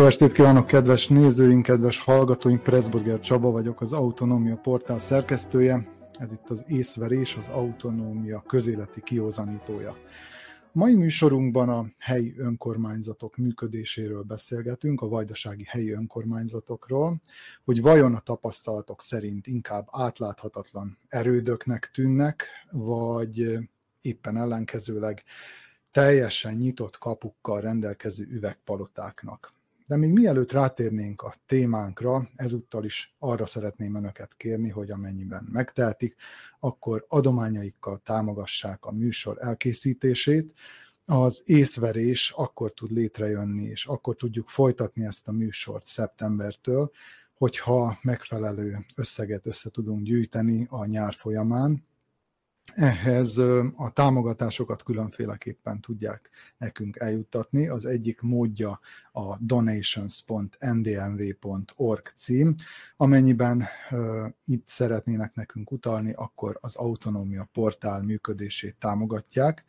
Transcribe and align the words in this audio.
Jó 0.00 0.06
estét 0.06 0.32
kívánok, 0.32 0.66
kedves 0.66 1.08
nézőink, 1.08 1.62
kedves 1.62 1.98
hallgatóink! 1.98 2.62
Pressburger 2.62 3.20
Csaba 3.20 3.50
vagyok, 3.50 3.80
az 3.80 3.92
Autonómia 3.92 4.56
portál 4.56 4.98
szerkesztője. 4.98 5.88
Ez 6.18 6.32
itt 6.32 6.50
az 6.50 6.64
észverés, 6.68 7.36
az 7.36 7.48
autonómia 7.48 8.42
közéleti 8.46 9.00
kiózanítója. 9.02 9.96
Mai 10.72 10.94
műsorunkban 10.94 11.68
a 11.68 11.86
helyi 11.98 12.34
önkormányzatok 12.38 13.36
működéséről 13.36 14.22
beszélgetünk, 14.22 15.00
a 15.00 15.08
vajdasági 15.08 15.64
helyi 15.66 15.90
önkormányzatokról, 15.90 17.20
hogy 17.64 17.80
vajon 17.80 18.14
a 18.14 18.20
tapasztalatok 18.20 19.02
szerint 19.02 19.46
inkább 19.46 19.86
átláthatatlan 19.90 20.98
erődöknek 21.08 21.90
tűnnek, 21.92 22.46
vagy 22.72 23.58
éppen 24.02 24.36
ellenkezőleg 24.36 25.22
teljesen 25.90 26.54
nyitott 26.54 26.98
kapukkal 26.98 27.60
rendelkező 27.60 28.26
üvegpalotáknak. 28.30 29.58
De 29.90 29.96
még 29.96 30.10
mielőtt 30.10 30.52
rátérnénk 30.52 31.22
a 31.22 31.34
témánkra, 31.46 32.28
ezúttal 32.34 32.84
is 32.84 33.14
arra 33.18 33.46
szeretném 33.46 33.96
önöket 33.96 34.34
kérni, 34.36 34.68
hogy 34.68 34.90
amennyiben 34.90 35.48
megtehetik, 35.52 36.16
akkor 36.60 37.04
adományaikkal 37.08 37.98
támogassák 37.98 38.84
a 38.84 38.92
műsor 38.92 39.36
elkészítését. 39.40 40.52
Az 41.04 41.42
észverés 41.44 42.32
akkor 42.36 42.72
tud 42.72 42.90
létrejönni, 42.90 43.64
és 43.64 43.86
akkor 43.86 44.16
tudjuk 44.16 44.48
folytatni 44.48 45.04
ezt 45.04 45.28
a 45.28 45.32
műsort 45.32 45.86
szeptembertől, 45.86 46.90
hogyha 47.34 47.98
megfelelő 48.02 48.86
összeget 48.94 49.46
össze 49.46 49.70
tudunk 49.70 50.02
gyűjteni 50.02 50.66
a 50.68 50.84
nyár 50.86 51.14
folyamán, 51.14 51.88
ehhez 52.74 53.38
a 53.76 53.90
támogatásokat 53.92 54.82
különféleképpen 54.82 55.80
tudják 55.80 56.30
nekünk 56.58 56.96
eljuttatni. 56.96 57.68
Az 57.68 57.84
egyik 57.84 58.20
módja 58.20 58.80
a 59.12 59.38
donations.ndmv.org 59.38 62.06
cím. 62.14 62.54
Amennyiben 62.96 63.66
itt 64.44 64.68
szeretnének 64.68 65.34
nekünk 65.34 65.70
utalni, 65.70 66.12
akkor 66.12 66.58
az 66.60 66.76
autonómia 66.76 67.48
portál 67.52 68.02
működését 68.02 68.76
támogatják. 68.78 69.64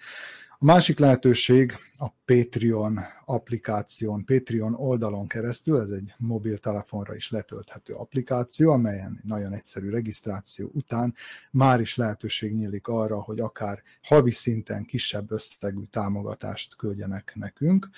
A 0.64 0.66
másik 0.66 1.00
lehetőség 1.00 1.76
a 1.98 2.08
Patreon 2.26 3.00
applikáción, 3.26 4.26
Patreon 4.26 4.73
oldalon 4.73 5.28
keresztül, 5.28 5.80
ez 5.80 5.90
egy 5.90 6.14
mobiltelefonra 6.17 7.16
is 7.16 7.31
letölthető 7.31 7.94
applikáció, 7.94 8.72
amelyen 8.72 9.20
nagyon 9.23 9.54
egyszerű 9.54 9.89
regisztráció 9.89 10.70
után 10.73 11.16
már 11.52 11.80
is 11.80 11.95
lehetőség 11.95 12.54
nyílik 12.54 12.88
arra, 12.88 13.22
hogy 13.22 13.39
akár 13.39 13.82
havi 14.02 14.32
szinten 14.32 14.86
kisebb 14.86 15.32
összegű 15.32 15.84
támogatást 15.89 16.76
küldjenek 16.76 17.32
nekünk. 17.36 17.89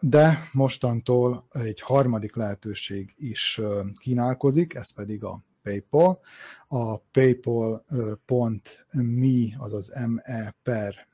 De 0.00 0.48
mostantól 0.52 1.46
egy 1.50 1.80
harmadik 1.80 2.36
lehetőség 2.36 3.14
is 3.16 3.60
kínálkozik, 3.98 4.74
ez 4.74 4.90
pedig 4.90 5.24
a 5.24 5.42
PayPal. 5.62 6.20
A 6.68 6.98
paypal.me, 6.98 7.86
azaz 9.58 9.92
me 10.24 10.54
per 10.62 11.08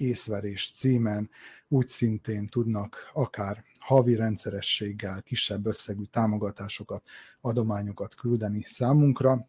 észverés 0.00 0.70
címen 0.74 1.30
úgy 1.68 1.88
szintén 1.88 2.46
tudnak 2.46 3.10
akár 3.12 3.64
havi 3.78 4.14
rendszerességgel 4.14 5.22
kisebb 5.22 5.66
összegű 5.66 6.02
támogatásokat, 6.10 7.02
adományokat 7.40 8.14
küldeni 8.14 8.64
számunkra, 8.68 9.48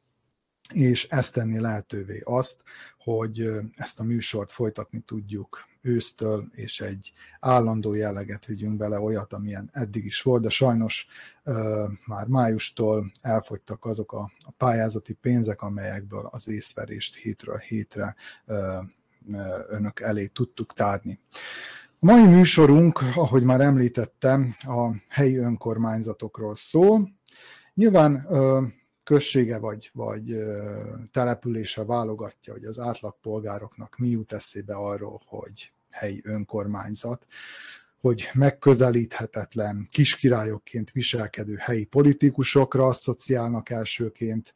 és 0.73 1.07
ezt 1.09 1.33
tenni 1.33 1.59
lehetővé 1.59 2.21
azt, 2.23 2.63
hogy 2.97 3.49
ezt 3.75 3.99
a 3.99 4.03
műsort 4.03 4.51
folytatni 4.51 4.99
tudjuk 4.99 5.69
ősztől, 5.81 6.47
és 6.51 6.81
egy 6.81 7.13
állandó 7.39 7.93
jelleget 7.93 8.45
vigyünk 8.45 8.77
bele, 8.77 8.99
olyat, 8.99 9.33
amilyen 9.33 9.69
eddig 9.73 10.05
is 10.05 10.21
volt, 10.21 10.41
de 10.41 10.49
sajnos 10.49 11.07
már 12.05 12.27
májustól 12.27 13.11
elfogytak 13.21 13.85
azok 13.85 14.13
a, 14.13 14.31
pályázati 14.57 15.13
pénzek, 15.13 15.61
amelyekből 15.61 16.27
az 16.31 16.47
észverést 16.47 17.15
hétről 17.15 17.57
hétre 17.57 18.15
önök 19.67 19.99
elé 19.99 20.25
tudtuk 20.25 20.73
tárni. 20.73 21.19
A 21.99 22.05
mai 22.05 22.27
műsorunk, 22.27 22.99
ahogy 23.15 23.43
már 23.43 23.61
említettem, 23.61 24.55
a 24.59 24.91
helyi 25.07 25.37
önkormányzatokról 25.37 26.55
szól. 26.55 27.09
Nyilván 27.73 28.25
községe 29.03 29.57
vagy, 29.57 29.89
vagy 29.93 30.35
települése 31.11 31.85
válogatja, 31.85 32.53
hogy 32.53 32.63
az 32.63 32.79
átlagpolgároknak 32.79 33.97
mi 33.97 34.09
jut 34.09 34.33
eszébe 34.33 34.73
arról, 34.75 35.21
hogy 35.25 35.71
helyi 35.89 36.21
önkormányzat, 36.23 37.25
hogy 38.01 38.29
megközelíthetetlen 38.33 39.87
kiskirályokként 39.91 40.91
viselkedő 40.91 41.55
helyi 41.55 41.85
politikusokra 41.85 42.87
asszociálnak 42.87 43.69
elsőként, 43.69 44.53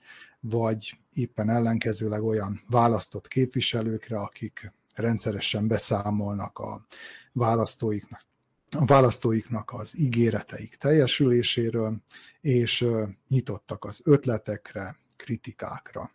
vagy 0.50 0.98
éppen 1.14 1.50
ellenkezőleg 1.50 2.24
olyan 2.24 2.64
választott 2.70 3.28
képviselőkre, 3.28 4.20
akik 4.20 4.72
rendszeresen 4.96 5.68
beszámolnak 5.68 6.60
a 6.60 6.86
választóiknak, 7.32 8.26
a 8.72 8.86
választóiknak 8.86 9.72
az 9.74 10.00
ígéreteik 10.00 10.76
teljesüléséről, 10.76 12.02
és 12.42 12.88
nyitottak 13.28 13.86
az 13.86 14.02
ötletekre, 14.04 14.98
kritikákra. 15.16 16.12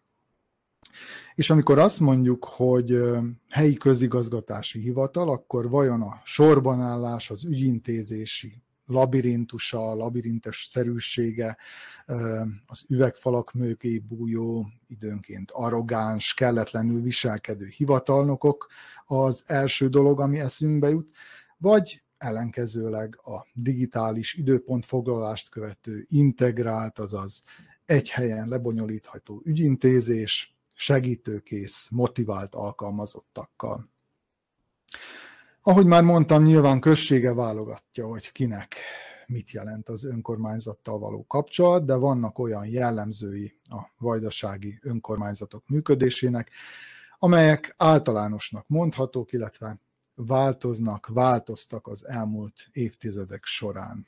És 1.34 1.50
amikor 1.50 1.78
azt 1.78 2.00
mondjuk, 2.00 2.44
hogy 2.44 3.02
helyi 3.48 3.74
közigazgatási 3.74 4.80
hivatal, 4.80 5.30
akkor 5.30 5.68
vajon 5.68 6.02
a 6.02 6.20
sorbanállás, 6.24 7.30
az 7.30 7.44
ügyintézési 7.44 8.62
labirintusa, 8.90 9.94
labirintes 9.94 10.66
szerűsége, 10.70 11.56
az 12.66 12.84
üvegfalak 12.88 13.52
mögé 13.52 13.98
bújó, 13.98 14.66
időnként 14.88 15.50
arrogáns, 15.50 16.34
kelletlenül 16.34 17.02
viselkedő 17.02 17.66
hivatalnokok 17.66 18.66
az 19.06 19.42
első 19.46 19.88
dolog, 19.88 20.20
ami 20.20 20.40
eszünkbe 20.40 20.88
jut, 20.88 21.16
vagy 21.56 22.02
ellenkezőleg 22.18 23.18
a 23.24 23.46
digitális 23.52 24.34
időpontfoglalást 24.34 25.48
követő 25.48 26.04
integrált, 26.08 26.98
azaz 26.98 27.42
egy 27.84 28.10
helyen 28.10 28.48
lebonyolítható 28.48 29.40
ügyintézés, 29.44 30.54
segítőkész, 30.72 31.88
motivált 31.90 32.54
alkalmazottakkal. 32.54 33.88
Ahogy 35.62 35.86
már 35.86 36.02
mondtam, 36.02 36.44
nyilván 36.44 36.80
községe 36.80 37.34
válogatja, 37.34 38.06
hogy 38.06 38.32
kinek 38.32 38.74
mit 39.26 39.50
jelent 39.50 39.88
az 39.88 40.04
önkormányzattal 40.04 40.98
való 40.98 41.24
kapcsolat, 41.26 41.84
de 41.84 41.94
vannak 41.94 42.38
olyan 42.38 42.66
jellemzői 42.66 43.58
a 43.68 43.80
vajdasági 43.98 44.78
önkormányzatok 44.82 45.68
működésének, 45.68 46.50
amelyek 47.18 47.74
általánosnak 47.76 48.68
mondhatók, 48.68 49.32
illetve 49.32 49.78
változnak, 50.14 51.06
változtak 51.06 51.86
az 51.86 52.06
elmúlt 52.06 52.68
évtizedek 52.72 53.44
során. 53.44 54.06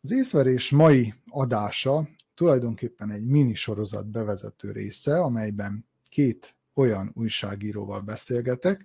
Az 0.00 0.12
észverés 0.12 0.70
mai 0.70 1.14
adása 1.28 2.08
tulajdonképpen 2.34 3.10
egy 3.10 3.24
mini 3.24 3.54
sorozat 3.54 4.06
bevezető 4.06 4.72
része, 4.72 5.20
amelyben 5.20 5.86
két 6.08 6.56
olyan 6.78 7.12
újságíróval 7.14 8.00
beszélgetek, 8.00 8.84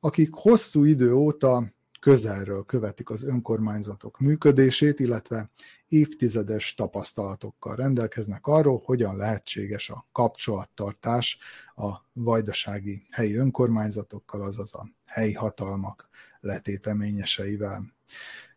akik 0.00 0.30
hosszú 0.32 0.84
idő 0.84 1.12
óta 1.14 1.72
közelről 2.00 2.64
követik 2.64 3.10
az 3.10 3.22
önkormányzatok 3.22 4.18
működését, 4.18 5.00
illetve 5.00 5.50
évtizedes 5.88 6.74
tapasztalatokkal 6.74 7.76
rendelkeznek 7.76 8.46
arról, 8.46 8.82
hogyan 8.84 9.16
lehetséges 9.16 9.90
a 9.90 10.06
kapcsolattartás 10.12 11.38
a 11.74 11.90
vajdasági 12.12 13.06
helyi 13.10 13.34
önkormányzatokkal, 13.34 14.42
azaz 14.42 14.74
a 14.74 14.88
helyi 15.06 15.32
hatalmak 15.32 16.08
letéteményeseivel. 16.40 17.92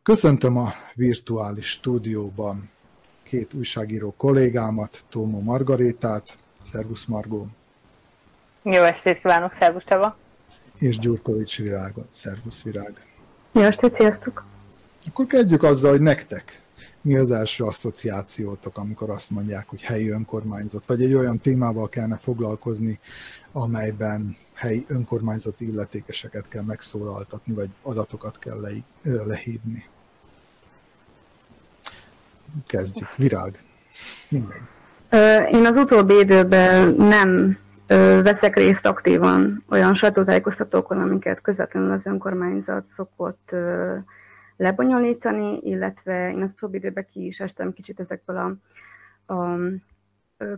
Köszöntöm 0.04 0.58
a 0.58 0.72
virtuális 0.94 1.70
stúdióban 1.70 2.70
két 3.24 3.54
újságíró 3.54 4.14
kollégámat, 4.18 5.06
Tómo 5.10 5.40
Margarétát, 5.40 6.38
Szervusz 6.64 7.06
Margó! 7.06 7.48
Jó 8.72 8.84
estét 8.84 9.22
kívánok, 9.22 9.54
szervusz 9.60 9.84
Csaba! 9.86 10.18
És 10.78 10.98
Gyurkovics 11.00 11.58
Virágot, 11.58 12.12
szervusz 12.12 12.64
Virág! 12.64 13.06
Jó 13.52 13.62
estét, 13.62 13.96
sziasztok! 13.96 14.46
Akkor 15.08 15.26
kezdjük 15.26 15.64
azzal, 15.64 15.92
hogy 15.92 16.02
nektek 16.02 16.62
mi 17.02 17.16
az 17.16 17.32
első 17.32 17.64
asszociációtok, 17.64 18.78
amikor 18.78 19.10
azt 19.10 19.30
mondják, 19.30 19.68
hogy 19.68 19.82
helyi 19.82 20.10
önkormányzat, 20.10 20.84
vagy 20.86 21.04
egy 21.04 21.14
olyan 21.14 21.40
témával 21.40 21.90
kellene 21.90 22.18
foglalkozni, 22.18 23.00
amelyben 23.52 24.38
helyi 24.54 24.86
önkormányzati 24.88 25.68
illetékeseket 25.68 26.48
kell 26.48 26.64
megszólaltatni, 26.64 27.54
vagy 27.54 27.70
adatokat 27.82 28.40
kell 28.40 28.60
le, 28.62 28.70
lehívni. 29.02 29.86
Kezdjük. 32.68 33.16
Virág. 33.16 33.64
Mindegy. 34.30 34.62
Én 35.52 35.66
az 35.66 35.78
utóbbi 35.78 36.20
időben 36.20 36.88
nem 36.88 37.64
veszek 37.88 38.56
részt 38.56 38.86
aktívan 38.86 39.64
olyan 39.70 39.94
sajtótájékoztatókon, 39.94 41.02
amiket 41.02 41.42
közvetlenül 41.42 41.92
az 41.92 42.06
önkormányzat 42.06 42.88
szokott 42.88 43.56
lebonyolítani, 44.58 45.60
illetve 45.64 46.32
én 46.32 46.42
az 46.42 46.52
utóbbi 46.52 46.78
időben 46.78 47.06
ki 47.06 47.26
is 47.26 47.40
estem 47.40 47.74
kicsit 47.74 48.00
ezekből 48.00 48.38
a, 48.38 49.34
a 49.34 49.58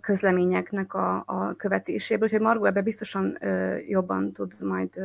közleményeknek 0.01 0.93
a, 0.93 1.23
a 1.25 1.53
követéséből, 1.57 2.23
úgyhogy 2.23 2.41
Margó 2.41 2.65
ebbe 2.65 2.81
biztosan 2.81 3.37
jobban 3.87 4.31
tud 4.31 4.55
majd 4.59 5.01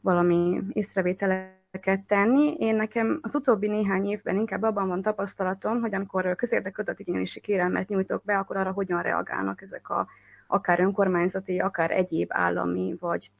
valami 0.00 0.62
észrevételeket 0.72 2.00
tenni. 2.06 2.54
Én 2.58 2.74
nekem 2.74 3.18
az 3.22 3.34
utóbbi 3.34 3.68
néhány 3.68 4.06
évben 4.06 4.36
inkább 4.36 4.62
abban 4.62 4.88
van 4.88 5.02
tapasztalatom, 5.02 5.80
hogy 5.80 5.94
amikor 5.94 6.34
közérdekű 6.36 6.82
adatigénylési 6.82 7.40
kérelmet 7.40 7.88
nyújtok 7.88 8.24
be, 8.24 8.38
akkor 8.38 8.56
arra 8.56 8.72
hogyan 8.72 9.02
reagálnak 9.02 9.62
ezek 9.62 9.90
a 9.90 10.06
akár 10.50 10.80
önkormányzati, 10.80 11.58
akár 11.58 11.90
egyéb 11.90 12.28
állami, 12.32 12.96
vagy 13.00 13.30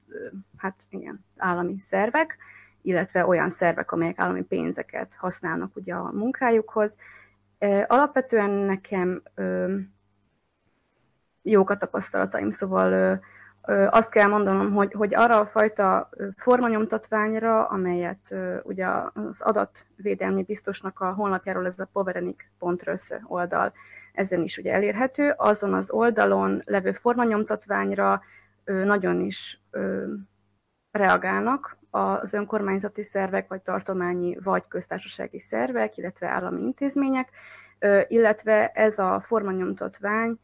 hát 0.56 0.74
igen, 0.88 1.24
állami 1.36 1.78
szervek, 1.78 2.36
illetve 2.82 3.26
olyan 3.26 3.48
szervek, 3.48 3.92
amelyek 3.92 4.18
állami 4.18 4.42
pénzeket 4.42 5.14
használnak 5.14 5.76
ugye 5.76 5.94
a 5.94 6.10
munkájukhoz. 6.12 6.96
Alapvetően 7.86 8.50
nekem 8.50 9.22
jók 11.42 11.70
a 11.70 11.76
tapasztalataim, 11.76 12.50
szóval 12.50 13.20
azt 13.90 14.10
kell 14.10 14.28
mondanom, 14.28 14.72
hogy, 14.72 14.92
hogy 14.92 15.14
arra 15.14 15.40
a 15.40 15.46
fajta 15.46 16.10
formanyomtatványra, 16.36 17.66
amelyet 17.66 18.34
ugye 18.62 18.86
az 19.14 19.40
adatvédelmi 19.40 20.42
biztosnak 20.42 21.00
a 21.00 21.12
honlapjáról, 21.12 21.66
ez 21.66 21.80
a 21.80 21.88
poverenik.rösz 21.92 23.12
oldal, 23.24 23.72
ezen 24.12 24.42
is 24.42 24.58
ugye 24.58 24.72
elérhető, 24.72 25.34
azon 25.36 25.74
az 25.74 25.90
oldalon 25.90 26.62
levő 26.64 26.92
formanyomtatványra 26.92 28.22
nagyon 28.64 29.20
is 29.20 29.62
reagálnak 30.90 31.78
az 31.90 32.32
önkormányzati 32.32 33.02
szervek, 33.02 33.48
vagy 33.48 33.62
tartományi, 33.62 34.36
vagy 34.42 34.64
köztársasági 34.68 35.40
szervek, 35.40 35.96
illetve 35.96 36.28
állami 36.28 36.60
intézmények, 36.60 37.30
illetve 38.08 38.68
ez 38.68 38.98
a 38.98 39.20
formanyomtatvány 39.20 40.38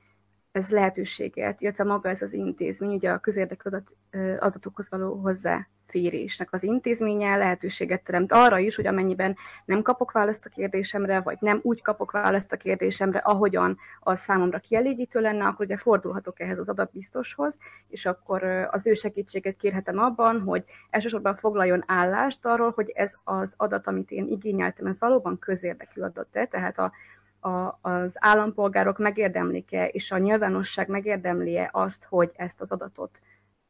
ez 0.52 0.70
lehetőséget, 0.70 1.60
illetve 1.60 1.84
maga 1.84 2.08
ez 2.08 2.22
az 2.22 2.32
intézmény, 2.32 2.94
ugye 2.94 3.10
a 3.10 3.18
közérdekű 3.18 3.70
adat, 3.70 3.92
adatokhoz 4.38 4.90
való 4.90 5.14
hozzáférésnek 5.92 6.52
az 6.52 6.62
intézménye 6.62 7.36
lehetőséget 7.36 8.04
teremt 8.04 8.32
arra 8.32 8.58
is, 8.58 8.76
hogy 8.76 8.86
amennyiben 8.86 9.36
nem 9.64 9.82
kapok 9.82 10.12
választ 10.12 10.46
a 10.46 10.48
kérdésemre, 10.48 11.20
vagy 11.20 11.36
nem 11.40 11.60
úgy 11.62 11.82
kapok 11.82 12.10
választ 12.10 12.52
a 12.52 12.56
kérdésemre, 12.56 13.18
ahogyan 13.18 13.78
az 14.00 14.20
számomra 14.20 14.58
kielégítő 14.58 15.20
lenne, 15.20 15.44
akkor 15.44 15.64
ugye 15.64 15.76
fordulhatok 15.76 16.40
ehhez 16.40 16.58
az 16.58 16.68
adatbiztoshoz, 16.68 17.58
és 17.88 18.06
akkor 18.06 18.42
az 18.70 18.86
ő 18.86 18.94
segítséget 18.94 19.56
kérhetem 19.56 19.98
abban, 19.98 20.40
hogy 20.40 20.64
elsősorban 20.90 21.34
foglaljon 21.34 21.82
állást 21.86 22.46
arról, 22.46 22.72
hogy 22.74 22.90
ez 22.94 23.14
az 23.24 23.54
adat, 23.56 23.86
amit 23.86 24.10
én 24.10 24.26
igényeltem, 24.26 24.86
ez 24.86 25.00
valóban 25.00 25.38
közérdekű 25.38 26.00
adat-e, 26.00 26.46
tehát 26.46 26.78
a 26.78 26.92
a, 27.40 27.78
az 27.80 28.16
állampolgárok 28.18 28.98
megérdemlik-e, 28.98 29.86
és 29.86 30.10
a 30.10 30.18
nyilvánosság 30.18 30.88
megérdemli-e 30.88 31.68
azt, 31.72 32.04
hogy 32.04 32.32
ezt 32.36 32.60
az 32.60 32.72
adatot 32.72 33.20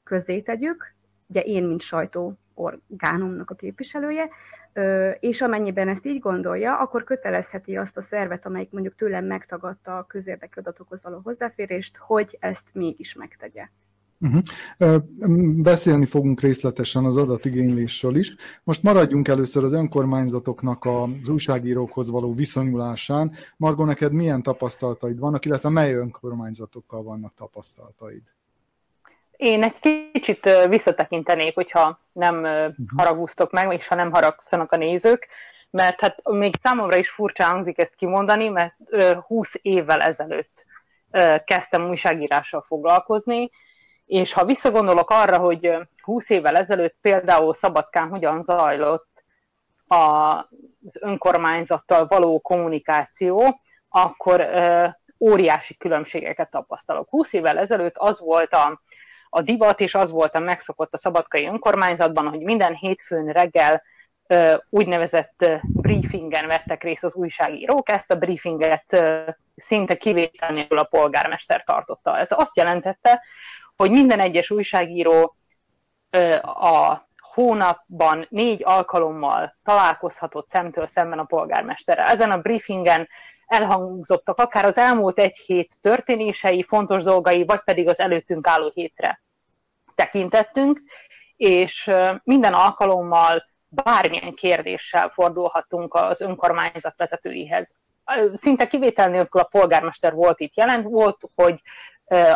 közzétegyük, 0.05 0.97
ugye 1.27 1.41
én, 1.41 1.65
mint 1.65 1.81
sajtó 1.81 2.39
orgánumnak 2.55 3.51
a 3.51 3.55
képviselője, 3.55 4.29
és 5.21 5.41
amennyiben 5.41 5.89
ezt 5.89 6.07
így 6.07 6.19
gondolja, 6.19 6.79
akkor 6.79 7.05
kötelezheti 7.05 7.77
azt 7.77 7.97
a 7.97 8.01
szervet, 8.01 8.47
amelyik 8.47 8.71
mondjuk 8.71 8.95
tőlem 8.95 9.25
megtagadta 9.25 9.99
a 9.99 10.07
közérdekű 10.07 10.61
adatokhoz 10.61 11.03
való 11.03 11.21
hozzáférést, 11.25 11.97
hogy 11.97 12.37
ezt 12.41 12.67
mégis 12.73 13.15
megtegye. 13.15 13.69
Uh-huh. 14.21 15.03
Beszélni 15.63 16.07
fogunk 16.07 16.41
részletesen 16.41 17.05
az 17.05 17.17
adatigénylésről 17.17 18.17
is. 18.17 18.35
Most 18.65 18.83
maradjunk 18.83 19.29
először 19.29 19.65
az 19.65 19.73
önkormányzatoknak 19.73 20.85
az 20.85 21.29
újságírókhoz 21.29 22.11
való 22.11 22.35
viszonyulásán. 22.35 23.33
Margo, 23.57 23.85
neked 23.85 24.13
milyen 24.13 24.43
tapasztalataid 24.43 25.19
vannak, 25.19 25.45
illetve 25.45 25.69
mely 25.69 25.95
önkormányzatokkal 25.95 27.03
vannak 27.03 27.35
tapasztalataid? 27.35 28.23
Én 29.37 29.63
egy 29.63 30.11
kicsit 30.13 30.51
visszatekintenék, 30.69 31.55
hogyha 31.55 32.01
nem 32.13 32.37
uh-huh. 32.39 32.75
haragúztok 32.97 33.51
meg, 33.51 33.73
és 33.73 33.87
ha 33.89 33.95
nem 33.95 34.11
haragszanak 34.11 34.73
a 34.73 34.77
nézők, 34.77 35.29
mert 35.71 36.01
hát 36.01 36.29
még 36.29 36.55
számomra 36.61 36.97
is 36.97 37.11
furcsa 37.11 37.45
hangzik 37.45 37.79
ezt 37.79 37.95
kimondani, 37.95 38.49
mert 38.49 38.75
20 39.27 39.51
évvel 39.63 40.01
ezelőtt 40.01 40.65
kezdtem 41.45 41.89
újságírással 41.89 42.63
foglalkozni, 42.63 43.51
és 44.07 44.33
ha 44.33 44.45
visszagondolok 44.45 45.11
arra, 45.11 45.39
hogy 45.39 45.73
20 46.03 46.31
évvel 46.31 46.57
ezelőtt 46.57 46.97
például 47.01 47.55
Szabadkán 47.55 48.09
hogyan 48.09 48.43
zajlott 48.43 49.25
az 49.87 50.97
önkormányzattal 51.01 52.07
való 52.07 52.41
kommunikáció, 52.41 53.61
akkor 53.89 54.49
óriási 55.19 55.77
különbségeket 55.77 56.51
tapasztalok. 56.51 57.09
20 57.09 57.33
évvel 57.33 57.59
ezelőtt 57.59 57.97
az 57.97 58.21
volt 58.21 58.55
a, 58.55 58.81
a 59.37 59.43
divat, 59.43 59.81
és 59.81 59.95
az 59.95 60.11
volt 60.11 60.35
a 60.35 60.39
megszokott 60.39 60.95
a 60.95 60.99
szabadkai 60.99 61.47
önkormányzatban, 61.47 62.29
hogy 62.29 62.41
minden 62.41 62.75
hétfőn 62.75 63.33
reggel 63.33 63.83
úgynevezett 64.71 65.47
briefingen 65.63 66.47
vettek 66.47 66.83
részt 66.83 67.05
az 67.05 67.15
újságírók, 67.15 67.89
ezt 67.91 68.11
a 68.11 68.17
briefinget 68.17 69.03
szinte 69.57 69.97
kivétel 69.97 70.53
nélkül 70.53 70.79
a 70.79 70.85
polgármester 70.85 71.65
tartotta. 71.65 72.19
Ez 72.19 72.29
azt 72.31 72.57
jelentette, 72.57 73.23
hogy 73.77 73.91
minden 73.91 74.21
egyes 74.21 74.51
újságíró 74.51 75.37
a 76.43 77.09
hónapban 77.35 78.27
négy 78.29 78.63
alkalommal 78.65 79.57
találkozhatott 79.65 80.49
szemtől 80.49 80.87
szemben 80.87 81.19
a 81.19 81.25
polgármesterrel. 81.25 82.07
Ezen 82.07 82.31
a 82.31 82.41
briefingen 82.41 83.09
elhangzottak 83.47 84.39
akár 84.39 84.65
az 84.65 84.77
elmúlt 84.77 85.19
egy 85.19 85.37
hét 85.37 85.77
történései, 85.81 86.63
fontos 86.63 87.03
dolgai, 87.03 87.45
vagy 87.45 87.61
pedig 87.65 87.89
az 87.89 87.99
előttünk 87.99 88.47
álló 88.47 88.71
hétre 88.75 89.25
tekintettünk, 89.97 90.81
és 91.37 91.91
minden 92.23 92.53
alkalommal 92.53 93.45
bármilyen 93.69 94.35
kérdéssel 94.35 95.09
fordulhatunk 95.09 95.95
az 95.95 96.21
önkormányzat 96.21 96.97
vezetőihez. 96.97 97.75
Szinte 98.35 98.67
kivétel 98.67 99.09
nélkül 99.09 99.41
a 99.41 99.45
polgármester 99.45 100.13
volt 100.13 100.41
itt 100.41 100.57
jelent, 100.57 100.85
volt, 100.85 101.21
hogy 101.35 101.61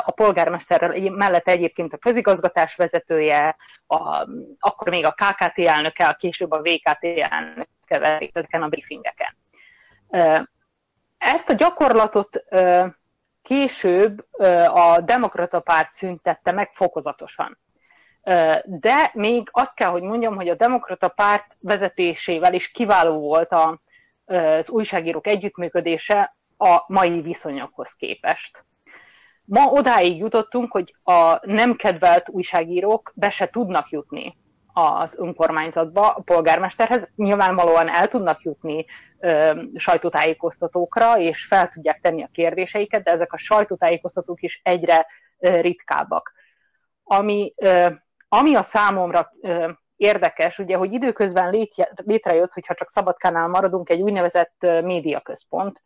a 0.05 0.11
polgármester 0.11 1.11
mellett 1.11 1.49
egyébként 1.49 1.93
a 1.93 1.99
közigazgatás 1.99 2.77
vezetője, 2.77 3.57
a, 3.87 4.29
akkor 4.59 4.89
még 4.89 5.05
a 5.05 5.15
KKT 5.15 5.59
elnöke, 5.59 6.09
a 6.09 6.15
később 6.15 6.51
a 6.51 6.63
VKT 6.63 7.05
elnöke 7.05 8.29
ezeken 8.33 8.63
a 8.63 8.69
briefingeken. 8.69 9.37
Ezt 11.19 11.49
a 11.49 11.53
gyakorlatot 11.53 12.45
később 13.43 14.27
a 14.69 15.01
demokrata 15.01 15.61
párt 15.61 15.93
szüntette 15.93 16.53
meg 16.53 16.71
fokozatosan. 16.75 17.59
De 18.65 19.11
még 19.13 19.49
azt 19.51 19.75
kell, 19.75 19.89
hogy 19.89 20.03
mondjam, 20.03 20.35
hogy 20.35 20.49
a 20.49 20.55
demokrata 20.55 21.09
párt 21.09 21.57
vezetésével 21.61 22.55
is 22.55 22.71
kiváló 22.71 23.19
volt 23.19 23.55
az 24.25 24.71
újságírók 24.71 25.27
együttműködése 25.27 26.37
a 26.59 26.85
mai 26.87 27.21
viszonyokhoz 27.21 27.93
képest. 27.93 28.65
Ma 29.45 29.65
odáig 29.65 30.19
jutottunk, 30.19 30.73
hogy 30.73 30.95
a 31.03 31.47
nem 31.47 31.77
kedvelt 31.77 32.29
újságírók 32.29 33.13
be 33.15 33.31
se 33.31 33.49
tudnak 33.49 33.91
jutni 33.91 34.37
az 34.73 35.19
önkormányzatba, 35.19 36.09
a 36.09 36.21
polgármesterhez. 36.21 37.09
Nyilvánvalóan 37.17 37.89
el 37.89 38.09
tudnak 38.09 38.43
jutni 38.43 38.85
ö, 39.19 39.63
sajtótájékoztatókra, 39.75 41.19
és 41.19 41.47
fel 41.47 41.69
tudják 41.69 42.01
tenni 42.01 42.23
a 42.23 42.31
kérdéseiket, 42.33 43.03
de 43.03 43.11
ezek 43.11 43.33
a 43.33 43.39
sajtótájékoztatók 43.39 44.43
is 44.43 44.61
egyre 44.65 45.07
ö, 45.39 45.61
ritkábbak. 45.61 46.33
Ami, 47.05 47.55
ö, 47.57 47.87
ami 48.29 48.55
a 48.55 48.63
számomra 48.63 49.33
ö, 49.41 49.71
érdekes, 49.97 50.59
ugye, 50.59 50.77
hogy 50.77 50.93
időközben 50.93 51.69
létrejött, 52.05 52.53
hogyha 52.53 52.75
csak 52.75 52.91
Szabadkánál 52.91 53.49
maradunk, 53.49 53.91
egy 53.91 54.01
úgynevezett 54.01 54.57
médiaközpont, 54.83 55.83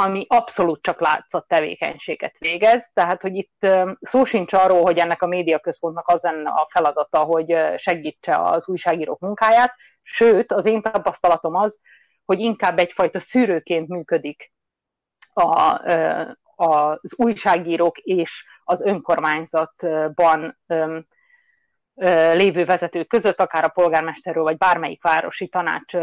ami 0.00 0.26
abszolút 0.28 0.82
csak 0.82 1.00
látszat 1.00 1.46
tevékenységet 1.46 2.38
végez, 2.38 2.90
tehát 2.92 3.22
hogy 3.22 3.34
itt 3.34 3.66
szó 4.00 4.24
sincs 4.24 4.52
arról, 4.52 4.82
hogy 4.82 4.98
ennek 4.98 5.22
a 5.22 5.26
médiaközpontnak 5.26 6.08
az 6.08 6.20
lenne 6.22 6.50
a 6.50 6.68
feladata, 6.70 7.18
hogy 7.18 7.56
segítse 7.76 8.36
az 8.36 8.68
újságírók 8.68 9.18
munkáját, 9.18 9.74
sőt, 10.02 10.52
az 10.52 10.64
én 10.64 10.82
tapasztalatom 10.82 11.54
az, 11.54 11.78
hogy 12.24 12.40
inkább 12.40 12.78
egyfajta 12.78 13.20
szűrőként 13.20 13.88
működik 13.88 14.52
a, 15.32 15.80
az 16.54 17.14
újságírók 17.16 17.98
és 17.98 18.44
az 18.64 18.80
önkormányzatban 18.80 20.58
lévő 22.32 22.64
vezetők 22.64 23.08
között, 23.08 23.40
akár 23.40 23.64
a 23.64 23.68
polgármesterről, 23.68 24.42
vagy 24.42 24.56
bármelyik 24.56 25.02
városi 25.02 25.48
tanács 25.48 25.94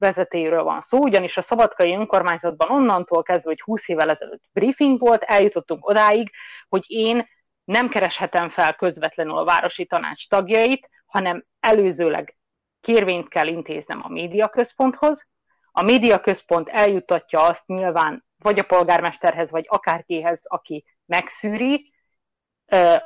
vezetőjéről 0.00 0.62
van 0.62 0.80
szó, 0.80 0.98
ugyanis 0.98 1.36
a 1.36 1.42
szabadkai 1.42 1.94
önkormányzatban 1.94 2.70
onnantól 2.70 3.22
kezdve, 3.22 3.48
hogy 3.50 3.60
20 3.60 3.88
évvel 3.88 4.10
ezelőtt 4.10 4.42
briefing 4.52 5.00
volt, 5.00 5.22
eljutottunk 5.22 5.88
odáig, 5.88 6.30
hogy 6.68 6.84
én 6.86 7.28
nem 7.64 7.88
kereshetem 7.88 8.50
fel 8.50 8.74
közvetlenül 8.74 9.38
a 9.38 9.44
városi 9.44 9.86
tanács 9.86 10.28
tagjait, 10.28 10.88
hanem 11.06 11.44
előzőleg 11.60 12.36
kérvényt 12.80 13.28
kell 13.28 13.46
intéznem 13.46 14.00
a 14.02 14.08
médiaközponthoz, 14.08 15.26
a 15.72 15.82
médiaközpont 15.82 16.68
eljutatja 16.68 17.40
azt 17.42 17.66
nyilván 17.66 18.24
vagy 18.38 18.58
a 18.58 18.62
polgármesterhez, 18.62 19.50
vagy 19.50 19.66
akárkihez, 19.68 20.40
aki 20.42 20.84
megszűri, 21.06 21.92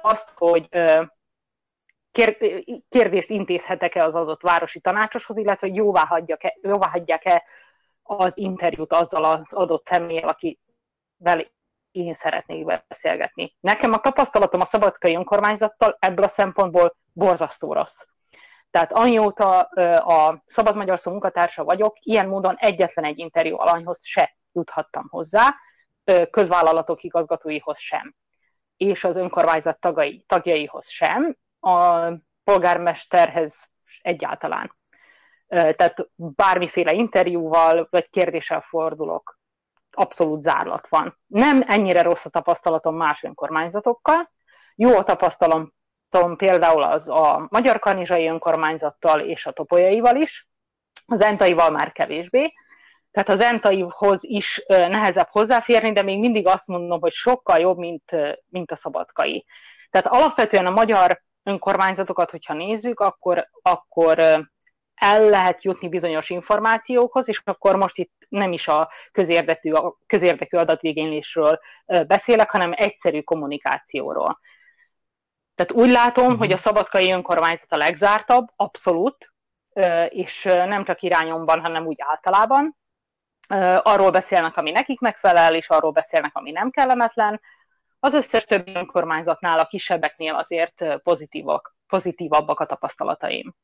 azt, 0.02 0.30
hogy 0.34 0.68
kérdést 2.88 3.30
intézhetek-e 3.30 4.04
az 4.04 4.14
adott 4.14 4.42
városi 4.42 4.80
tanácsoshoz, 4.80 5.36
illetve 5.36 5.66
jóvá, 5.66 6.04
hagyják-e, 6.04 6.56
jóvá 6.62 6.88
hagyják-e 6.88 7.44
az 8.02 8.36
interjút 8.36 8.92
azzal 8.92 9.24
az 9.24 9.52
adott 9.52 9.86
személyel, 9.86 10.28
akivel 10.28 11.52
én 11.90 12.12
szeretnék 12.12 12.64
beszélgetni. 12.88 13.56
Nekem 13.60 13.92
a 13.92 14.00
tapasztalatom 14.00 14.60
a 14.60 14.64
szabadkai 14.64 15.14
önkormányzattal 15.14 15.96
ebből 16.00 16.24
a 16.24 16.28
szempontból 16.28 16.96
borzasztó 17.12 17.72
rossz. 17.72 18.00
Tehát 18.70 18.92
amióta 18.92 19.60
a 19.98 20.42
Szabad 20.46 20.76
Magyar 20.76 21.00
Szó 21.00 21.10
munkatársa 21.10 21.64
vagyok, 21.64 21.96
ilyen 22.00 22.28
módon 22.28 22.56
egyetlen 22.58 23.04
egy 23.04 23.18
interjú 23.18 23.58
alanyhoz 23.58 24.04
se 24.04 24.36
juthattam 24.52 25.06
hozzá, 25.10 25.54
közvállalatok 26.30 27.02
igazgatóihoz 27.02 27.78
sem, 27.78 28.14
és 28.76 29.04
az 29.04 29.16
önkormányzat 29.16 29.80
tagai, 29.80 30.24
tagjaihoz 30.26 30.88
sem, 30.88 31.36
a 31.64 32.12
polgármesterhez 32.44 33.68
egyáltalán. 34.02 34.76
Tehát 35.48 36.08
bármiféle 36.14 36.92
interjúval 36.92 37.86
vagy 37.90 38.10
kérdéssel 38.10 38.60
fordulok, 38.60 39.38
abszolút 39.90 40.42
zárlat 40.42 40.88
van. 40.88 41.18
Nem 41.26 41.64
ennyire 41.66 42.02
rossz 42.02 42.24
a 42.24 42.30
tapasztalatom 42.30 42.96
más 42.96 43.22
önkormányzatokkal. 43.22 44.30
Jó 44.74 44.96
a 44.96 45.04
tapasztalatom 45.04 46.36
például 46.36 46.82
az 46.82 47.08
a 47.08 47.46
Magyar 47.50 47.78
Kanizsai 47.78 48.26
önkormányzattal 48.26 49.20
és 49.20 49.46
a 49.46 49.52
Topolyaival 49.52 50.16
is, 50.16 50.48
az 51.06 51.20
Entaival 51.20 51.70
már 51.70 51.92
kevésbé. 51.92 52.52
Tehát 53.10 53.28
az 53.28 53.40
Entaihoz 53.40 54.24
is 54.24 54.64
nehezebb 54.66 55.28
hozzáférni, 55.30 55.92
de 55.92 56.02
még 56.02 56.18
mindig 56.18 56.46
azt 56.46 56.66
mondom, 56.66 57.00
hogy 57.00 57.12
sokkal 57.12 57.58
jobb, 57.58 57.78
mint, 57.78 58.10
mint 58.46 58.70
a 58.70 58.76
szabadkai. 58.76 59.46
Tehát 59.90 60.06
alapvetően 60.06 60.66
a 60.66 60.70
magyar 60.70 61.22
önkormányzatokat, 61.44 62.30
hogyha 62.30 62.54
nézzük, 62.54 63.00
akkor, 63.00 63.48
akkor 63.62 64.18
el 64.94 65.28
lehet 65.28 65.64
jutni 65.64 65.88
bizonyos 65.88 66.30
információkhoz, 66.30 67.28
és 67.28 67.40
akkor 67.44 67.76
most 67.76 67.96
itt 67.96 68.12
nem 68.28 68.52
is 68.52 68.68
a 68.68 68.90
közérdekű, 69.12 69.72
a 69.72 69.98
közérdekű 70.06 70.56
adatvégénylésről 70.56 71.60
beszélek, 71.86 72.50
hanem 72.50 72.72
egyszerű 72.74 73.20
kommunikációról. 73.20 74.40
Tehát 75.54 75.72
úgy 75.72 75.90
látom, 75.90 76.24
uh-huh. 76.24 76.38
hogy 76.38 76.52
a 76.52 76.56
szabadkai 76.56 77.12
önkormányzat 77.12 77.72
a 77.72 77.76
legzártabb, 77.76 78.46
abszolút, 78.56 79.32
és 80.08 80.42
nem 80.42 80.84
csak 80.84 81.02
irányomban, 81.02 81.60
hanem 81.60 81.86
úgy 81.86 81.96
általában. 81.98 82.76
Arról 83.82 84.10
beszélnek, 84.10 84.56
ami 84.56 84.70
nekik 84.70 85.00
megfelel, 85.00 85.54
és 85.54 85.68
arról 85.68 85.90
beszélnek, 85.90 86.30
ami 86.34 86.50
nem 86.50 86.70
kellemetlen. 86.70 87.40
Az 88.04 88.12
összes 88.14 88.44
többi 88.44 88.72
önkormányzatnál, 88.74 89.58
a 89.58 89.66
kisebbeknél 89.66 90.34
azért 90.34 91.02
pozitívak, 91.02 91.76
pozitívabbak 91.86 92.60
a 92.60 92.66
tapasztalataim. 92.66 93.54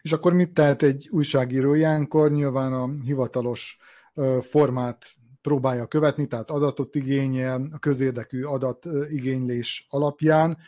És 0.00 0.12
akkor 0.12 0.32
mit 0.32 0.52
tehet 0.52 0.82
egy 0.82 1.08
újságíró 1.10 1.74
ilyenkor? 1.74 2.30
Nyilván 2.30 2.72
a 2.72 2.88
hivatalos 3.04 3.78
formát 4.40 5.06
próbálja 5.42 5.86
követni, 5.86 6.26
tehát 6.26 6.50
adatot 6.50 6.94
igényel 6.94 7.68
a 7.72 7.78
közérdekű 7.78 8.44
adatigénylés 8.44 9.86
alapján, 9.88 10.58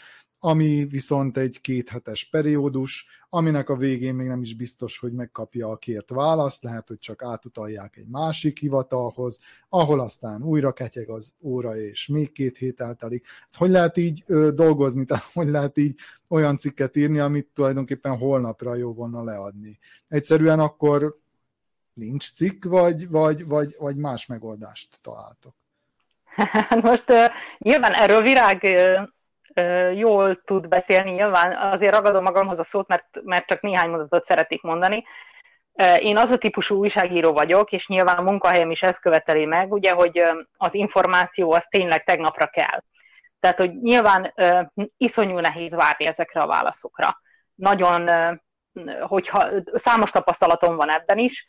ami 0.43 0.85
viszont 0.85 1.37
egy 1.37 1.61
kéthetes 1.61 2.29
periódus, 2.29 3.07
aminek 3.29 3.69
a 3.69 3.77
végén 3.77 4.15
még 4.15 4.27
nem 4.27 4.43
is 4.43 4.55
biztos, 4.55 4.99
hogy 4.99 5.13
megkapja 5.13 5.69
a 5.69 5.77
kért 5.77 6.11
választ, 6.11 6.63
lehet, 6.63 6.89
hogy 6.89 6.99
csak 6.99 7.23
átutalják 7.23 7.97
egy 7.97 8.09
másik 8.09 8.59
hivatalhoz, 8.59 9.39
ahol 9.69 10.01
aztán 10.01 10.43
újra 10.43 10.73
ketyeg 10.73 11.09
az 11.09 11.35
óra, 11.41 11.77
és 11.77 12.07
még 12.07 12.33
két 12.33 12.57
hét 12.57 12.81
eltelik. 12.81 13.27
Hogy 13.53 13.71
lehet 13.71 13.97
így 13.97 14.23
ö, 14.27 14.51
dolgozni, 14.55 15.05
tehát 15.07 15.25
hogy 15.33 15.49
lehet 15.49 15.79
így 15.79 15.95
olyan 16.29 16.57
cikket 16.57 16.97
írni, 16.97 17.19
amit 17.19 17.49
tulajdonképpen 17.55 18.17
holnapra 18.17 18.75
jó 18.75 18.93
volna 18.93 19.25
leadni. 19.25 19.79
Egyszerűen 20.09 20.61
akkor 20.61 21.19
nincs 21.93 22.33
cikk, 22.33 22.65
vagy, 22.65 23.09
vagy, 23.09 23.47
vagy, 23.47 23.77
vagy 23.79 23.97
más 23.97 24.27
megoldást 24.27 24.99
találtok? 25.03 25.55
Most 26.83 27.11
uh, 27.11 27.25
nyilván 27.59 27.93
erről 27.93 28.23
virág 28.23 28.63
uh 28.63 29.09
jól 29.95 30.43
tud 30.45 30.69
beszélni, 30.69 31.11
nyilván 31.11 31.57
azért 31.73 31.95
ragadom 31.95 32.23
magamhoz 32.23 32.59
a 32.59 32.65
szót, 32.65 32.89
mert, 32.89 33.07
mert 33.23 33.47
csak 33.47 33.61
néhány 33.61 33.91
mondatot 33.91 34.27
szeretik 34.27 34.63
mondani. 34.63 35.05
Én 35.99 36.17
az 36.17 36.31
a 36.31 36.39
típusú 36.39 36.77
újságíró 36.77 37.33
vagyok, 37.33 37.73
és 37.73 37.89
nyilván 37.89 38.17
a 38.17 38.23
munkahelyem 38.23 38.71
is 38.71 38.83
ezt 38.83 39.01
követeli 39.01 39.45
meg, 39.45 39.73
ugye, 39.73 39.93
hogy 39.93 40.23
az 40.57 40.75
információ 40.75 41.53
az 41.53 41.67
tényleg 41.69 42.05
tegnapra 42.05 42.47
kell. 42.47 42.83
Tehát, 43.41 43.57
hogy 43.57 43.81
nyilván 43.81 44.35
iszonyú 44.97 45.39
nehéz 45.39 45.75
várni 45.75 46.07
ezekre 46.07 46.41
a 46.41 46.47
válaszokra. 46.47 47.21
Nagyon 47.55 48.09
hogyha 49.01 49.49
számos 49.73 50.11
tapasztalatom 50.11 50.77
van 50.77 50.91
ebben 50.91 51.19
is, 51.19 51.47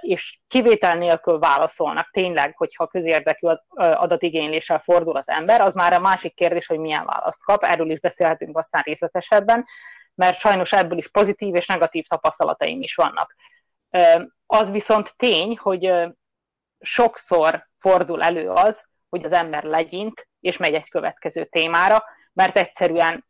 és 0.00 0.38
kivétel 0.48 0.96
nélkül 0.96 1.38
válaszolnak 1.38 2.10
tényleg, 2.10 2.56
hogyha 2.56 2.86
közérdekű 2.86 3.46
adatigényléssel 3.74 4.78
fordul 4.78 5.16
az 5.16 5.28
ember, 5.28 5.60
az 5.60 5.74
már 5.74 5.92
a 5.92 6.00
másik 6.00 6.34
kérdés, 6.34 6.66
hogy 6.66 6.78
milyen 6.78 7.04
választ 7.04 7.42
kap, 7.42 7.64
erről 7.64 7.90
is 7.90 8.00
beszélhetünk 8.00 8.58
aztán 8.58 8.82
részletesebben, 8.84 9.64
mert 10.14 10.38
sajnos 10.38 10.72
ebből 10.72 10.98
is 10.98 11.08
pozitív 11.08 11.54
és 11.54 11.66
negatív 11.66 12.04
tapasztalataim 12.06 12.82
is 12.82 12.94
vannak. 12.94 13.34
Az 14.46 14.70
viszont 14.70 15.14
tény, 15.16 15.58
hogy 15.58 15.92
sokszor 16.80 17.68
fordul 17.78 18.22
elő 18.22 18.50
az, 18.50 18.84
hogy 19.08 19.24
az 19.24 19.32
ember 19.32 19.62
legyint, 19.62 20.28
és 20.40 20.56
megy 20.56 20.74
egy 20.74 20.90
következő 20.90 21.44
témára, 21.44 22.04
mert 22.32 22.58
egyszerűen 22.58 23.26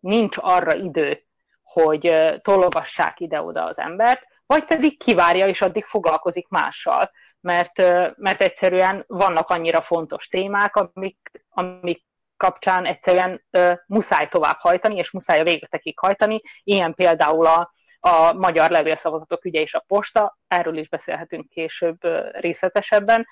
nincs 0.00 0.36
arra 0.40 0.74
idő, 0.74 1.24
hogy 1.72 2.16
tologassák 2.42 3.20
ide-oda 3.20 3.64
az 3.64 3.78
embert, 3.78 4.22
vagy 4.46 4.64
pedig 4.64 4.98
kivárja, 4.98 5.46
és 5.46 5.60
addig 5.60 5.84
foglalkozik 5.84 6.48
mással, 6.48 7.10
mert, 7.40 7.78
mert 8.16 8.42
egyszerűen 8.42 9.04
vannak 9.06 9.48
annyira 9.48 9.82
fontos 9.82 10.26
témák, 10.26 10.76
amik, 10.76 11.30
amik 11.48 12.04
kapcsán 12.36 12.84
egyszerűen 12.84 13.44
uh, 13.52 13.78
muszáj 13.86 14.28
tovább 14.28 14.56
hajtani, 14.58 14.96
és 14.96 15.10
muszáj 15.10 15.40
a 15.40 15.44
végletekig 15.44 15.98
hajtani. 15.98 16.40
Ilyen 16.62 16.94
például 16.94 17.46
a, 17.46 17.72
a 18.00 18.32
magyar 18.32 18.70
levélszavazatok 18.70 19.44
ügye 19.44 19.60
és 19.60 19.74
a 19.74 19.84
posta, 19.86 20.38
erről 20.48 20.76
is 20.76 20.88
beszélhetünk 20.88 21.48
később 21.48 21.98
részletesebben. 22.32 23.26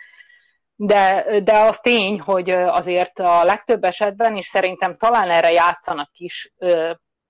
De, 0.75 1.27
de 1.43 1.57
az 1.57 1.79
tény, 1.79 2.21
hogy 2.21 2.51
azért 2.51 3.19
a 3.19 3.45
legtöbb 3.45 3.85
esetben, 3.85 4.37
és 4.37 4.47
szerintem 4.47 4.97
talán 4.97 5.31
erre 5.31 5.53
játszanak 5.53 6.11
is, 6.13 6.53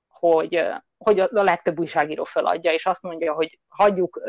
hogy, 0.09 0.65
hogy 0.99 1.21
a 1.21 1.29
legtöbb 1.31 1.79
újságíró 1.79 2.25
feladja, 2.25 2.73
és 2.73 2.87
azt 2.87 3.03
mondja, 3.03 3.33
hogy 3.33 3.59
hagyjuk, 3.69 4.21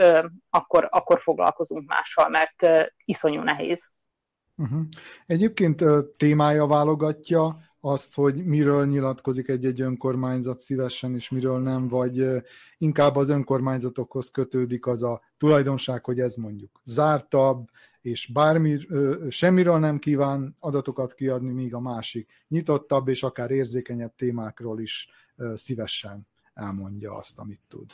akkor, 0.49 0.87
akkor 0.91 1.21
foglalkozunk 1.21 1.87
mással, 1.87 2.29
mert 2.29 2.91
iszonyú 3.05 3.41
nehéz. 3.41 3.89
Uh-huh. 4.57 4.81
Egyébként 5.25 5.83
témája 6.17 6.67
válogatja 6.67 7.59
azt, 7.81 8.15
hogy 8.15 8.45
miről 8.45 8.85
nyilatkozik 8.85 9.47
egy-egy 9.47 9.81
önkormányzat 9.81 10.59
szívesen, 10.59 11.15
és 11.15 11.29
miről 11.29 11.59
nem, 11.59 11.87
vagy 11.87 12.25
inkább 12.77 13.15
az 13.15 13.29
önkormányzatokhoz 13.29 14.31
kötődik 14.31 14.85
az 14.85 15.03
a 15.03 15.21
tulajdonság, 15.37 16.05
hogy 16.05 16.19
ez 16.19 16.35
mondjuk 16.35 16.81
zártabb, 16.83 17.69
és 18.01 18.31
bármi, 18.33 18.79
semmiről 19.29 19.77
nem 19.77 19.99
kíván 19.99 20.55
adatokat 20.59 21.13
kiadni, 21.13 21.51
míg 21.51 21.73
a 21.73 21.79
másik 21.79 22.29
nyitottabb, 22.47 23.07
és 23.07 23.23
akár 23.23 23.51
érzékenyebb 23.51 24.15
témákról 24.15 24.79
is 24.79 25.09
szívesen 25.55 26.27
elmondja 26.59 27.13
azt, 27.13 27.39
amit 27.39 27.61
tud. 27.67 27.91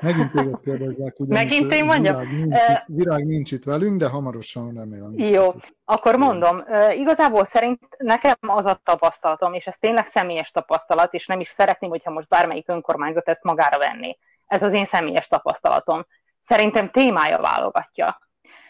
Megint 0.00 0.32
téged 0.32 0.60
kérdezlek, 0.60 1.20
ugyanis 1.20 1.42
Megint 1.42 1.72
én 1.72 1.84
mondjam? 1.84 2.18
Virág 2.18 2.36
nincs, 2.36 2.58
virág 2.86 3.26
nincs 3.26 3.52
itt 3.52 3.64
velünk, 3.64 3.98
de 3.98 4.08
hamarosan 4.08 4.74
remélem. 4.74 5.18
Jó, 5.18 5.54
akkor 5.84 6.16
mondom. 6.16 6.64
Igazából 6.90 7.44
szerint 7.44 7.80
nekem 7.98 8.36
az 8.40 8.66
a 8.66 8.80
tapasztalatom, 8.84 9.54
és 9.54 9.66
ez 9.66 9.76
tényleg 9.78 10.08
személyes 10.08 10.50
tapasztalat, 10.50 11.14
és 11.14 11.26
nem 11.26 11.40
is 11.40 11.48
szeretném, 11.48 11.90
hogyha 11.90 12.10
most 12.10 12.28
bármelyik 12.28 12.68
önkormányzat 12.68 13.28
ezt 13.28 13.42
magára 13.42 13.78
venné. 13.78 14.18
Ez 14.46 14.62
az 14.62 14.72
én 14.72 14.84
személyes 14.84 15.28
tapasztalatom. 15.28 16.06
Szerintem 16.40 16.90
témája 16.90 17.40
válogatja. 17.40 18.23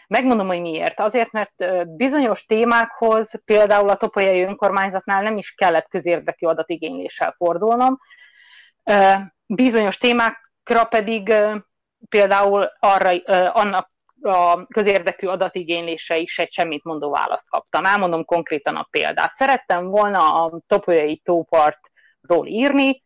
Megmondom, 0.07 0.47
hogy 0.47 0.61
miért. 0.61 0.99
Azért, 0.99 1.31
mert 1.31 1.85
bizonyos 1.87 2.45
témákhoz, 2.45 3.31
például 3.45 3.89
a 3.89 3.95
Topolyai 3.95 4.41
önkormányzatnál 4.41 5.23
nem 5.23 5.37
is 5.37 5.51
kellett 5.51 5.87
közérdekű 5.87 6.47
adatigényléssel 6.47 7.33
fordulnom. 7.37 7.99
Bizonyos 9.45 9.97
témákra 9.97 10.83
pedig 10.89 11.33
például 12.09 12.71
arra, 12.79 13.09
annak 13.51 13.93
a 14.21 14.65
közérdekű 14.65 15.27
adatigénylése 15.27 16.17
is 16.17 16.39
egy 16.39 16.51
semmit 16.51 16.83
mondó 16.83 17.09
választ 17.09 17.49
kaptam. 17.49 17.85
Elmondom 17.85 18.25
konkrétan 18.25 18.75
a 18.75 18.87
példát. 18.89 19.35
Szerettem 19.35 19.85
volna 19.85 20.43
a 20.43 20.59
Topolyai 20.67 21.21
tópartról 21.23 22.47
írni, 22.47 23.03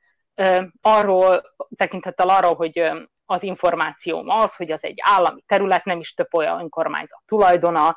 arról, 0.81 1.41
tekintettel 1.75 2.29
arról, 2.29 2.55
hogy 2.55 2.91
az 3.29 3.43
információm 3.43 4.29
az, 4.29 4.55
hogy 4.55 4.71
az 4.71 4.83
egy 4.83 4.99
állami 5.01 5.43
terület, 5.47 5.85
nem 5.85 5.99
is 5.99 6.13
több 6.13 6.33
olyan 6.33 6.59
önkormányzat 6.59 7.21
tulajdona, 7.25 7.95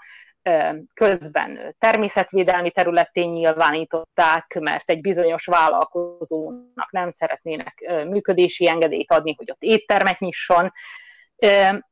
közben 0.95 1.75
természetvédelmi 1.79 2.71
területén 2.71 3.29
nyilvánították, 3.31 4.59
mert 4.61 4.91
egy 4.91 5.01
bizonyos 5.01 5.47
vállalkozónak 5.47 6.91
nem 6.91 7.11
szeretnének 7.11 7.93
működési 8.09 8.69
engedélyt 8.69 9.13
adni, 9.13 9.35
hogy 9.37 9.51
ott 9.51 9.63
éttermet 9.63 10.19
nyisson, 10.19 10.73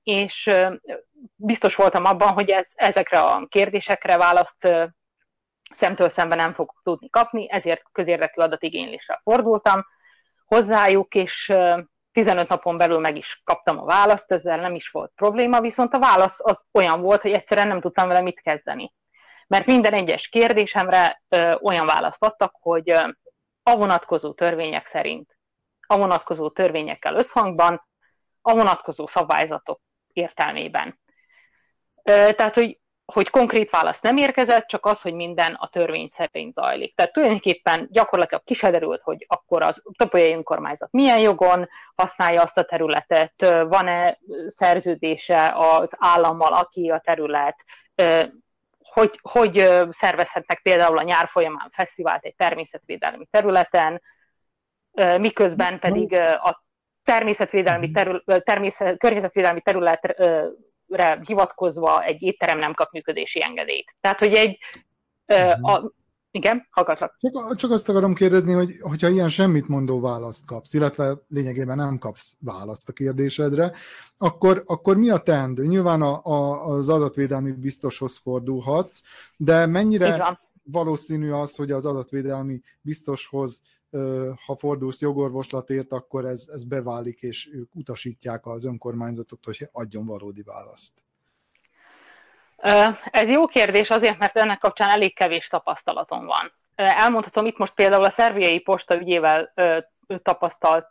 és 0.03 0.51
biztos 1.37 1.75
voltam 1.75 2.05
abban, 2.05 2.33
hogy 2.33 2.51
ez, 2.51 2.67
ezekre 2.75 3.21
a 3.21 3.47
kérdésekre 3.47 4.17
választ 4.17 4.69
szemtől 5.75 6.09
szemben 6.09 6.39
nem 6.39 6.55
fogok 6.55 6.81
tudni 6.83 7.11
kapni, 7.11 7.51
ezért 7.51 7.83
közérdekű 7.93 8.41
adatigénylésre 8.41 9.21
fordultam 9.23 9.87
hozzájuk, 10.45 11.15
és 11.15 11.53
15 12.13 12.49
napon 12.49 12.77
belül 12.77 12.99
meg 12.99 13.17
is 13.17 13.41
kaptam 13.45 13.79
a 13.79 13.85
választ, 13.85 14.33
ezzel 14.33 14.61
nem 14.61 14.75
is 14.75 14.89
volt 14.89 15.13
probléma, 15.15 15.61
viszont 15.61 15.95
a 15.95 15.99
válasz 15.99 16.39
az 16.39 16.67
olyan 16.73 17.01
volt, 17.01 17.23
hogy 17.23 17.33
egyszerűen 17.33 17.69
nem 17.69 17.81
tudtam 17.81 18.09
vele 18.09 18.21
mit 18.21 18.41
kezdeni. 18.41 18.95
Mert 19.47 19.67
minden 19.67 19.93
egyes 19.93 20.29
kérdésemre 20.29 21.23
ö, 21.29 21.55
olyan 21.63 21.87
választ 21.87 22.25
adtak, 22.25 22.55
hogy 22.61 22.91
ö, 22.91 23.09
a 23.63 23.77
vonatkozó 23.77 24.33
törvények 24.33 24.87
szerint, 24.87 25.39
a 25.87 25.97
vonatkozó 25.97 26.51
törvényekkel 26.51 27.17
összhangban, 27.17 27.87
a 28.41 28.55
vonatkozó 28.55 29.07
szabályzatok 29.07 29.81
értelmében. 30.13 31.01
Ö, 32.03 32.33
tehát, 32.33 32.55
hogy 32.55 32.80
hogy 33.13 33.31
konkrét 33.31 33.71
válasz 33.71 34.01
nem 34.01 34.17
érkezett, 34.17 34.67
csak 34.67 34.87
az, 34.87 35.01
hogy 35.01 35.15
minden 35.15 35.55
a 35.55 35.69
törvény 35.69 36.11
szerint 36.13 36.55
zajlik. 36.55 36.95
Tehát 36.95 37.13
tulajdonképpen 37.13 37.89
gyakorlatilag 37.91 38.43
kiderült, 38.45 39.01
hogy 39.03 39.27
akkor 39.29 39.63
az 39.63 39.83
topolyai 39.97 40.33
önkormányzat 40.33 40.93
milyen 40.93 41.21
jogon 41.21 41.69
használja 41.95 42.43
azt 42.43 42.59
a 42.59 42.65
területet, 42.65 43.33
van-e 43.69 44.19
szerződése 44.47 45.55
az 45.57 45.89
állammal, 45.99 46.53
aki 46.53 46.91
a 46.91 46.99
terület, 47.05 47.57
hogy, 48.79 49.19
hogy 49.23 49.69
szervezhetnek 49.91 50.61
például 50.63 50.99
a 50.99 51.03
nyár 51.03 51.29
folyamán 51.29 51.71
fesztivált 51.73 52.25
egy 52.25 52.35
természetvédelmi 52.37 53.27
területen, 53.31 54.03
miközben 55.19 55.79
pedig 55.79 56.15
a 56.19 56.65
természetvédelmi 57.05 57.91
terület, 57.91 58.45
természet, 58.45 58.99
környezetvédelmi 58.99 59.61
terület 59.61 60.17
hivatkozva 61.25 62.03
egy 62.03 62.23
étterem 62.23 62.59
nem 62.59 62.75
kap 62.75 62.91
működési 62.91 63.43
engedélyt. 63.43 63.95
Tehát, 64.01 64.19
hogy 64.19 64.35
egy 64.35 64.59
uh, 65.27 65.71
a, 65.71 65.93
igen, 66.31 66.67
hallgatlak. 66.71 67.17
Csak, 67.19 67.57
csak 67.57 67.71
azt 67.71 67.89
akarom 67.89 68.15
kérdezni, 68.15 68.53
hogy 68.53 68.71
hogyha 68.81 69.09
ilyen 69.09 69.29
semmit 69.29 69.69
mondó 69.69 70.01
választ 70.01 70.47
kapsz, 70.47 70.75
illetve 70.75 71.19
lényegében 71.29 71.77
nem 71.77 71.99
kapsz 71.99 72.37
választ 72.41 72.89
a 72.89 72.93
kérdésedre, 72.93 73.73
akkor, 74.19 74.63
akkor 74.67 74.97
mi 74.97 75.11
a 75.11 75.19
teendő? 75.19 75.67
Nyilván 75.67 76.03
a, 76.03 76.21
a, 76.25 76.67
az 76.67 76.89
adatvédelmi 76.89 77.53
biztoshoz 77.53 78.17
fordulhatsz, 78.17 79.03
de 79.37 79.67
mennyire 79.67 80.39
valószínű 80.63 81.31
az, 81.31 81.57
hogy 81.57 81.71
az 81.71 81.87
adatvédelmi 81.87 82.61
biztoshoz 82.81 83.61
ha 84.47 84.57
fordulsz 84.57 85.01
jogorvoslatért, 85.01 85.93
akkor 85.93 86.25
ez, 86.25 86.49
ez 86.53 86.65
beválik, 86.65 87.23
és 87.23 87.51
ők 87.53 87.75
utasítják 87.75 88.47
az 88.47 88.65
önkormányzatot, 88.65 89.45
hogy 89.45 89.69
adjon 89.73 90.07
valódi 90.07 90.43
választ. 90.43 91.03
Ez 93.11 93.29
jó 93.29 93.47
kérdés 93.47 93.91
azért, 93.91 94.19
mert 94.19 94.37
ennek 94.37 94.59
kapcsán 94.59 94.89
elég 94.89 95.15
kevés 95.15 95.47
tapasztalatom 95.47 96.27
van. 96.27 96.53
Elmondhatom 96.75 97.47
itt 97.47 97.59
most 97.59 97.75
például 97.75 98.05
a 98.05 98.11
szerviai 98.11 98.59
posta 98.59 99.01
ügyével 99.01 99.55
tapasztalt 100.23 100.87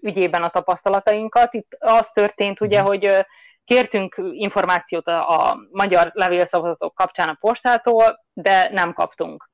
ügyében 0.00 0.42
a 0.42 0.50
tapasztalatainkat. 0.50 1.54
Itt 1.54 1.76
az 1.78 2.10
történt 2.12 2.60
ugye, 2.60 2.78
mhm. 2.80 2.88
hogy 2.88 3.26
kértünk 3.64 4.20
információt 4.32 5.06
a, 5.06 5.48
a 5.48 5.58
magyar 5.70 6.10
levélszavazatok 6.14 6.94
kapcsán 6.94 7.28
a 7.28 7.36
postától, 7.40 8.24
de 8.32 8.68
nem 8.72 8.92
kaptunk 8.92 9.50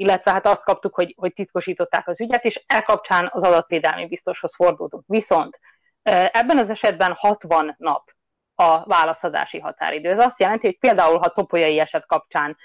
illetve 0.00 0.30
hát 0.30 0.46
azt 0.46 0.62
kaptuk, 0.62 0.94
hogy, 0.94 1.14
hogy 1.18 1.32
titkosították 1.32 2.08
az 2.08 2.20
ügyet, 2.20 2.44
és 2.44 2.64
e 2.66 2.82
kapcsán 2.82 3.30
az 3.32 3.42
adatvédelmi 3.42 4.06
biztoshoz 4.06 4.54
fordultunk. 4.54 5.04
Viszont 5.06 5.60
ebben 6.32 6.58
az 6.58 6.70
esetben 6.70 7.12
60 7.18 7.74
nap 7.78 8.10
a 8.54 8.84
válaszadási 8.84 9.58
határidő. 9.58 10.10
Ez 10.10 10.24
azt 10.24 10.40
jelenti, 10.40 10.66
hogy 10.66 10.78
például, 10.78 11.18
ha 11.18 11.28
topolyai 11.28 11.78
eset 11.78 12.06
kapcsán 12.06 12.56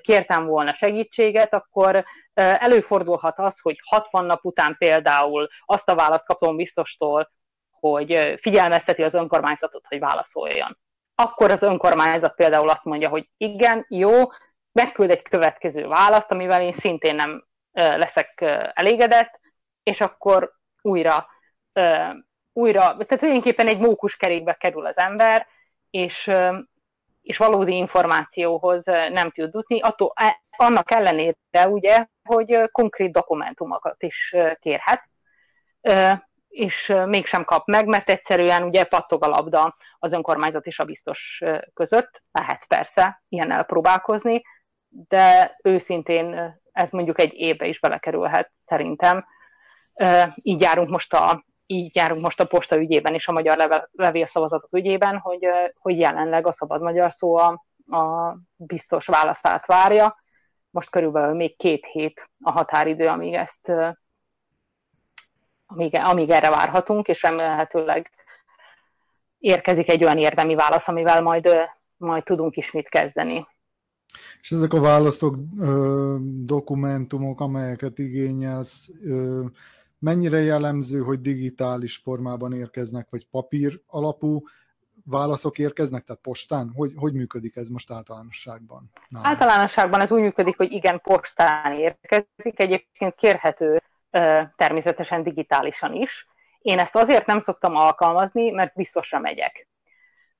kértem 0.00 0.46
volna 0.46 0.74
segítséget, 0.74 1.54
akkor 1.54 2.04
előfordulhat 2.34 3.38
az, 3.38 3.60
hogy 3.60 3.80
60 3.84 4.24
nap 4.24 4.44
után 4.44 4.76
például 4.78 5.48
azt 5.64 5.88
a 5.90 5.94
választ 5.94 6.24
kapom 6.24 6.56
biztostól, 6.56 7.30
hogy 7.70 8.38
figyelmezteti 8.40 9.02
az 9.02 9.14
önkormányzatot, 9.14 9.86
hogy 9.88 9.98
válaszoljon. 9.98 10.78
Akkor 11.14 11.50
az 11.50 11.62
önkormányzat 11.62 12.34
például 12.34 12.68
azt 12.68 12.84
mondja, 12.84 13.08
hogy 13.08 13.28
igen, 13.36 13.86
jó, 13.88 14.10
megküld 14.74 15.10
egy 15.10 15.22
következő 15.22 15.86
választ, 15.86 16.30
amivel 16.30 16.62
én 16.62 16.72
szintén 16.72 17.14
nem 17.14 17.44
leszek 17.72 18.40
elégedett, 18.72 19.40
és 19.82 20.00
akkor 20.00 20.52
újra, 20.82 21.26
újra 22.52 22.80
tehát 22.80 23.18
tulajdonképpen 23.18 23.68
egy 23.68 23.78
mókuskerékbe 23.78 24.52
kerül 24.52 24.86
az 24.86 24.98
ember, 24.98 25.46
és, 25.90 26.30
és 27.22 27.36
valódi 27.36 27.76
információhoz 27.76 28.84
nem 28.84 29.30
tud 29.30 29.54
jutni, 29.54 29.80
attól, 29.80 30.12
e, 30.14 30.42
annak 30.56 30.90
ellenére 30.90 31.68
ugye, 31.68 32.06
hogy 32.22 32.70
konkrét 32.72 33.12
dokumentumokat 33.12 34.02
is 34.02 34.34
kérhet, 34.60 35.08
és 36.48 36.94
mégsem 37.06 37.44
kap 37.44 37.66
meg, 37.66 37.86
mert 37.86 38.10
egyszerűen 38.10 38.62
ugye 38.62 38.84
pattog 38.84 39.24
a 39.24 39.28
labda 39.28 39.76
az 39.98 40.12
önkormányzat 40.12 40.66
és 40.66 40.78
a 40.78 40.84
biztos 40.84 41.42
között, 41.74 42.22
lehet 42.32 42.64
persze 42.66 43.22
ilyennel 43.28 43.64
próbálkozni, 43.64 44.42
de 45.08 45.56
őszintén 45.62 46.58
ez 46.72 46.90
mondjuk 46.90 47.20
egy 47.20 47.34
évbe 47.34 47.66
is 47.66 47.80
belekerülhet 47.80 48.52
szerintem. 48.58 49.26
Így 50.34 50.60
járunk 50.60 50.90
most 50.90 51.14
a, 51.14 51.44
így 51.66 51.96
járunk 51.96 52.22
most 52.22 52.40
a 52.40 52.46
posta 52.46 52.76
ügyében 52.76 53.14
és 53.14 53.28
a 53.28 53.32
magyar 53.32 53.56
level, 53.56 53.88
levélszavazatok 53.92 54.72
ügyében, 54.72 55.18
hogy, 55.18 55.46
hogy 55.78 55.98
jelenleg 55.98 56.46
a 56.46 56.52
szabad 56.52 56.82
magyar 56.82 57.12
szó 57.12 57.36
a, 57.36 57.64
a 57.96 58.36
biztos 58.56 59.06
válaszát 59.06 59.66
várja. 59.66 60.22
Most 60.70 60.90
körülbelül 60.90 61.34
még 61.34 61.56
két 61.56 61.86
hét 61.86 62.30
a 62.40 62.50
határidő, 62.50 63.08
amíg 63.08 63.34
ezt 63.34 63.72
amíg, 65.66 65.94
amíg 65.94 66.30
erre 66.30 66.50
várhatunk, 66.50 67.08
és 67.08 67.22
remélhetőleg 67.22 68.10
érkezik 69.38 69.90
egy 69.90 70.04
olyan 70.04 70.18
érdemi 70.18 70.54
válasz, 70.54 70.88
amivel 70.88 71.22
majd, 71.22 71.48
majd 71.96 72.22
tudunk 72.24 72.56
is 72.56 72.70
mit 72.70 72.88
kezdeni. 72.88 73.46
És 74.40 74.50
ezek 74.50 74.72
a 74.72 74.80
válaszok, 74.80 75.36
dokumentumok, 76.44 77.40
amelyeket 77.40 77.98
igényelsz, 77.98 78.90
mennyire 79.98 80.40
jellemző, 80.40 81.00
hogy 81.00 81.20
digitális 81.20 81.96
formában 81.96 82.52
érkeznek, 82.52 83.06
vagy 83.10 83.26
papír 83.26 83.80
alapú 83.86 84.42
válaszok 85.04 85.58
érkeznek, 85.58 86.04
tehát 86.04 86.22
postán? 86.22 86.72
Hogy, 86.74 86.92
hogy 86.96 87.12
működik 87.12 87.56
ez 87.56 87.68
most 87.68 87.90
általánosságban? 87.90 88.90
Nálam? 89.08 89.30
Általánosságban 89.30 90.00
ez 90.00 90.12
úgy 90.12 90.20
működik, 90.20 90.56
hogy 90.56 90.72
igen, 90.72 91.00
postán 91.00 91.72
érkezik, 91.78 92.60
egyébként 92.60 93.14
kérhető 93.14 93.82
természetesen 94.56 95.22
digitálisan 95.22 95.94
is. 95.94 96.26
Én 96.58 96.78
ezt 96.78 96.96
azért 96.96 97.26
nem 97.26 97.40
szoktam 97.40 97.76
alkalmazni, 97.76 98.50
mert 98.50 98.74
biztosra 98.74 99.18
megyek. 99.18 99.68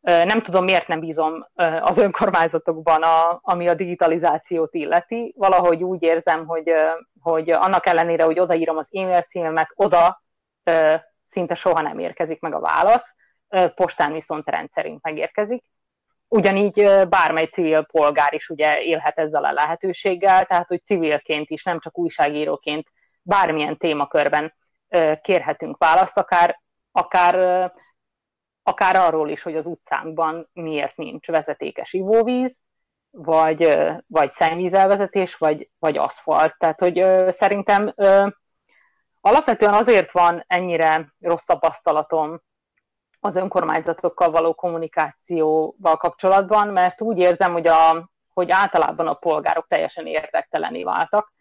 Nem 0.05 0.43
tudom, 0.43 0.65
miért 0.65 0.87
nem 0.87 1.01
bízom 1.01 1.47
az 1.81 1.99
önkormányzatokban, 1.99 3.03
a, 3.03 3.39
ami 3.43 3.69
a 3.69 3.75
digitalizációt 3.75 4.75
illeti. 4.75 5.35
Valahogy 5.37 5.83
úgy 5.83 6.03
érzem, 6.03 6.47
hogy, 6.47 6.73
hogy 7.21 7.51
annak 7.51 7.87
ellenére, 7.87 8.25
hogy 8.25 8.39
odaírom 8.39 8.77
az 8.77 8.89
e-mail 8.93 9.21
címemet, 9.21 9.69
oda 9.75 10.23
szinte 11.31 11.55
soha 11.55 11.81
nem 11.81 11.99
érkezik 11.99 12.41
meg 12.41 12.55
a 12.55 12.61
válasz, 12.61 13.15
postán 13.75 14.13
viszont 14.13 14.49
rendszerint 14.49 15.03
megérkezik. 15.03 15.65
Ugyanígy 16.29 16.91
bármely 17.09 17.47
civil 17.47 17.83
polgár 17.83 18.33
is 18.33 18.49
ugye 18.49 18.81
élhet 18.81 19.19
ezzel 19.19 19.45
a 19.45 19.53
lehetőséggel, 19.53 20.45
tehát 20.45 20.67
hogy 20.67 20.85
civilként 20.85 21.51
is, 21.51 21.63
nem 21.63 21.81
csak 21.81 21.99
újságíróként 21.99 22.87
bármilyen 23.23 23.77
témakörben 23.77 24.55
kérhetünk 25.23 25.77
választ, 25.79 26.19
akár, 26.19 26.61
akár 26.93 27.73
akár 28.65 28.97
arról 28.97 29.29
is, 29.29 29.43
hogy 29.43 29.57
az 29.57 29.67
utcánkban 29.67 30.49
miért 30.53 30.97
nincs 30.97 31.27
vezetékes 31.27 31.93
ivóvíz, 31.93 32.59
vagy, 33.11 33.79
vagy 34.07 34.33
szennyvízelvezetés, 34.33 35.37
vagy, 35.37 35.71
vagy 35.79 35.97
aszfalt. 35.97 36.59
Tehát, 36.59 36.81
hogy 36.81 37.05
szerintem 37.33 37.95
alapvetően 39.21 39.75
azért 39.75 40.13
van 40.13 40.45
ennyire 40.47 41.15
rossz 41.21 41.45
tapasztalatom 41.45 42.41
az 43.21 43.37
önkormányzatokkal 43.37 44.31
való 44.31 44.55
kommunikációval 44.55 45.97
kapcsolatban, 45.97 46.69
mert 46.69 47.01
úgy 47.01 47.19
érzem, 47.19 47.53
hogy, 47.53 47.67
a, 47.67 48.11
hogy 48.33 48.51
általában 48.51 49.07
a 49.07 49.15
polgárok 49.15 49.67
teljesen 49.69 50.07
érdektelené 50.07 50.83
váltak. 50.83 51.34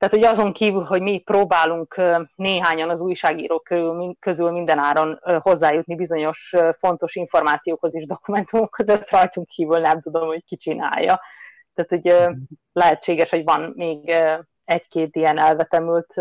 Tehát, 0.00 0.14
hogy 0.14 0.24
azon 0.24 0.52
kívül, 0.52 0.84
hogy 0.84 1.02
mi 1.02 1.18
próbálunk 1.18 2.00
néhányan 2.34 2.90
az 2.90 3.00
újságírók 3.00 3.68
közül 4.20 4.50
mindenáron 4.50 5.20
hozzájutni 5.40 5.94
bizonyos 5.94 6.54
fontos 6.78 7.14
információkhoz 7.14 7.94
és 7.94 8.06
dokumentumokhoz, 8.06 8.88
ezt 8.88 9.10
rajtunk 9.10 9.46
kívül 9.46 9.78
nem 9.78 10.00
tudom, 10.00 10.26
hogy 10.26 10.44
ki 10.44 10.56
csinálja. 10.56 11.20
Tehát, 11.74 12.02
hogy 12.02 12.36
lehetséges, 12.72 13.30
hogy 13.30 13.44
van 13.44 13.72
még 13.76 14.16
egy-két 14.64 15.16
ilyen 15.16 15.38
elvetemült 15.38 16.14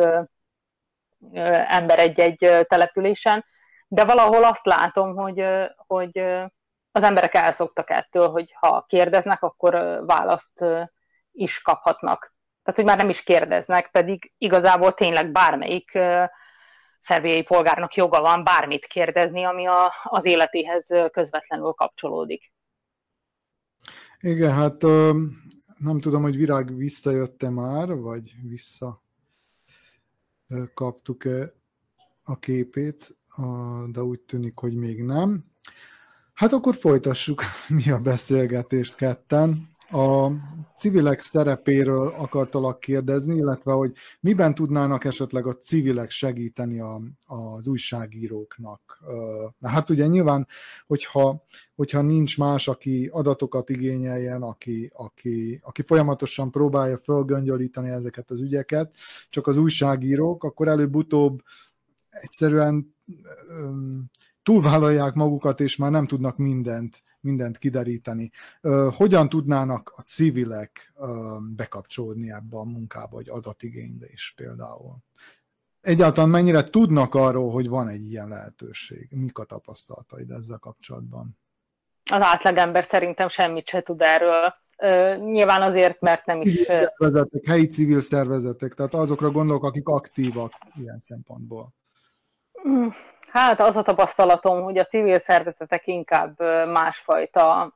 ember 1.68 2.00
egy-egy 2.00 2.66
településen, 2.68 3.46
de 3.88 4.06
valahol 4.06 4.44
azt 4.44 4.66
látom, 4.66 5.16
hogy, 5.16 5.44
hogy 5.76 6.18
az 6.92 7.04
emberek 7.04 7.34
elszoktak 7.34 7.90
ettől, 7.90 8.30
hogy 8.30 8.54
ha 8.60 8.86
kérdeznek, 8.88 9.42
akkor 9.44 10.02
választ 10.06 10.66
is 11.32 11.62
kaphatnak. 11.62 12.38
Tehát, 12.72 12.84
hogy 12.84 12.98
már 12.98 13.06
nem 13.06 13.16
is 13.16 13.24
kérdeznek, 13.24 13.92
pedig 13.92 14.32
igazából 14.38 14.94
tényleg 14.94 15.32
bármelyik 15.32 15.92
szerviai 17.00 17.44
polgárnak 17.44 17.96
joga 17.96 18.22
van 18.22 18.44
bármit 18.44 18.86
kérdezni, 18.86 19.44
ami 19.44 19.68
a, 19.68 19.94
az 20.04 20.26
életéhez 20.26 20.88
közvetlenül 21.12 21.72
kapcsolódik. 21.72 22.52
Igen, 24.20 24.54
hát 24.54 24.82
nem 25.78 26.00
tudom, 26.00 26.22
hogy 26.22 26.36
Virág 26.36 26.76
visszajötte 26.76 27.50
már, 27.50 27.96
vagy 27.96 28.36
vissza 28.50 29.04
kaptuk-e 30.74 31.54
a 32.24 32.40
képét, 32.40 33.18
de 33.92 34.02
úgy 34.02 34.20
tűnik, 34.20 34.58
hogy 34.60 34.76
még 34.76 35.04
nem. 35.04 35.46
Hát 36.34 36.54
akkor 36.54 36.76
folytassuk 36.76 37.44
mi 37.84 37.92
a 37.92 38.00
beszélgetést 38.00 38.96
ketten. 38.96 39.70
A 39.92 40.32
civilek 40.76 41.22
szerepéről 41.22 42.08
akartalak 42.08 42.80
kérdezni, 42.80 43.36
illetve 43.36 43.72
hogy 43.72 43.94
miben 44.20 44.56
tudnának 44.56 45.04
esetleg 45.04 45.48
a 45.48 45.56
civilek 45.56 46.10
segíteni 46.10 46.80
a, 46.80 47.02
az 47.26 47.68
újságíróknak. 47.68 49.04
Na 49.58 49.70
hát 49.70 49.90
ugye 49.90 50.08
nyilván, 50.08 50.48
hogyha, 50.88 51.44
hogyha 51.76 52.02
nincs 52.02 52.38
más, 52.38 52.68
aki 52.68 53.10
adatokat 53.12 53.70
igényeljen, 53.70 54.42
aki, 54.42 54.92
aki, 54.96 55.60
aki 55.64 55.82
folyamatosan 55.82 56.52
próbálja 56.52 56.98
fölgöngyölíteni 56.98 57.90
ezeket 57.90 58.32
az 58.32 58.42
ügyeket, 58.42 58.96
csak 59.30 59.48
az 59.48 59.58
újságírók, 59.58 60.44
akkor 60.44 60.68
előbb-utóbb 60.68 61.42
egyszerűen 62.10 62.96
túlvállalják 64.44 65.14
magukat, 65.14 65.60
és 65.60 65.76
már 65.76 65.92
nem 65.92 66.06
tudnak 66.06 66.38
mindent, 66.38 67.04
mindent 67.22 67.58
kideríteni. 67.58 68.32
Hogyan 68.96 69.30
tudnának 69.30 69.94
a 69.96 70.02
civilek 70.02 70.94
bekapcsolódni 71.56 72.32
ebbe 72.32 72.58
a 72.58 72.64
munkába, 72.64 73.16
vagy 73.16 73.30
adatigénybe 73.30 74.08
is 74.12 74.34
például? 74.36 74.98
Egyáltalán 75.82 76.30
mennyire 76.30 76.64
tudnak 76.64 77.16
arról, 77.16 77.52
hogy 77.52 77.68
van 77.68 77.88
egy 77.88 78.06
ilyen 78.12 78.28
lehetőség? 78.28 79.08
Mik 79.12 79.38
a 79.38 79.44
tapasztalataid 79.44 80.32
ezzel 80.32 80.58
kapcsolatban? 80.58 81.38
Az 82.12 82.22
átlagember 82.22 82.88
szerintem 82.90 83.30
semmit 83.30 83.68
se 83.68 83.82
tud 83.82 84.02
erről. 84.02 84.54
nyilván 85.18 85.62
azért, 85.62 86.02
mert 86.02 86.26
nem 86.26 86.42
is... 86.42 86.62
Szervezetek, 86.62 87.46
helyi 87.46 87.68
civil 87.68 88.02
szervezetek, 88.02 88.74
tehát 88.74 88.94
azokra 88.94 89.32
gondolok, 89.32 89.64
akik 89.64 89.88
aktívak 89.88 90.54
ilyen 90.76 91.00
szempontból. 91.00 91.74
Hát 93.32 93.60
az 93.60 93.76
a 93.76 93.82
tapasztalatom, 93.82 94.62
hogy 94.64 94.78
a 94.78 94.86
civil 94.86 95.20
szervezetek 95.20 95.88
inkább 95.88 96.40
másfajta 96.68 97.76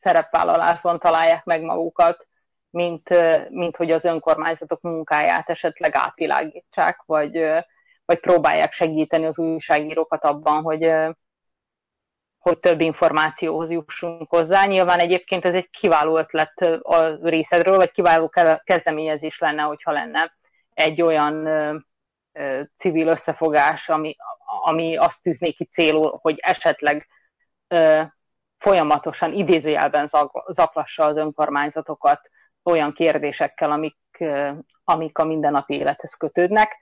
szerepvállalásban 0.00 0.98
találják 0.98 1.44
meg 1.44 1.62
magukat, 1.62 2.26
mint, 2.70 3.08
mint 3.48 3.76
hogy 3.76 3.90
az 3.90 4.04
önkormányzatok 4.04 4.80
munkáját 4.80 5.50
esetleg 5.50 5.96
átvilágítsák, 5.96 7.02
vagy, 7.06 7.38
vagy 8.04 8.20
próbálják 8.20 8.72
segíteni 8.72 9.26
az 9.26 9.38
újságírókat 9.38 10.24
abban, 10.24 10.62
hogy, 10.62 10.92
hogy 12.38 12.58
több 12.58 12.80
információhoz 12.80 13.70
jussunk 13.70 14.30
hozzá. 14.30 14.64
Nyilván 14.64 14.98
egyébként 14.98 15.44
ez 15.44 15.54
egy 15.54 15.70
kiváló 15.70 16.18
ötlet 16.18 16.60
a 16.82 17.28
részedről, 17.28 17.76
vagy 17.76 17.90
kiváló 17.90 18.32
kezdeményezés 18.64 19.38
lenne, 19.38 19.62
hogyha 19.62 19.92
lenne 19.92 20.36
egy 20.74 21.02
olyan 21.02 21.48
civil 22.76 23.06
összefogás, 23.06 23.88
ami, 23.88 24.16
ami 24.62 24.96
azt 24.96 25.22
tűzné 25.22 25.50
ki 25.50 25.64
célul, 25.64 26.18
hogy 26.22 26.38
esetleg 26.40 27.08
ö, 27.68 28.02
folyamatosan 28.58 29.32
idézőjelben 29.32 30.10
zaklassa 30.52 31.04
az 31.04 31.16
önkormányzatokat 31.16 32.20
olyan 32.62 32.92
kérdésekkel, 32.92 33.70
amik, 33.70 33.96
ö, 34.18 34.50
amik 34.84 35.18
a 35.18 35.24
mindennapi 35.24 35.74
élethez 35.74 36.14
kötődnek. 36.14 36.76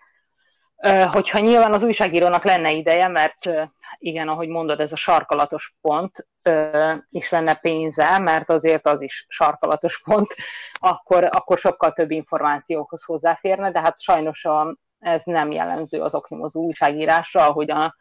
Ö, 0.83 1.05
hogyha 1.13 1.39
nyilván 1.39 1.73
az 1.73 1.83
újságírónak 1.83 2.45
lenne 2.45 2.71
ideje, 2.71 3.09
mert 3.09 3.47
ö, 3.47 3.63
igen, 3.99 4.29
ahogy 4.29 4.49
mondod, 4.49 4.81
ez 4.81 4.93
a 4.93 4.97
sarkalatos 4.97 5.75
pont, 5.81 6.27
ö, 6.43 6.93
is 7.09 7.31
lenne 7.31 7.55
pénze, 7.55 8.19
mert 8.19 8.51
azért 8.51 8.87
az 8.87 9.01
is 9.01 9.27
sarkalatos 9.29 10.03
pont, 10.05 10.35
akkor, 10.73 11.29
akkor 11.31 11.59
sokkal 11.59 11.93
több 11.93 12.11
információhoz 12.11 13.05
hozzáférne, 13.05 13.71
de 13.71 13.81
hát 13.81 14.01
sajnos 14.01 14.45
a, 14.45 14.77
ez 15.01 15.23
nem 15.25 15.51
jellemző 15.51 16.01
az 16.01 16.15
oknyomozó 16.15 16.61
újságírásra, 16.61 17.47
ahogy, 17.47 17.71
a, 17.71 17.97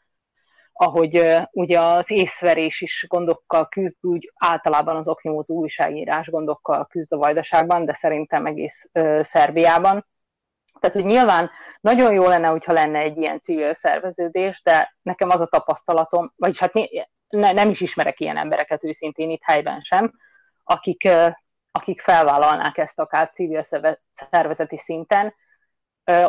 ahogy 0.73 1.39
ugye 1.51 1.81
az 1.81 2.11
észverés 2.11 2.81
is 2.81 3.05
gondokkal 3.07 3.67
küzd, 3.67 3.95
úgy 4.01 4.31
általában 4.35 4.95
az 4.95 5.07
oknyomozó 5.07 5.55
újságírás 5.55 6.29
gondokkal 6.29 6.85
küzd 6.85 7.13
a 7.13 7.17
Vajdaságban, 7.17 7.85
de 7.85 7.93
szerintem 7.93 8.45
egész 8.45 8.89
uh, 8.93 9.23
Szerbiában. 9.23 10.07
Tehát, 10.79 10.95
hogy 10.95 11.05
nyilván 11.05 11.49
nagyon 11.81 12.13
jó 12.13 12.27
lenne, 12.27 12.47
hogyha 12.47 12.73
lenne 12.73 12.99
egy 12.99 13.17
ilyen 13.17 13.39
civil 13.39 13.73
szerveződés, 13.73 14.61
de 14.63 14.95
nekem 15.01 15.29
az 15.29 15.41
a 15.41 15.45
tapasztalatom, 15.45 16.33
vagyis 16.35 16.59
hát 16.59 16.73
ne, 17.29 17.51
nem 17.51 17.69
is 17.69 17.81
ismerek 17.81 18.19
ilyen 18.19 18.37
embereket 18.37 18.83
őszintén 18.83 19.29
itt 19.29 19.43
helyben 19.43 19.81
sem, 19.81 20.13
akik, 20.63 21.09
akik 21.71 22.01
felvállalnák 22.01 22.77
ezt 22.77 22.99
akár 22.99 23.29
civil 23.29 23.67
szervezeti 24.29 24.77
szinten, 24.77 25.33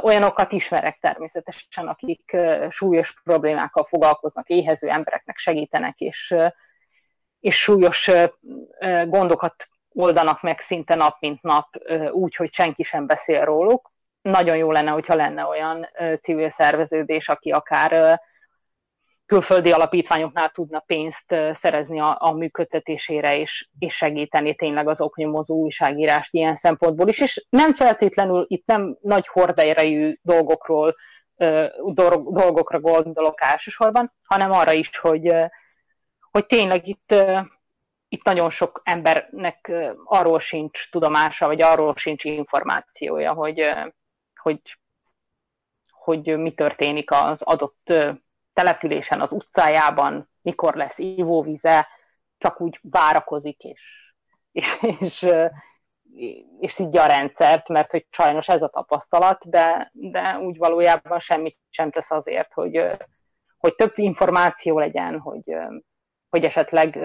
Olyanokat 0.01 0.53
ismerek 0.53 0.99
természetesen, 1.01 1.89
akik 1.89 2.37
súlyos 2.69 3.15
problémákkal 3.25 3.85
foglalkoznak, 3.85 4.49
éhező 4.49 4.89
embereknek 4.89 5.39
segítenek, 5.39 5.99
és, 5.99 6.35
és 7.41 7.59
súlyos 7.59 8.11
gondokat 9.05 9.69
oldanak 9.93 10.43
meg 10.43 10.61
szinte 10.61 10.95
nap 10.95 11.17
mint 11.21 11.43
nap, 11.43 11.69
úgy, 12.11 12.35
hogy 12.35 12.53
senki 12.53 12.83
sem 12.83 13.07
beszél 13.07 13.45
róluk. 13.45 13.93
Nagyon 14.23 14.57
jó 14.57 14.71
lenne, 14.71 14.91
hogyha 14.91 15.15
lenne 15.15 15.45
olyan 15.45 15.89
civil 16.23 16.51
szerveződés, 16.51 17.29
aki 17.29 17.51
akár 17.51 18.21
külföldi 19.31 19.73
alapítványoknál 19.73 20.51
tudna 20.51 20.79
pénzt 20.79 21.35
szerezni 21.53 22.01
a, 22.01 22.17
a 22.21 22.33
működtetésére, 22.33 23.39
és, 23.39 23.69
és 23.79 23.95
segíteni 23.95 24.55
tényleg 24.55 24.89
az 24.89 25.01
oknyomozó 25.01 25.55
újságírást 25.55 26.35
ilyen 26.35 26.57
szempontból 26.57 27.09
is, 27.09 27.19
és 27.21 27.47
nem 27.49 27.75
feltétlenül 27.75 28.45
itt 28.49 28.67
nem 28.67 28.97
nagy 29.01 29.27
horderejű 29.27 30.19
dolgokról, 30.23 30.97
dolgokra 32.25 32.81
gondolok 32.81 33.41
elsősorban, 33.43 34.13
hanem 34.23 34.51
arra 34.51 34.73
is, 34.73 34.99
hogy, 34.99 35.35
hogy 36.31 36.47
tényleg 36.47 36.89
itt, 36.89 37.15
itt 38.09 38.25
nagyon 38.25 38.51
sok 38.51 38.81
embernek 38.85 39.73
arról 40.05 40.41
sincs 40.41 40.91
tudomása, 40.91 41.47
vagy 41.47 41.63
arról 41.63 41.95
sincs 41.97 42.25
információja, 42.25 43.33
hogy, 43.33 43.73
hogy, 44.35 44.61
hogy 45.91 46.39
mi 46.39 46.55
történik 46.55 47.11
az 47.11 47.43
adott 47.43 47.93
településen, 48.53 49.21
az 49.21 49.33
utcájában, 49.33 50.31
mikor 50.43 50.75
lesz 50.75 50.99
ivóvize, 50.99 51.89
csak 52.39 52.61
úgy 52.61 52.79
várakozik, 52.83 53.63
és, 53.63 53.81
és, 54.53 54.79
és, 55.01 55.27
és 56.61 56.73
szidja 56.73 57.03
a 57.03 57.07
rendszert, 57.07 57.69
mert 57.69 57.91
hogy 57.91 58.07
sajnos 58.11 58.49
ez 58.49 58.63
a 58.63 58.69
tapasztalat, 58.69 59.51
de, 59.51 59.91
de 59.93 60.39
úgy 60.39 60.57
valójában 60.57 61.21
semmit 61.21 61.59
sem 61.69 61.91
tesz 61.91 62.11
azért, 62.11 62.53
hogy, 62.53 62.91
hogy 63.59 63.75
több 63.75 63.93
információ 63.95 64.79
legyen, 64.79 65.19
hogy, 65.19 65.57
hogy 66.29 66.45
esetleg 66.45 66.99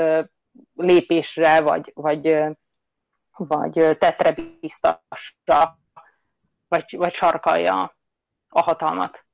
lépésre, 0.73 1.61
vagy, 1.61 1.91
vagy, 1.95 2.37
vagy 3.31 3.97
tetre 3.97 4.35
biztassa, 4.59 5.79
vagy, 6.67 6.95
vagy 6.97 7.13
sarkalja 7.13 7.97
a 8.49 8.61
hatalmat. 8.61 9.24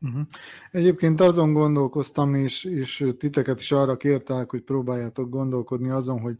Uh-huh. 0.00 0.26
Egyébként 0.70 1.20
azon 1.20 1.52
gondolkoztam, 1.52 2.34
és, 2.34 2.64
és 2.64 3.06
titeket 3.18 3.60
is 3.60 3.72
arra 3.72 3.96
kértek, 3.96 4.50
hogy 4.50 4.62
próbáljátok 4.62 5.28
gondolkodni 5.28 5.90
azon, 5.90 6.20
hogy, 6.20 6.36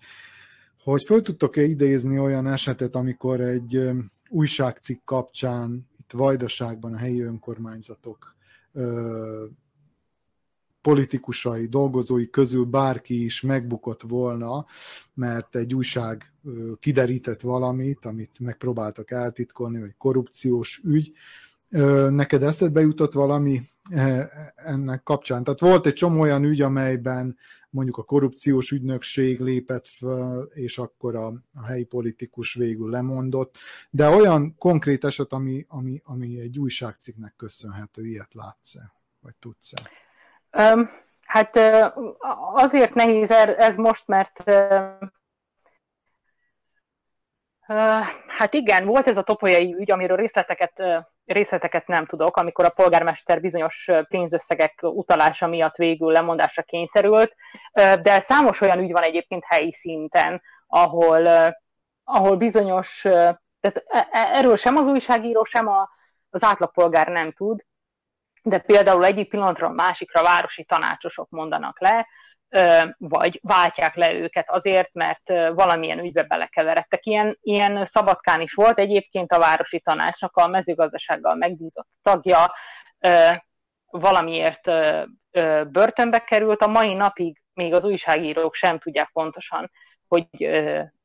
hogy 0.83 1.05
föl 1.05 1.23
tudtok-e 1.23 1.62
idézni 1.62 2.18
olyan 2.18 2.47
esetet, 2.47 2.94
amikor 2.94 3.40
egy 3.40 3.90
újságcikk 4.29 5.05
kapcsán 5.05 5.88
itt 5.97 6.12
Vajdaságban 6.12 6.92
a 6.92 6.97
helyi 6.97 7.21
önkormányzatok 7.21 8.37
ö, 8.73 9.44
politikusai, 10.81 11.66
dolgozói 11.66 12.31
közül 12.31 12.64
bárki 12.64 13.25
is 13.25 13.40
megbukott 13.40 14.03
volna, 14.03 14.66
mert 15.14 15.57
egy 15.57 15.75
újság 15.75 16.33
kiderített 16.81 17.40
valamit, 17.40 18.05
amit 18.05 18.38
megpróbáltak 18.40 19.11
eltitkolni, 19.11 19.81
vagy 19.81 19.94
korrupciós 19.97 20.81
ügy. 20.85 21.12
Neked 22.11 22.43
eszedbe 22.43 22.81
jutott 22.81 23.13
valami 23.13 23.61
ennek 24.55 25.03
kapcsán? 25.03 25.45
Tehát 25.45 25.61
volt 25.61 25.87
egy 25.87 25.95
csomó 25.95 26.21
olyan 26.21 26.45
ügy, 26.45 26.63
amelyben 26.63 27.37
mondjuk 27.71 27.97
a 27.97 28.03
korrupciós 28.03 28.71
ügynökség 28.71 29.41
lépett 29.41 29.89
fel, 29.89 30.49
és 30.55 30.79
akkor 30.79 31.17
a, 31.17 31.27
a 31.55 31.65
helyi 31.67 31.85
politikus 31.85 32.55
végül 32.55 32.91
lemondott, 32.91 33.57
de 33.91 34.09
olyan 34.09 34.55
konkrét 34.59 35.05
eset, 35.05 35.33
ami, 35.33 35.65
ami, 35.69 36.03
ami 36.05 36.41
egy 36.41 36.59
újságcikknek 36.59 37.35
köszönhető, 37.37 38.05
ilyet 38.05 38.35
látsz-e, 38.35 38.93
vagy 39.21 39.35
tudsz-e? 39.41 39.91
Um, 40.73 40.91
hát 41.21 41.57
azért 42.55 42.95
nehéz 42.95 43.31
ez 43.31 43.77
most, 43.77 44.07
mert 44.07 44.43
Hát 48.39 48.55
igen, 48.55 48.87
volt 48.87 49.07
ez 49.07 49.17
a 49.17 49.23
topolyai 49.23 49.75
ügy, 49.75 49.91
amiről 49.91 50.17
részleteket, 50.17 50.83
részleteket 51.29 51.87
nem 51.87 52.07
tudok, 52.07 52.37
amikor 52.37 52.64
a 52.64 52.69
polgármester 52.69 53.41
bizonyos 53.41 53.88
pénzösszegek 54.09 54.79
utalása 54.83 55.47
miatt 55.47 55.77
végül 55.77 56.12
lemondásra 56.12 56.62
kényszerült, 56.62 57.35
de 58.03 58.21
számos 58.21 58.61
olyan 58.61 58.79
ügy 58.79 58.93
van 58.93 59.03
egyébként 59.03 59.45
helyi 59.47 59.73
szinten, 59.73 60.43
ahol, 60.67 61.55
ahol 62.05 62.37
bizonyos, 62.37 63.01
tehát 63.61 63.85
e, 63.87 64.09
e, 64.11 64.37
erről 64.37 64.57
sem 64.57 64.77
az 64.77 64.87
újságíró, 64.87 65.45
sem 65.45 65.69
a, 65.69 65.88
az 66.31 66.43
átlagpolgár 66.43 67.09
nem 67.09 67.33
tud, 67.33 67.64
de 68.43 68.59
például 68.59 69.05
egyik 69.05 69.29
pillanatra 69.29 69.67
a 69.67 69.73
másikra 69.73 70.23
városi 70.23 70.64
tanácsosok 70.64 71.31
mondanak 71.31 71.81
le, 71.81 72.07
vagy 72.99 73.41
váltják 73.43 73.95
le 73.95 74.13
őket 74.13 74.51
azért, 74.51 74.93
mert 74.93 75.29
valamilyen 75.55 75.99
ügybe 75.99 76.23
belekeveredtek. 76.23 77.07
Ilyen, 77.07 77.39
ilyen 77.41 77.85
szabadkán 77.85 78.41
is 78.41 78.53
volt 78.53 78.79
egyébként 78.79 79.33
a 79.33 79.39
városi 79.39 79.81
tanácsnak 79.81 80.37
a 80.37 80.47
mezőgazdasággal 80.47 81.35
megbízott 81.35 81.89
tagja, 82.03 82.53
valamiért 83.87 84.71
börtönbe 85.69 86.19
került, 86.19 86.63
a 86.63 86.67
mai 86.67 86.95
napig 86.95 87.43
még 87.55 87.75
az 87.75 87.85
újságírók 87.85 88.55
sem 88.55 88.79
tudják 88.79 89.11
pontosan, 89.13 89.71
hogy 90.09 90.27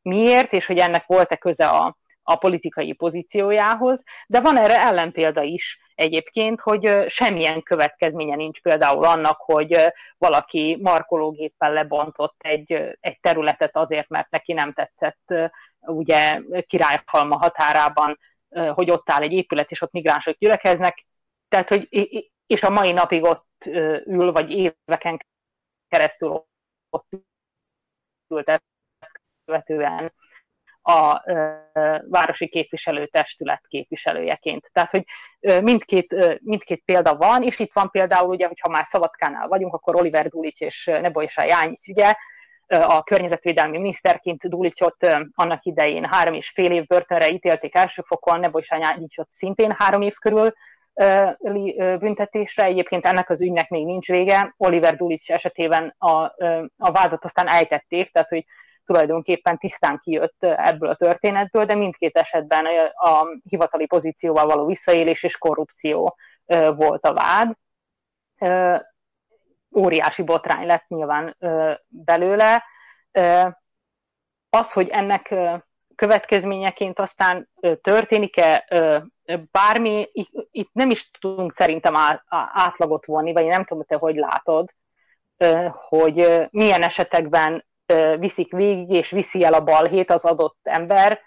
miért, 0.01 0.53
és 0.53 0.65
hogy 0.65 0.77
ennek 0.77 1.06
volt-e 1.06 1.36
köze 1.36 1.65
a, 1.65 1.97
a 2.23 2.36
politikai 2.36 2.93
pozíciójához, 2.93 4.03
de 4.27 4.41
van 4.41 4.57
erre 4.57 4.79
ellenpélda 4.81 5.41
is 5.41 5.79
egyébként, 5.95 6.62
hogy 6.62 7.05
semmilyen 7.07 7.63
következménye 7.63 8.36
nincs 8.36 8.62
például 8.62 9.05
annak, 9.05 9.38
hogy 9.38 9.77
valaki 10.17 10.77
markológéppel 10.81 11.73
lebontott 11.73 12.36
egy, 12.38 12.97
egy 12.99 13.19
területet 13.19 13.75
azért, 13.75 14.09
mert 14.09 14.29
neki 14.29 14.53
nem 14.53 14.73
tetszett 14.73 15.33
ugye 15.79 16.41
Királyhalma 16.67 17.38
határában, 17.38 18.19
hogy 18.73 18.91
ott 18.91 19.09
áll 19.09 19.21
egy 19.21 19.31
épület, 19.31 19.71
és 19.71 19.81
ott 19.81 19.91
migránsok 19.91 20.38
gyülekeznek, 20.38 21.05
tehát, 21.49 21.69
hogy 21.69 21.88
és 22.45 22.63
a 22.63 22.69
mai 22.69 22.91
napig 22.91 23.23
ott 23.23 23.65
ül, 24.05 24.31
vagy 24.31 24.51
éveken 24.51 25.25
keresztül 25.88 26.45
ott 26.89 27.07
ült 28.27 28.49
ezt 28.49 28.63
követően 29.45 30.13
a 30.83 31.23
városi 32.09 32.47
képviselőtestület 32.47 33.63
képviselőjeként. 33.67 34.69
Tehát, 34.73 34.89
hogy 34.89 35.03
mindkét, 35.63 36.39
mindkét 36.41 36.81
példa 36.85 37.15
van, 37.15 37.43
és 37.43 37.59
itt 37.59 37.73
van 37.73 37.89
például, 37.89 38.29
ugye, 38.29 38.47
hogyha 38.47 38.69
már 38.69 38.85
Szabadkánál 38.89 39.47
vagyunk, 39.47 39.73
akkor 39.73 39.95
Oliver 39.95 40.27
Dulic 40.27 40.61
és 40.61 40.85
Nebojsa 40.85 41.43
Jányic 41.43 41.87
ügye, 41.87 42.13
a 42.67 43.03
környezetvédelmi 43.03 43.77
miniszterként 43.77 44.49
Dulicot 44.49 45.07
annak 45.33 45.63
idején 45.65 46.05
három 46.05 46.33
és 46.33 46.49
fél 46.49 46.71
év 46.71 46.85
börtönre 46.85 47.29
ítélték 47.29 47.75
első 47.75 48.01
fokon, 48.05 48.39
Nebojsa 48.39 48.77
Jányicot 48.77 49.31
szintén 49.31 49.75
három 49.77 50.01
év 50.01 50.13
körül 50.13 50.53
büntetésre. 51.99 52.63
Egyébként 52.63 53.05
ennek 53.05 53.29
az 53.29 53.41
ügynek 53.41 53.69
még 53.69 53.85
nincs 53.85 54.07
vége. 54.07 54.53
Oliver 54.57 54.95
Dulic 54.95 55.29
esetében 55.29 55.95
a, 55.97 56.09
a 56.77 56.91
vádat 56.91 57.25
aztán 57.25 57.47
ejtették, 57.47 58.11
tehát 58.11 58.29
hogy 58.29 58.45
tulajdonképpen 58.85 59.57
tisztán 59.57 59.99
kijött 60.03 60.43
ebből 60.43 60.89
a 60.89 60.95
történetből, 60.95 61.65
de 61.65 61.75
mindkét 61.75 62.17
esetben 62.17 62.65
a 62.93 63.25
hivatali 63.49 63.85
pozícióval 63.85 64.45
való 64.45 64.65
visszaélés 64.65 65.23
és 65.23 65.37
korrupció 65.37 66.17
volt 66.75 67.05
a 67.05 67.13
vád. 67.13 67.55
Óriási 69.77 70.23
botrány 70.23 70.65
lett 70.65 70.87
nyilván 70.87 71.37
belőle. 71.87 72.63
Az, 74.49 74.71
hogy 74.71 74.87
ennek 74.89 75.35
következményeként 75.95 76.99
aztán 76.99 77.49
történik-e 77.81 78.65
bármi, 79.51 80.09
itt 80.51 80.69
nem 80.73 80.89
is 80.89 81.11
tudunk 81.19 81.53
szerintem 81.53 81.93
átlagot 82.53 83.05
vonni, 83.05 83.33
vagy 83.33 83.45
nem 83.45 83.65
tudom, 83.65 83.83
te 83.83 83.95
hogy 83.95 84.15
látod, 84.15 84.73
hogy 85.71 86.47
milyen 86.49 86.81
esetekben 86.81 87.65
viszik 88.19 88.51
végig, 88.51 88.89
és 88.89 89.09
viszi 89.09 89.43
el 89.43 89.53
a 89.53 89.63
balhét 89.63 90.11
az 90.11 90.23
adott 90.23 90.59
ember, 90.63 91.19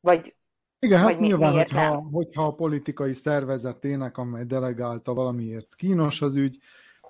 vagy 0.00 0.34
igen, 0.78 0.98
hát 0.98 1.18
mi, 1.18 1.26
nyilván, 1.26 1.52
hogyha, 1.52 2.08
hogyha 2.12 2.42
a 2.42 2.54
politikai 2.54 3.12
szervezetének, 3.12 4.18
amely 4.18 4.44
delegálta 4.44 5.14
valamiért 5.14 5.74
kínos 5.74 6.22
az 6.22 6.36
ügy, 6.36 6.58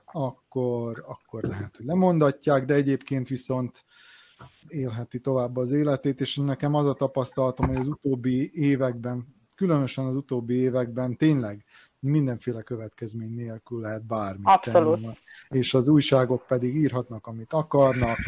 akkor, 0.05 1.05
akkor 1.07 1.43
lehet, 1.43 1.77
hogy 1.77 1.87
lemondatják, 1.87 2.65
de 2.65 2.75
egyébként 2.75 3.29
viszont 3.29 3.85
élheti 4.69 5.21
tovább 5.21 5.57
az 5.57 5.73
életét, 5.73 6.21
és 6.21 6.37
nekem 6.37 6.75
az 6.75 6.87
a 6.87 6.95
tapasztalatom, 6.95 7.67
hogy 7.67 7.77
az 7.77 7.87
utóbbi 7.87 8.51
években, 8.53 9.27
különösen 9.55 10.05
az 10.05 10.17
utóbbi 10.17 10.55
években 10.55 11.17
tényleg 11.17 11.65
mindenféle 12.05 12.63
következmény 12.63 13.35
nélkül 13.35 13.81
lehet 13.81 14.07
bármit 14.07 14.47
Abszolút. 14.47 15.01
tenni. 15.01 15.17
És 15.49 15.75
az 15.75 15.89
újságok 15.89 16.47
pedig 16.47 16.77
írhatnak, 16.77 17.27
amit 17.27 17.53
akarnak, 17.53 18.19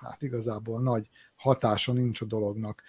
hát 0.00 0.22
igazából 0.22 0.80
nagy 0.80 1.08
hatása 1.36 1.92
nincs 1.92 2.20
a 2.20 2.24
dolognak. 2.24 2.82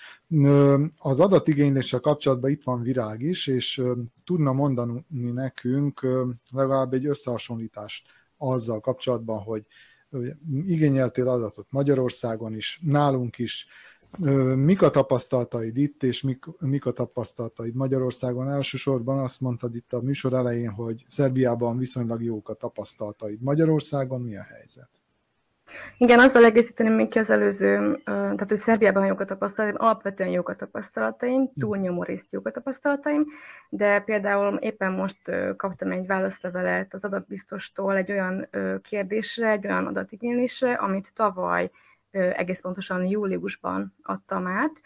Az 0.97 1.19
adatigényléssel 1.19 1.99
kapcsolatban 1.99 2.51
itt 2.51 2.63
van 2.63 2.81
Virág 2.81 3.21
is, 3.21 3.47
és 3.47 3.81
tudna 4.25 4.51
mondani 4.51 5.05
nekünk 5.33 6.07
legalább 6.51 6.93
egy 6.93 7.05
összehasonlítást 7.05 8.07
azzal 8.37 8.79
kapcsolatban, 8.79 9.39
hogy 9.39 9.65
igényeltél 10.65 11.27
adatot 11.27 11.67
Magyarországon 11.69 12.55
is, 12.55 12.79
nálunk 12.83 13.37
is, 13.37 13.67
mik 14.55 14.81
a 14.81 14.89
tapasztalataid 14.89 15.77
itt, 15.77 16.03
és 16.03 16.21
mik, 16.21 16.45
mik 16.59 16.85
a 16.85 16.91
tapasztalataid 16.91 17.75
Magyarországon? 17.75 18.49
Elsősorban 18.49 19.19
azt 19.19 19.41
mondtad 19.41 19.75
itt 19.75 19.93
a 19.93 20.01
műsor 20.01 20.33
elején, 20.33 20.69
hogy 20.69 21.05
Szerbiában 21.07 21.77
viszonylag 21.77 22.23
jók 22.23 22.49
a 22.49 22.53
tapasztalataid. 22.53 23.41
Magyarországon 23.41 24.21
mi 24.21 24.35
a 24.37 24.43
helyzet? 24.43 25.00
Igen, 25.97 26.19
azzal 26.19 26.45
egészíteném 26.45 26.93
még 26.93 27.07
ki 27.07 27.19
az 27.19 27.29
előző, 27.29 28.01
tehát 28.03 28.49
hogy 28.49 28.57
Szerbiában 28.57 29.05
jók 29.05 29.19
a 29.19 29.25
tapasztalataim, 29.25 29.77
alapvetően 29.79 30.29
jók 30.29 30.49
a 30.49 30.55
tapasztalataim, 30.55 31.41
hm. 31.41 31.59
túlnyomó 31.59 32.03
részt 32.03 32.31
jók 32.31 32.47
a 32.47 32.51
tapasztalataim, 32.51 33.25
de 33.69 33.99
például 33.99 34.55
éppen 34.55 34.91
most 34.91 35.31
kaptam 35.57 35.91
egy 35.91 36.07
válaszlevelet 36.07 36.93
az 36.93 37.03
adatbiztostól 37.03 37.95
egy 37.95 38.11
olyan 38.11 38.47
kérdésre, 38.81 39.49
egy 39.49 39.65
olyan 39.65 39.85
adatigénylésre, 39.85 40.73
amit 40.73 41.13
tavaly 41.15 41.71
egész 42.11 42.61
pontosan 42.61 43.05
júliusban 43.05 43.95
adtam 44.03 44.47
át. 44.47 44.81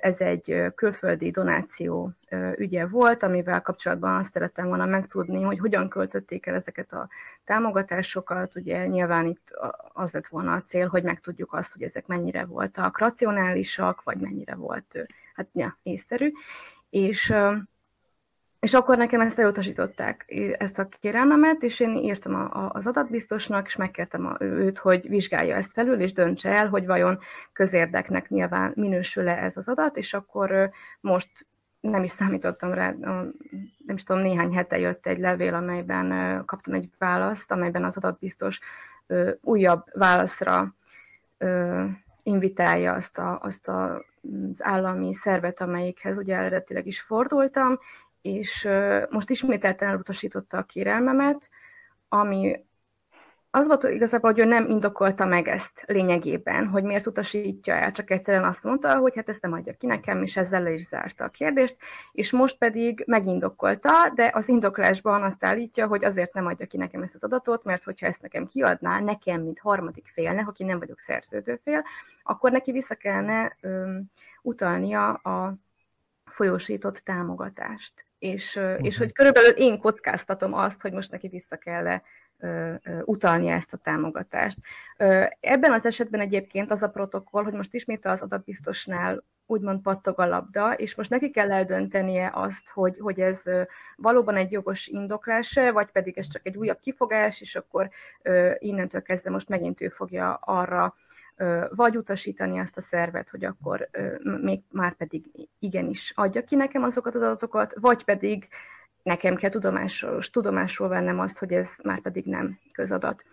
Ez 0.00 0.20
egy 0.20 0.64
külföldi 0.74 1.30
donáció 1.30 2.12
ügye 2.56 2.86
volt, 2.86 3.22
amivel 3.22 3.62
kapcsolatban 3.62 4.14
azt 4.14 4.32
szerettem 4.32 4.66
volna 4.66 4.84
megtudni, 4.84 5.42
hogy 5.42 5.58
hogyan 5.58 5.88
költötték 5.88 6.46
el 6.46 6.54
ezeket 6.54 6.92
a 6.92 7.08
támogatásokat. 7.44 8.56
Ugye 8.56 8.86
nyilván 8.86 9.26
itt 9.26 9.50
az 9.92 10.12
lett 10.12 10.26
volna 10.26 10.52
a 10.52 10.62
cél, 10.62 10.88
hogy 10.88 11.02
megtudjuk 11.02 11.52
azt, 11.52 11.72
hogy 11.72 11.82
ezek 11.82 12.06
mennyire 12.06 12.44
voltak 12.44 12.98
racionálisak, 12.98 14.02
vagy 14.02 14.18
mennyire 14.18 14.54
volt 14.54 14.98
hát, 15.34 15.46
ja, 15.52 15.78
észszerű. 15.82 16.32
És 16.90 17.34
és 18.60 18.74
akkor 18.74 18.96
nekem 18.96 19.20
ezt 19.20 19.38
elutasították, 19.38 20.24
ezt 20.58 20.78
a 20.78 20.88
kérelmemet, 21.00 21.62
és 21.62 21.80
én 21.80 21.96
írtam 21.96 22.34
a, 22.34 22.64
a, 22.64 22.70
az 22.72 22.86
adatbiztosnak, 22.86 23.66
és 23.66 23.76
megkértem 23.76 24.26
a, 24.26 24.36
őt, 24.38 24.78
hogy 24.78 25.08
vizsgálja 25.08 25.56
ezt 25.56 25.72
felül, 25.72 26.00
és 26.00 26.12
döntse 26.12 26.56
el, 26.56 26.68
hogy 26.68 26.86
vajon 26.86 27.18
közérdeknek 27.52 28.28
nyilván 28.28 28.72
minősül-e 28.74 29.44
ez 29.44 29.56
az 29.56 29.68
adat, 29.68 29.96
és 29.96 30.14
akkor 30.14 30.70
most 31.00 31.46
nem 31.80 32.02
is 32.02 32.10
számítottam 32.10 32.72
rá, 32.72 32.94
nem 33.86 33.96
is 33.96 34.04
tudom, 34.04 34.22
néhány 34.22 34.54
hete 34.54 34.78
jött 34.78 35.06
egy 35.06 35.18
levél, 35.18 35.54
amelyben 35.54 36.42
kaptam 36.44 36.74
egy 36.74 36.90
választ, 36.98 37.50
amelyben 37.50 37.84
az 37.84 37.96
adatbiztos 37.96 38.60
újabb 39.40 39.84
válaszra 39.92 40.74
invitálja 42.22 42.92
azt, 42.92 43.18
a, 43.18 43.38
azt 43.42 43.68
a, 43.68 44.04
az 44.52 44.64
állami 44.64 45.14
szervet, 45.14 45.60
amelyikhez 45.60 46.16
ugye 46.16 46.36
eredetileg 46.36 46.86
is 46.86 47.00
fordultam, 47.00 47.78
és 48.22 48.68
most 49.10 49.30
ismételten 49.30 49.88
elutasította 49.88 50.58
a 50.58 50.62
kérelmemet, 50.62 51.50
ami 52.08 52.64
az 53.52 53.66
volt 53.66 53.84
igazából, 53.84 54.30
hogy 54.30 54.40
ő 54.40 54.44
nem 54.44 54.68
indokolta 54.68 55.24
meg 55.24 55.48
ezt 55.48 55.84
lényegében, 55.86 56.66
hogy 56.66 56.82
miért 56.82 57.06
utasítja 57.06 57.74
el, 57.74 57.92
csak 57.92 58.10
egyszerűen 58.10 58.44
azt 58.44 58.64
mondta, 58.64 58.96
hogy 58.96 59.14
hát 59.16 59.28
ezt 59.28 59.42
nem 59.42 59.52
adja 59.52 59.72
ki 59.72 59.86
nekem, 59.86 60.22
és 60.22 60.36
ezzel 60.36 60.62
le 60.62 60.72
is 60.72 60.86
zárta 60.86 61.24
a 61.24 61.28
kérdést, 61.28 61.76
és 62.12 62.30
most 62.30 62.58
pedig 62.58 63.02
megindokolta, 63.06 64.12
de 64.14 64.30
az 64.34 64.48
indoklásban 64.48 65.22
azt 65.22 65.44
állítja, 65.44 65.86
hogy 65.86 66.04
azért 66.04 66.34
nem 66.34 66.46
adja 66.46 66.66
ki 66.66 66.76
nekem 66.76 67.02
ezt 67.02 67.14
az 67.14 67.24
adatot, 67.24 67.64
mert 67.64 67.84
hogyha 67.84 68.06
ezt 68.06 68.22
nekem 68.22 68.46
kiadná, 68.46 69.00
nekem, 69.00 69.42
mint 69.42 69.58
harmadik 69.58 70.10
félnek, 70.12 70.48
aki 70.48 70.64
nem 70.64 70.78
vagyok 70.78 70.98
szerződőfél, 70.98 71.84
akkor 72.22 72.50
neki 72.50 72.72
vissza 72.72 72.94
kellene 72.94 73.56
öm, 73.60 74.04
utalnia 74.42 75.12
a 75.12 75.54
folyósított 76.24 76.96
támogatást. 76.96 78.09
És, 78.20 78.56
uh-huh. 78.56 78.86
és 78.86 78.98
hogy 78.98 79.12
körülbelül 79.12 79.50
én 79.50 79.78
kockáztatom 79.78 80.54
azt, 80.54 80.80
hogy 80.80 80.92
most 80.92 81.10
neki 81.10 81.28
vissza 81.28 81.56
kell 81.56 82.00
utalni 83.04 83.48
ezt 83.48 83.72
a 83.72 83.76
támogatást. 83.76 84.58
Ebben 85.40 85.72
az 85.72 85.86
esetben 85.86 86.20
egyébként 86.20 86.70
az 86.70 86.82
a 86.82 86.90
protokoll, 86.90 87.44
hogy 87.44 87.52
most 87.52 87.74
ismét 87.74 88.06
az 88.06 88.22
adatbiztosnál 88.22 89.24
úgymond 89.46 89.82
pattog 89.82 90.20
a 90.20 90.26
labda, 90.26 90.72
és 90.72 90.94
most 90.94 91.10
neki 91.10 91.30
kell 91.30 91.52
eldöntenie 91.52 92.30
azt, 92.34 92.68
hogy, 92.68 92.96
hogy 92.98 93.20
ez 93.20 93.42
valóban 93.96 94.36
egy 94.36 94.50
jogos 94.50 94.86
indoklás 94.86 95.58
vagy 95.72 95.90
pedig 95.90 96.18
ez 96.18 96.28
csak 96.28 96.46
egy 96.46 96.56
újabb 96.56 96.80
kifogás, 96.80 97.40
és 97.40 97.56
akkor 97.56 97.90
innentől 98.58 99.02
kezdve 99.02 99.30
most 99.30 99.48
megint 99.48 99.80
ő 99.80 99.88
fogja 99.88 100.34
arra 100.34 100.94
vagy 101.70 101.96
utasítani 101.96 102.58
azt 102.58 102.76
a 102.76 102.80
szervet, 102.80 103.30
hogy 103.30 103.44
akkor 103.44 103.88
még 104.40 104.60
már 104.70 104.94
pedig 104.96 105.24
igenis 105.58 106.12
adja 106.16 106.44
ki 106.44 106.56
nekem 106.56 106.82
azokat 106.82 107.14
az 107.14 107.22
adatokat, 107.22 107.74
vagy 107.80 108.04
pedig 108.04 108.48
nekem 109.02 109.34
kell 109.34 109.50
tudomásról, 109.50 110.20
tudomásról 110.20 110.88
vennem 110.88 111.20
azt, 111.20 111.38
hogy 111.38 111.52
ez 111.52 111.76
már 111.82 112.00
pedig 112.00 112.24
nem 112.24 112.58
közadat. 112.72 113.24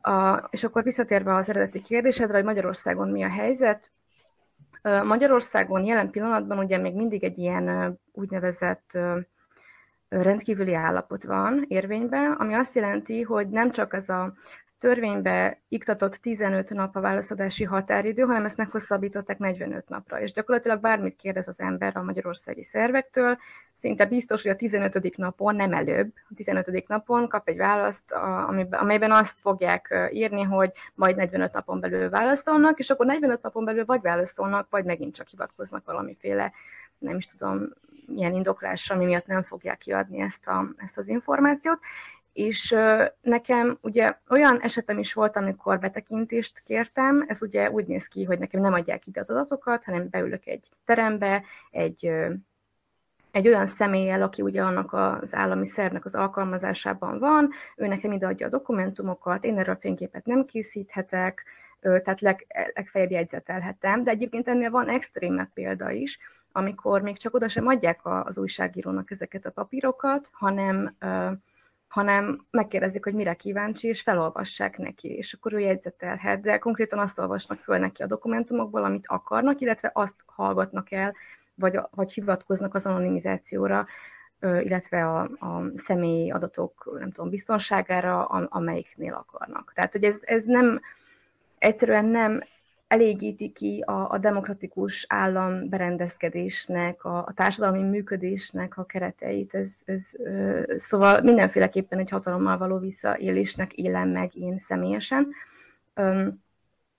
A, 0.00 0.36
és 0.50 0.64
akkor 0.64 0.82
visszatérve 0.82 1.34
az 1.34 1.48
eredeti 1.48 1.82
kérdésedre, 1.82 2.34
hogy 2.34 2.44
Magyarországon 2.44 3.08
mi 3.08 3.22
a 3.22 3.28
helyzet, 3.28 3.92
Magyarországon 5.04 5.84
jelen 5.84 6.10
pillanatban 6.10 6.58
ugye 6.58 6.78
még 6.78 6.94
mindig 6.94 7.24
egy 7.24 7.38
ilyen 7.38 7.98
úgynevezett 8.12 8.98
rendkívüli 10.08 10.74
állapot 10.74 11.24
van 11.24 11.64
érvényben, 11.68 12.32
ami 12.32 12.54
azt 12.54 12.74
jelenti, 12.74 13.22
hogy 13.22 13.48
nem 13.48 13.70
csak 13.70 13.94
ez 13.94 14.08
a 14.08 14.34
törvénybe 14.84 15.60
iktatott 15.68 16.14
15 16.14 16.70
nap 16.70 16.96
a 16.96 17.00
válaszadási 17.00 17.64
határidő, 17.64 18.22
hanem 18.22 18.44
ezt 18.44 18.56
meghosszabbították 18.56 19.38
45 19.38 19.88
napra. 19.88 20.20
És 20.20 20.32
gyakorlatilag 20.32 20.80
bármit 20.80 21.16
kérdez 21.16 21.48
az 21.48 21.60
ember 21.60 21.96
a 21.96 22.02
magyarországi 22.02 22.62
szervektől, 22.62 23.38
szinte 23.74 24.06
biztos, 24.06 24.42
hogy 24.42 24.50
a 24.50 24.56
15. 24.56 25.16
napon, 25.16 25.56
nem 25.56 25.72
előbb, 25.72 26.12
a 26.30 26.34
15. 26.34 26.88
napon 26.88 27.28
kap 27.28 27.48
egy 27.48 27.56
választ, 27.56 28.12
amelyben 28.70 29.12
azt 29.12 29.38
fogják 29.38 30.08
írni, 30.12 30.42
hogy 30.42 30.72
majd 30.94 31.16
45 31.16 31.52
napon 31.52 31.80
belül 31.80 32.10
válaszolnak, 32.10 32.78
és 32.78 32.90
akkor 32.90 33.06
45 33.06 33.42
napon 33.42 33.64
belül 33.64 33.84
vagy 33.84 34.00
válaszolnak, 34.00 34.66
vagy 34.70 34.84
megint 34.84 35.14
csak 35.14 35.28
hivatkoznak 35.28 35.84
valamiféle, 35.84 36.52
nem 36.98 37.16
is 37.16 37.26
tudom, 37.26 37.68
milyen 38.06 38.34
indoklásra, 38.34 38.94
ami 38.94 39.04
miatt 39.04 39.26
nem 39.26 39.42
fogják 39.42 39.78
kiadni 39.78 40.20
ezt, 40.20 40.46
a, 40.46 40.68
ezt 40.76 40.98
az 40.98 41.08
információt. 41.08 41.78
És 42.34 42.76
nekem 43.20 43.78
ugye 43.80 44.16
olyan 44.28 44.60
esetem 44.60 44.98
is 44.98 45.12
volt, 45.12 45.36
amikor 45.36 45.78
betekintést 45.78 46.62
kértem, 46.64 47.24
ez 47.28 47.42
ugye 47.42 47.70
úgy 47.70 47.86
néz 47.86 48.06
ki, 48.06 48.24
hogy 48.24 48.38
nekem 48.38 48.60
nem 48.60 48.72
adják 48.72 49.06
ide 49.06 49.20
az 49.20 49.30
adatokat, 49.30 49.84
hanem 49.84 50.08
beülök 50.10 50.46
egy 50.46 50.68
terembe, 50.84 51.42
egy, 51.70 52.10
egy 53.30 53.48
olyan 53.48 53.66
személlyel, 53.66 54.22
aki 54.22 54.42
ugye 54.42 54.62
annak 54.62 54.92
az 54.92 55.34
állami 55.34 55.66
szervnek 55.66 56.04
az 56.04 56.14
alkalmazásában 56.14 57.18
van, 57.18 57.50
ő 57.76 57.86
nekem 57.86 58.12
ide 58.12 58.26
adja 58.26 58.46
a 58.46 58.50
dokumentumokat, 58.50 59.44
én 59.44 59.58
erről 59.58 59.76
fényképet 59.80 60.26
nem 60.26 60.44
készíthetek, 60.44 61.44
tehát 61.80 62.20
leg, 62.20 62.46
legfeljebb 62.74 63.10
jegyzetelhetem, 63.10 64.04
de 64.04 64.10
egyébként 64.10 64.48
ennél 64.48 64.70
van 64.70 64.88
extrémebb 64.88 65.52
példa 65.52 65.90
is, 65.90 66.18
amikor 66.52 67.02
még 67.02 67.18
csak 67.18 67.34
oda 67.34 67.48
sem 67.48 67.66
adják 67.66 68.00
az 68.02 68.38
újságírónak 68.38 69.10
ezeket 69.10 69.46
a 69.46 69.50
papírokat, 69.50 70.28
hanem 70.32 70.96
hanem 71.94 72.46
megkérdezik, 72.50 73.04
hogy 73.04 73.14
mire 73.14 73.34
kíváncsi, 73.34 73.88
és 73.88 74.00
felolvassák 74.00 74.78
neki, 74.78 75.08
és 75.08 75.32
akkor 75.32 75.52
ő 75.52 75.58
jegyzetelhet, 75.58 76.40
de 76.40 76.58
konkrétan 76.58 76.98
azt 76.98 77.18
olvasnak 77.18 77.58
föl 77.58 77.78
neki 77.78 78.02
a 78.02 78.06
dokumentumokból, 78.06 78.84
amit 78.84 79.04
akarnak, 79.06 79.60
illetve 79.60 79.90
azt 79.94 80.14
hallgatnak 80.26 80.92
el, 80.92 81.14
vagy, 81.54 81.80
vagy 81.90 82.12
hivatkoznak 82.12 82.74
az 82.74 82.86
anonimizációra, 82.86 83.86
illetve 84.40 85.06
a, 85.06 85.20
a 85.22 85.62
személyi 85.74 86.30
adatok, 86.30 86.96
nem 86.98 87.10
tudom, 87.10 87.30
biztonságára, 87.30 88.24
amelyiknél 88.26 89.14
akarnak. 89.14 89.72
Tehát, 89.74 89.92
hogy 89.92 90.04
ez, 90.04 90.18
ez 90.22 90.44
nem, 90.44 90.80
egyszerűen 91.58 92.04
nem 92.04 92.42
elégíti 92.86 93.52
ki 93.52 93.82
a, 93.86 94.10
a 94.10 94.18
demokratikus 94.18 95.06
állam 95.08 95.68
berendezkedésnek, 95.68 97.04
a, 97.04 97.18
a 97.18 97.32
társadalmi 97.34 97.82
működésnek 97.82 98.78
a 98.78 98.84
kereteit. 98.84 99.54
Ez, 99.54 99.72
ez, 99.84 100.02
szóval 100.78 101.20
mindenféleképpen 101.20 101.98
egy 101.98 102.10
hatalommal 102.10 102.58
való 102.58 102.78
visszaélésnek 102.78 103.72
élem 103.72 104.08
meg 104.08 104.36
én 104.36 104.58
személyesen. 104.58 105.28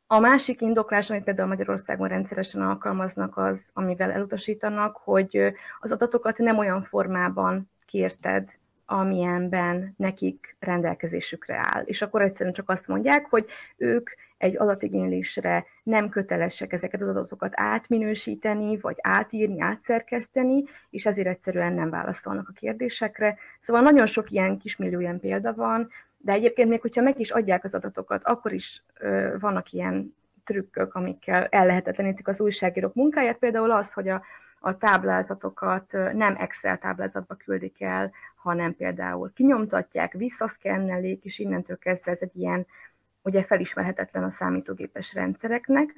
A 0.07 0.19
másik 0.19 0.61
indoklás, 0.61 1.09
amit 1.09 1.23
például 1.23 1.47
Magyarországon 1.47 2.07
rendszeresen 2.07 2.61
alkalmaznak, 2.61 3.37
az, 3.37 3.69
amivel 3.73 4.11
elutasítanak, 4.11 4.97
hogy 4.97 5.53
az 5.79 5.91
adatokat 5.91 6.37
nem 6.37 6.57
olyan 6.57 6.83
formában 6.83 7.69
kérted, 7.85 8.49
amilyenben 8.85 9.93
nekik 9.97 10.55
rendelkezésükre 10.59 11.61
áll. 11.63 11.83
És 11.83 12.01
akkor 12.01 12.21
egyszerűen 12.21 12.55
csak 12.55 12.69
azt 12.69 12.87
mondják, 12.87 13.25
hogy 13.29 13.45
ők 13.77 14.09
egy 14.37 14.57
adatigénylésre 14.57 15.65
nem 15.83 16.09
kötelesek 16.09 16.73
ezeket 16.73 17.01
az 17.01 17.07
adatokat 17.07 17.53
átminősíteni, 17.55 18.77
vagy 18.77 18.95
átírni, 19.01 19.61
átszerkeszteni, 19.61 20.63
és 20.89 21.05
ezért 21.05 21.27
egyszerűen 21.27 21.73
nem 21.73 21.89
válaszolnak 21.89 22.49
a 22.49 22.53
kérdésekre. 22.59 23.37
Szóval 23.59 23.81
nagyon 23.81 24.05
sok 24.05 24.31
ilyen 24.31 24.57
kismillió 24.57 24.99
ilyen 24.99 25.19
példa 25.19 25.53
van, 25.53 25.89
de 26.17 26.31
egyébként 26.31 26.69
még, 26.69 26.81
hogyha 26.81 27.01
meg 27.01 27.19
is 27.19 27.29
adják 27.29 27.63
az 27.63 27.75
adatokat, 27.75 28.23
akkor 28.23 28.53
is 28.53 28.83
ö, 28.99 29.35
vannak 29.39 29.71
ilyen 29.71 30.15
trükkök, 30.43 30.95
amikkel 30.95 31.45
ellehetetlenítik 31.45 32.27
az 32.27 32.41
újságírók 32.41 32.93
munkáját. 32.93 33.37
Például 33.37 33.71
az, 33.71 33.93
hogy 33.93 34.07
a, 34.07 34.23
a 34.65 34.77
táblázatokat 34.77 35.91
nem 36.13 36.35
Excel 36.37 36.77
táblázatba 36.77 37.35
küldik 37.35 37.81
el, 37.81 38.11
hanem 38.35 38.75
például 38.75 39.31
kinyomtatják, 39.33 40.13
visszaszkennelik, 40.13 41.25
és 41.25 41.39
innentől 41.39 41.77
kezdve 41.77 42.11
ez 42.11 42.21
egy 42.21 42.35
ilyen 42.35 42.65
ugye 43.21 43.43
felismerhetetlen 43.43 44.23
a 44.23 44.29
számítógépes 44.29 45.13
rendszereknek, 45.13 45.93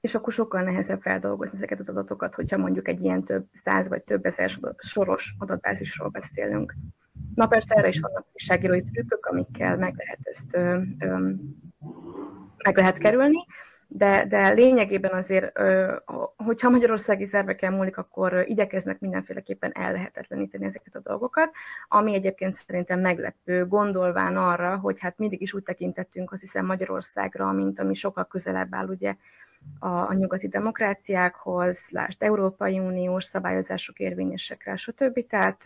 és 0.00 0.14
akkor 0.14 0.32
sokkal 0.32 0.62
nehezebb 0.62 1.00
feldolgozni 1.00 1.56
ezeket 1.56 1.78
az 1.78 1.88
adatokat, 1.88 2.34
hogyha 2.34 2.56
mondjuk 2.56 2.88
egy 2.88 3.02
ilyen 3.04 3.24
több 3.24 3.46
száz 3.52 3.88
vagy 3.88 4.02
több 4.02 4.26
ezer 4.26 4.50
soros 4.78 5.34
adatbázisról 5.38 6.08
beszélünk. 6.08 6.74
Na 7.34 7.46
persze 7.46 7.74
erre 7.74 7.88
is 7.88 8.00
vannak 8.00 8.26
újságírói 8.32 8.82
trükkök, 8.82 9.26
amikkel 9.26 9.76
meg 9.76 9.94
lehet 9.96 10.20
ezt 10.22 10.54
ö, 10.54 10.80
ö, 10.98 11.30
meg 12.56 12.76
lehet 12.76 12.98
kerülni, 12.98 13.46
de, 13.92 14.24
de 14.28 14.52
lényegében 14.52 15.12
azért, 15.12 15.60
hogyha 16.36 16.70
magyarországi 16.70 17.24
szerveken 17.24 17.72
múlik, 17.72 17.96
akkor 17.96 18.44
igyekeznek 18.46 19.00
mindenféleképpen 19.00 19.72
ellehetetleníteni 19.74 20.64
ezeket 20.64 20.94
a 20.94 21.00
dolgokat, 21.08 21.50
ami 21.88 22.14
egyébként 22.14 22.56
szerintem 22.66 23.00
meglepő, 23.00 23.66
gondolván 23.66 24.36
arra, 24.36 24.76
hogy 24.76 25.00
hát 25.00 25.18
mindig 25.18 25.40
is 25.40 25.54
úgy 25.54 25.62
tekintettünk 25.62 26.32
azt 26.32 26.40
hiszem 26.40 26.66
Magyarországra, 26.66 27.52
mint 27.52 27.80
ami 27.80 27.94
sokkal 27.94 28.24
közelebb 28.24 28.74
áll 28.74 28.88
ugye 28.88 29.14
a, 29.78 29.88
a 29.88 30.12
nyugati 30.12 30.48
demokráciákhoz, 30.48 31.88
lásd 31.90 32.22
Európai 32.22 32.78
Uniós 32.78 33.24
szabályozások 33.24 33.98
érvényesek 33.98 34.64
rá, 34.64 34.76
stb. 34.76 35.26
Tehát 35.28 35.64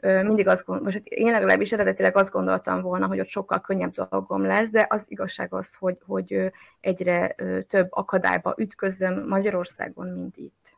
ö, 0.00 0.22
mindig 0.22 0.48
azt 0.48 0.64
gondolom, 0.64 0.92
most 0.92 1.06
én 1.06 1.30
legalábbis 1.30 1.72
eredetileg 1.72 2.16
azt 2.16 2.30
gondoltam 2.30 2.80
volna, 2.80 3.06
hogy 3.06 3.20
ott 3.20 3.28
sokkal 3.28 3.60
könnyebb 3.60 3.92
dolgom 3.92 4.42
lesz, 4.42 4.70
de 4.70 4.86
az 4.88 5.04
igazság 5.08 5.54
az, 5.54 5.74
hogy, 5.74 5.98
hogy 6.06 6.52
egyre 6.80 7.34
több 7.68 7.88
akadályba 7.90 8.54
ütközöm 8.58 9.26
Magyarországon, 9.28 10.08
mint 10.08 10.36
itt. 10.36 10.76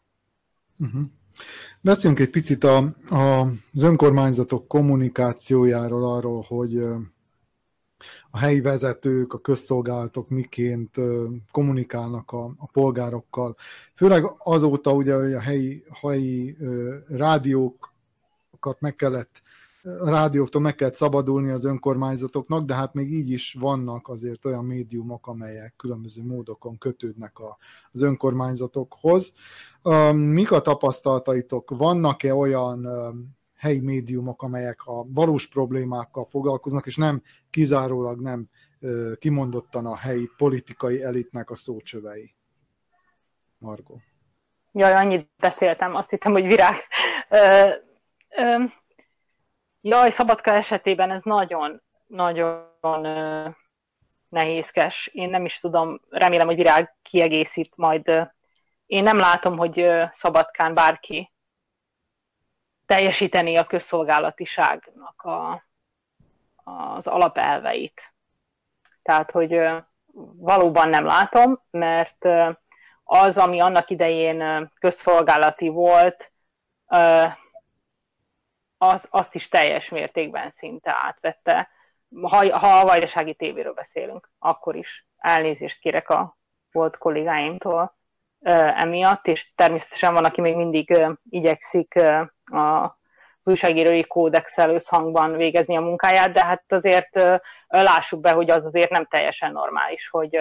Uh-huh. 0.78 1.02
Beszéljünk 1.80 2.22
egy 2.22 2.30
picit 2.30 2.64
a, 2.64 2.76
a, 3.10 3.40
az 3.72 3.82
önkormányzatok 3.82 4.68
kommunikációjáról, 4.68 6.12
arról, 6.16 6.44
hogy 6.48 6.82
a 8.30 8.38
helyi 8.38 8.60
vezetők, 8.60 9.32
a 9.32 9.38
közszolgálatok 9.38 10.28
miként 10.28 10.96
kommunikálnak 11.52 12.30
a, 12.30 12.44
a 12.44 12.66
polgárokkal. 12.72 13.56
Főleg 13.94 14.24
azóta 14.38 14.92
ugye 14.92 15.14
a 15.14 15.40
helyi, 15.40 15.84
helyi 16.00 16.56
rádiókat 17.08 18.80
meg 18.80 18.96
kellett 18.96 19.42
a 19.82 20.10
rádióktól 20.10 20.60
meg 20.60 20.74
kellett 20.74 20.94
szabadulni 20.94 21.50
az 21.50 21.64
önkormányzatoknak, 21.64 22.64
de 22.64 22.74
hát 22.74 22.94
még 22.94 23.12
így 23.12 23.30
is 23.30 23.56
vannak 23.60 24.08
azért 24.08 24.44
olyan 24.44 24.64
médiumok, 24.64 25.26
amelyek 25.26 25.74
különböző 25.76 26.24
módokon 26.24 26.78
kötődnek 26.78 27.38
a, 27.38 27.56
az 27.92 28.02
önkormányzatokhoz. 28.02 29.32
Mik 30.12 30.52
a 30.52 30.60
tapasztalataitok? 30.60 31.70
Vannak-e 31.76 32.34
olyan 32.34 32.86
helyi 33.58 33.80
médiumok, 33.80 34.42
amelyek 34.42 34.80
a 34.84 35.04
valós 35.12 35.48
problémákkal 35.48 36.24
foglalkoznak, 36.24 36.86
és 36.86 36.96
nem 36.96 37.22
kizárólag 37.50 38.20
nem 38.20 38.48
kimondottan 39.18 39.86
a 39.86 39.96
helyi 39.96 40.30
politikai 40.36 41.02
elitnek 41.02 41.50
a 41.50 41.54
szócsövei. 41.54 42.34
Margó. 43.58 44.00
Jaj, 44.72 44.92
annyit 44.92 45.30
beszéltem, 45.36 45.94
azt 45.94 46.10
hittem, 46.10 46.32
hogy 46.32 46.46
virág. 46.46 46.74
Ö, 47.28 47.70
ö, 48.28 48.64
jaj, 49.80 50.10
Szabadka 50.10 50.52
esetében 50.52 51.10
ez 51.10 51.22
nagyon, 51.22 51.82
nagyon 52.06 53.06
nehézkes. 54.28 55.10
Én 55.12 55.30
nem 55.30 55.44
is 55.44 55.58
tudom, 55.58 56.00
remélem, 56.10 56.46
hogy 56.46 56.56
virág 56.56 56.96
kiegészít 57.02 57.72
majd. 57.76 58.30
Én 58.86 59.02
nem 59.02 59.16
látom, 59.16 59.56
hogy 59.56 59.84
Szabadkán 60.10 60.74
bárki 60.74 61.32
teljesíteni 62.88 63.56
a 63.56 63.66
közszolgálatiságnak 63.66 65.22
a, 65.22 65.64
az 66.64 67.06
alapelveit. 67.06 68.12
Tehát, 69.02 69.30
hogy 69.30 69.60
valóban 70.36 70.88
nem 70.88 71.04
látom, 71.04 71.62
mert 71.70 72.24
az, 73.04 73.38
ami 73.38 73.60
annak 73.60 73.90
idején 73.90 74.70
közszolgálati 74.80 75.68
volt, 75.68 76.32
az, 78.78 79.06
azt 79.10 79.34
is 79.34 79.48
teljes 79.48 79.88
mértékben 79.88 80.50
szinte 80.50 80.96
átvette. 81.02 81.68
Ha, 82.22 82.58
ha 82.58 82.78
a 82.78 82.84
vajdasági 82.84 83.34
tévéről 83.34 83.74
beszélünk, 83.74 84.30
akkor 84.38 84.76
is 84.76 85.06
elnézést 85.18 85.78
kérek 85.78 86.08
a 86.10 86.36
volt 86.72 86.98
kollégáimtól 86.98 87.97
emiatt, 88.40 89.26
és 89.26 89.52
természetesen 89.54 90.14
van, 90.14 90.24
aki 90.24 90.40
még 90.40 90.56
mindig 90.56 90.98
igyekszik 91.30 91.94
a 92.44 92.98
az 93.48 93.54
újságírói 93.54 94.04
kódexel 94.04 94.70
összhangban 94.70 95.36
végezni 95.36 95.76
a 95.76 95.80
munkáját, 95.80 96.32
de 96.32 96.44
hát 96.44 96.64
azért 96.68 97.20
lássuk 97.68 98.20
be, 98.20 98.30
hogy 98.30 98.50
az 98.50 98.64
azért 98.64 98.90
nem 98.90 99.06
teljesen 99.06 99.52
normális, 99.52 100.08
hogy, 100.08 100.38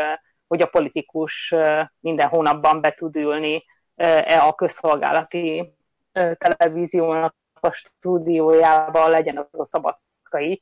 hogy 0.48 0.62
a 0.62 0.68
politikus 0.68 1.56
minden 2.00 2.28
hónapban 2.28 2.82
be 2.82 2.92
tud 2.92 3.16
ülni 3.16 3.66
e 3.96 4.44
a 4.44 4.54
közszolgálati 4.54 5.74
televíziónak 6.12 7.36
a 7.60 7.72
stúdiójába, 7.72 9.08
legyen 9.08 9.38
az 9.38 9.60
a 9.60 9.66
szabadkai, 9.66 10.62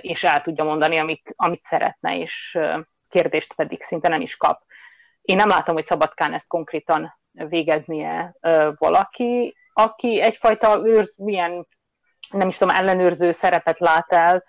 és 0.00 0.24
el 0.24 0.42
tudja 0.42 0.64
mondani, 0.64 0.98
amit, 0.98 1.32
amit 1.36 1.64
szeretne, 1.64 2.18
és 2.18 2.58
kérdést 3.08 3.54
pedig 3.54 3.82
szinte 3.82 4.08
nem 4.08 4.20
is 4.20 4.36
kap. 4.36 4.62
Én 5.22 5.36
nem 5.36 5.48
látom, 5.48 5.74
hogy 5.74 5.86
Szabadkán 5.86 6.34
ezt 6.34 6.46
konkrétan 6.46 7.18
végeznie 7.32 8.34
valaki, 8.78 9.56
aki 9.72 10.20
egyfajta 10.20 10.80
őrz, 10.84 11.14
milyen, 11.16 11.66
nem 12.30 12.48
is 12.48 12.56
tudom, 12.56 12.74
ellenőrző 12.74 13.32
szerepet 13.32 13.78
lát 13.78 14.12
el, 14.12 14.44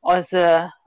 az, 0.00 0.36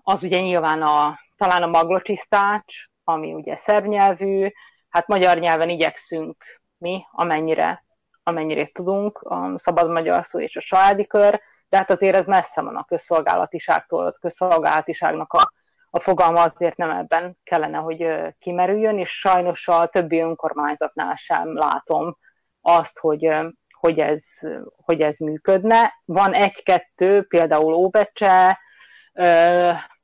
az 0.04 0.24
ugye 0.24 0.40
nyilván 0.40 0.82
a, 0.82 1.20
talán 1.38 1.64
a 1.64 1.68
maglocsisztács, 1.68 2.76
ami 3.04 3.34
ugye 3.34 3.56
szervnyelvű, 3.56 4.52
hát 4.90 5.08
magyar 5.08 5.38
nyelven 5.38 5.70
igyekszünk 5.70 6.62
mi, 6.78 7.06
amennyire, 7.12 7.84
amennyire 8.24 8.66
tudunk, 8.66 9.22
a 9.22 9.60
szabad 9.60 9.90
magyar 9.90 10.26
szó 10.26 10.40
és 10.40 10.56
a 10.56 10.62
családi 10.62 11.08
kör, 11.08 11.42
de 11.70 11.78
hát 11.78 11.92
azért 11.92 12.16
ez 12.16 12.26
messze 12.26 12.62
van 12.62 12.76
a 12.76 12.84
közszolgálatiságtól, 12.84 14.06
a 14.06 14.12
közszolgálatiságnak 14.12 15.34
a, 15.34 15.52
a 15.90 16.00
fogalma 16.00 16.42
azért 16.42 16.78
nem 16.78 16.90
ebben 16.90 17.38
kellene, 17.44 17.78
hogy 17.78 18.08
kimerüljön, 18.40 18.98
és 18.98 19.20
sajnos 19.20 19.68
a 19.68 19.88
többi 19.88 20.20
önkormányzatnál 20.20 21.16
sem 21.16 21.58
látom 21.58 22.18
azt, 22.62 23.00
hogy, 23.00 23.30
hogy, 23.80 24.00
ez, 24.00 24.24
hogy 24.76 25.02
ez 25.02 25.18
működne. 25.18 25.94
Van 26.06 26.34
egy-kettő, 26.34 27.24
például 27.24 27.74
Óbecse, 27.74 28.60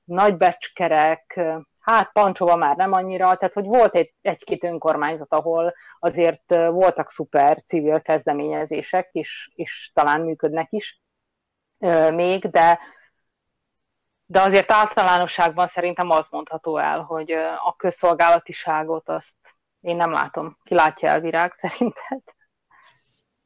Nagybecskerek, 0.03 1.39
hát 1.79 2.11
Pancsova 2.11 2.55
már 2.55 2.75
nem 2.75 2.91
annyira, 2.91 3.36
tehát 3.36 3.53
hogy 3.53 3.65
volt 3.65 3.95
egy, 3.95 4.13
egy-két 4.21 4.63
önkormányzat, 4.63 5.34
ahol 5.34 5.73
azért 5.99 6.55
voltak 6.55 7.09
szuper 7.09 7.63
civil 7.67 8.01
kezdeményezések, 8.01 9.09
és, 9.11 9.51
és 9.55 9.91
talán 9.93 10.21
működnek 10.21 10.67
is 10.71 11.01
még, 12.11 12.49
de, 12.49 12.79
de 14.34 14.41
azért 14.41 14.71
általánosságban 14.71 15.67
szerintem 15.67 16.09
az 16.09 16.27
mondható 16.29 16.77
el, 16.77 17.01
hogy 17.01 17.31
a 17.65 17.75
közszolgálatiságot 17.77 19.09
azt 19.09 19.34
én 19.81 19.95
nem 19.95 20.11
látom. 20.11 20.57
Ki 20.63 20.73
látja 20.73 21.09
el 21.09 21.19
virág 21.19 21.53
szerinted? 21.53 22.21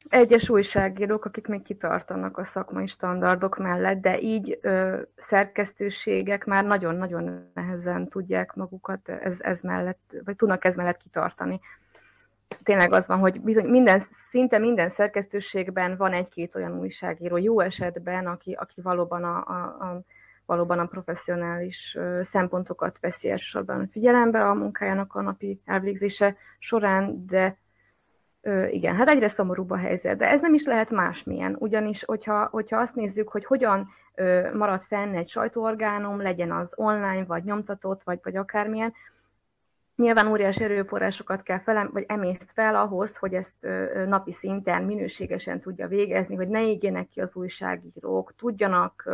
egyes 0.10 0.50
újságírók, 0.50 1.26
akik 1.26 1.48
még 1.48 1.62
kitartanak 1.62 2.38
a 2.38 2.44
szakmai 2.44 2.88
standardok 2.88 3.58
mellett, 3.58 4.02
de 4.02 4.20
így 4.20 4.60
ö, 4.62 5.02
szerkesztőségek 5.16 6.46
már 6.46 6.66
nagyon-nagyon 6.66 7.52
nehezen 7.54 8.08
tudják 8.08 8.54
magukat 8.54 9.10
ez, 9.10 9.42
ez 9.42 9.62
mellett, 9.62 10.16
vagy 10.26 10.36
tudnak 10.36 10.66
ez 10.66 10.76
mellett 10.76 10.98
kitartani. 10.98 11.60
Tényleg 12.64 12.94
az 12.94 13.08
van, 13.08 13.20
hogy 13.20 13.42
bizony 13.42 13.66
minden, 13.66 14.00
szinte 14.10 14.58
minden 14.58 14.90
szerkesztőségben 14.90 15.98
van 15.98 16.14
egy-két 16.14 16.56
olyan 16.56 16.80
újságíró, 16.80 17.38
jó 17.38 17.60
esetben, 17.60 18.28
aki, 18.28 18.54
aki 18.54 18.82
valóban 18.82 19.24
a, 19.24 19.38
a, 19.38 19.64
a 19.64 20.02
valóban 20.48 20.80
a 20.80 20.86
professzionális 20.86 21.98
szempontokat 22.22 23.00
veszi 23.00 23.30
elsősorban 23.30 23.88
figyelembe 23.88 24.50
a 24.50 24.54
munkájának 24.54 25.16
a 25.16 25.22
napi 25.22 25.62
elvégzése 25.66 26.36
során, 26.60 27.26
de 27.26 27.58
igen, 28.70 28.96
hát 28.96 29.08
egyre 29.10 29.28
szomorúbb 29.28 29.72
a 29.72 29.78
helyzet, 29.78 30.18
de 30.18 30.30
ez 30.30 30.42
nem 30.42 30.54
is 30.54 30.66
lehet 30.66 30.92
másmilyen, 30.92 31.56
ugyanis 31.60 32.06
hogyha, 32.06 32.48
hogyha 32.52 32.78
azt 32.78 32.96
nézzük, 32.96 33.30
hogy 33.30 33.46
hogyan 33.46 33.90
marad 34.54 34.82
fenn 34.82 35.16
egy 35.16 35.28
sajtóorgánum, 35.28 36.22
legyen 36.22 36.52
az 36.52 36.74
online, 36.78 37.26
vagy 37.26 37.44
nyomtatott, 37.44 38.04
vagy, 38.04 38.20
vagy 38.24 38.36
akármilyen, 38.36 38.94
nyilván 39.96 40.28
óriási 40.28 40.64
erőforrásokat 40.64 41.42
kell 41.42 41.60
fel, 41.60 41.90
vagy 41.94 42.06
emészt 42.08 42.52
fel 42.52 42.76
ahhoz, 42.76 43.18
hogy 43.18 43.34
ezt 43.34 43.68
napi 44.06 44.32
szinten 44.32 44.84
minőségesen 44.84 45.60
tudja 45.60 45.88
végezni, 45.88 46.36
hogy 46.36 46.48
ne 46.48 46.68
égjenek 46.68 47.08
ki 47.08 47.22
az 47.22 47.36
újságírók, 47.36 48.36
tudjanak 48.36 49.10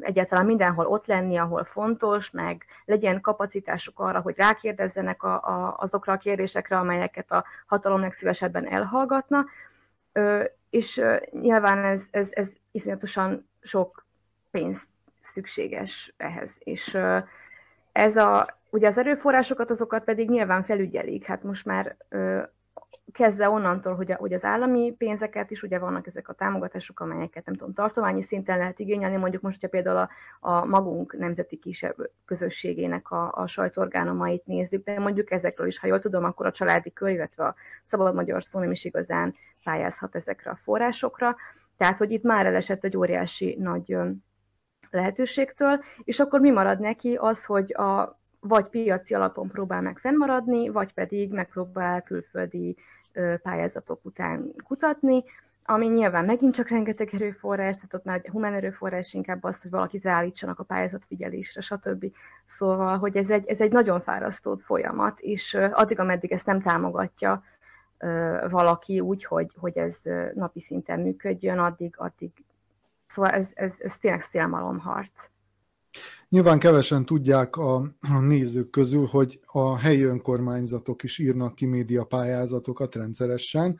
egyáltalán 0.00 0.46
mindenhol 0.46 0.86
ott 0.86 1.06
lenni, 1.06 1.36
ahol 1.36 1.64
fontos, 1.64 2.30
meg 2.30 2.64
legyen 2.84 3.20
kapacitásuk 3.20 3.98
arra, 3.98 4.20
hogy 4.20 4.36
rákérdezzenek 4.36 5.22
a, 5.22 5.34
a, 5.34 5.76
azokra 5.78 6.12
a 6.12 6.16
kérdésekre, 6.16 6.78
amelyeket 6.78 7.30
a 7.30 7.44
hatalom 7.66 8.00
legszívesebben 8.00 8.68
elhallgatna, 8.68 9.44
és 10.70 11.02
nyilván 11.30 11.84
ez, 11.84 12.08
ez, 12.10 12.28
ez 12.32 12.52
iszonyatosan 12.70 13.48
sok 13.60 14.06
pénz 14.50 14.88
szükséges 15.20 16.14
ehhez, 16.16 16.56
és 16.58 16.98
ez 17.92 18.16
a, 18.16 18.58
ugye 18.70 18.86
az 18.86 18.98
erőforrásokat, 18.98 19.70
azokat 19.70 20.04
pedig 20.04 20.28
nyilván 20.28 20.62
felügyelik, 20.62 21.24
hát 21.24 21.42
most 21.42 21.64
már 21.64 21.96
kezdve 23.12 23.48
onnantól, 23.48 23.94
hogy, 23.94 24.12
a, 24.12 24.14
hogy 24.14 24.32
az 24.32 24.44
állami 24.44 24.94
pénzeket 24.98 25.50
is, 25.50 25.62
ugye 25.62 25.78
vannak 25.78 26.06
ezek 26.06 26.28
a 26.28 26.32
támogatások, 26.32 27.00
amelyeket 27.00 27.44
nem 27.44 27.54
tudom, 27.54 27.74
tartományi 27.74 28.22
szinten 28.22 28.58
lehet 28.58 28.78
igényelni, 28.78 29.16
mondjuk 29.16 29.42
most, 29.42 29.60
hogyha 29.60 29.76
például 29.76 29.96
a, 29.96 30.08
a 30.50 30.64
magunk 30.64 31.18
nemzeti 31.18 31.56
kisebb 31.56 31.96
közösségének 32.24 33.10
a, 33.10 33.32
a 33.34 33.46
sajtorgánumait 33.46 34.46
nézzük, 34.46 34.84
de 34.84 34.98
mondjuk 34.98 35.30
ezekről 35.30 35.66
is, 35.66 35.78
ha 35.78 35.86
jól 35.86 35.98
tudom, 35.98 36.24
akkor 36.24 36.46
a 36.46 36.50
családi 36.50 36.92
kör, 36.92 37.10
illetve 37.10 37.44
a 37.44 37.54
szabad 37.84 38.14
magyar 38.14 38.42
szó 38.42 38.60
nem 38.60 38.70
is 38.70 38.84
igazán 38.84 39.34
pályázhat 39.64 40.14
ezekre 40.14 40.50
a 40.50 40.56
forrásokra, 40.56 41.36
tehát, 41.76 41.98
hogy 41.98 42.10
itt 42.10 42.22
már 42.22 42.46
elesett 42.46 42.84
egy 42.84 42.96
óriási 42.96 43.56
nagy 43.58 43.96
lehetőségtől, 44.90 45.80
és 46.04 46.20
akkor 46.20 46.40
mi 46.40 46.50
marad 46.50 46.80
neki 46.80 47.14
az, 47.14 47.44
hogy 47.44 47.72
a, 47.74 48.20
vagy 48.40 48.66
piaci 48.66 49.14
alapon 49.14 49.48
próbál 49.48 49.80
meg 49.80 49.98
fennmaradni, 49.98 50.68
vagy 50.68 50.92
pedig 50.92 51.32
megpróbál 51.32 52.02
külföldi 52.02 52.76
pályázatok 53.42 54.00
után 54.02 54.52
kutatni, 54.64 55.24
ami 55.64 55.86
nyilván 55.86 56.24
megint 56.24 56.54
csak 56.54 56.68
rengeteg 56.68 57.08
erőforrás, 57.12 57.76
tehát 57.76 57.94
ott 57.94 58.04
már 58.04 58.22
humán 58.30 58.54
erőforrás 58.54 59.14
inkább 59.14 59.44
az, 59.44 59.62
hogy 59.62 59.70
valakit 59.70 60.02
ráállítsanak 60.02 60.58
a 60.58 60.64
pályázatfigyelésre, 60.64 61.60
stb. 61.60 62.12
Szóval, 62.44 62.98
hogy 62.98 63.16
ez 63.16 63.30
egy, 63.30 63.48
ez 63.48 63.60
egy 63.60 63.72
nagyon 63.72 64.00
fárasztó 64.00 64.56
folyamat, 64.56 65.20
és 65.20 65.54
addig, 65.54 65.98
ameddig 65.98 66.32
ezt 66.32 66.46
nem 66.46 66.60
támogatja 66.60 67.42
valaki 68.48 69.00
úgy, 69.00 69.24
hogy, 69.24 69.54
hogy 69.56 69.78
ez 69.78 70.02
napi 70.34 70.60
szinten 70.60 71.00
működjön, 71.00 71.58
addig, 71.58 71.94
addig 71.96 72.32
Szóval 73.10 73.30
ez, 73.30 73.50
ez, 73.54 73.76
ez 73.78 73.98
tényleg 73.98 74.20
szélmalomharc. 74.20 75.28
Nyilván 76.28 76.58
kevesen 76.58 77.04
tudják 77.04 77.56
a, 77.56 77.94
nézők 78.20 78.70
közül, 78.70 79.06
hogy 79.06 79.40
a 79.46 79.76
helyi 79.76 80.02
önkormányzatok 80.02 81.02
is 81.02 81.18
írnak 81.18 81.54
ki 81.54 81.66
média 81.66 82.04
pályázatokat 82.04 82.94
rendszeresen. 82.94 83.78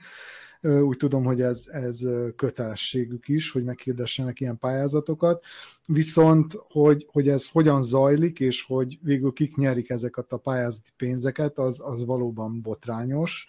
Úgy 0.62 0.96
tudom, 0.96 1.24
hogy 1.24 1.40
ez, 1.40 1.66
ez 1.66 2.00
kötelességük 2.36 3.28
is, 3.28 3.50
hogy 3.50 3.64
meghirdessenek 3.64 4.40
ilyen 4.40 4.58
pályázatokat. 4.58 5.44
Viszont, 5.86 6.56
hogy, 6.68 7.06
hogy 7.10 7.28
ez 7.28 7.48
hogyan 7.48 7.82
zajlik, 7.82 8.40
és 8.40 8.62
hogy 8.62 8.98
végül 9.02 9.32
kik 9.32 9.56
nyerik 9.56 9.90
ezeket 9.90 10.32
a 10.32 10.36
pályázati 10.36 10.90
pénzeket, 10.96 11.58
az, 11.58 11.80
az 11.84 12.04
valóban 12.04 12.60
botrányos. 12.60 13.48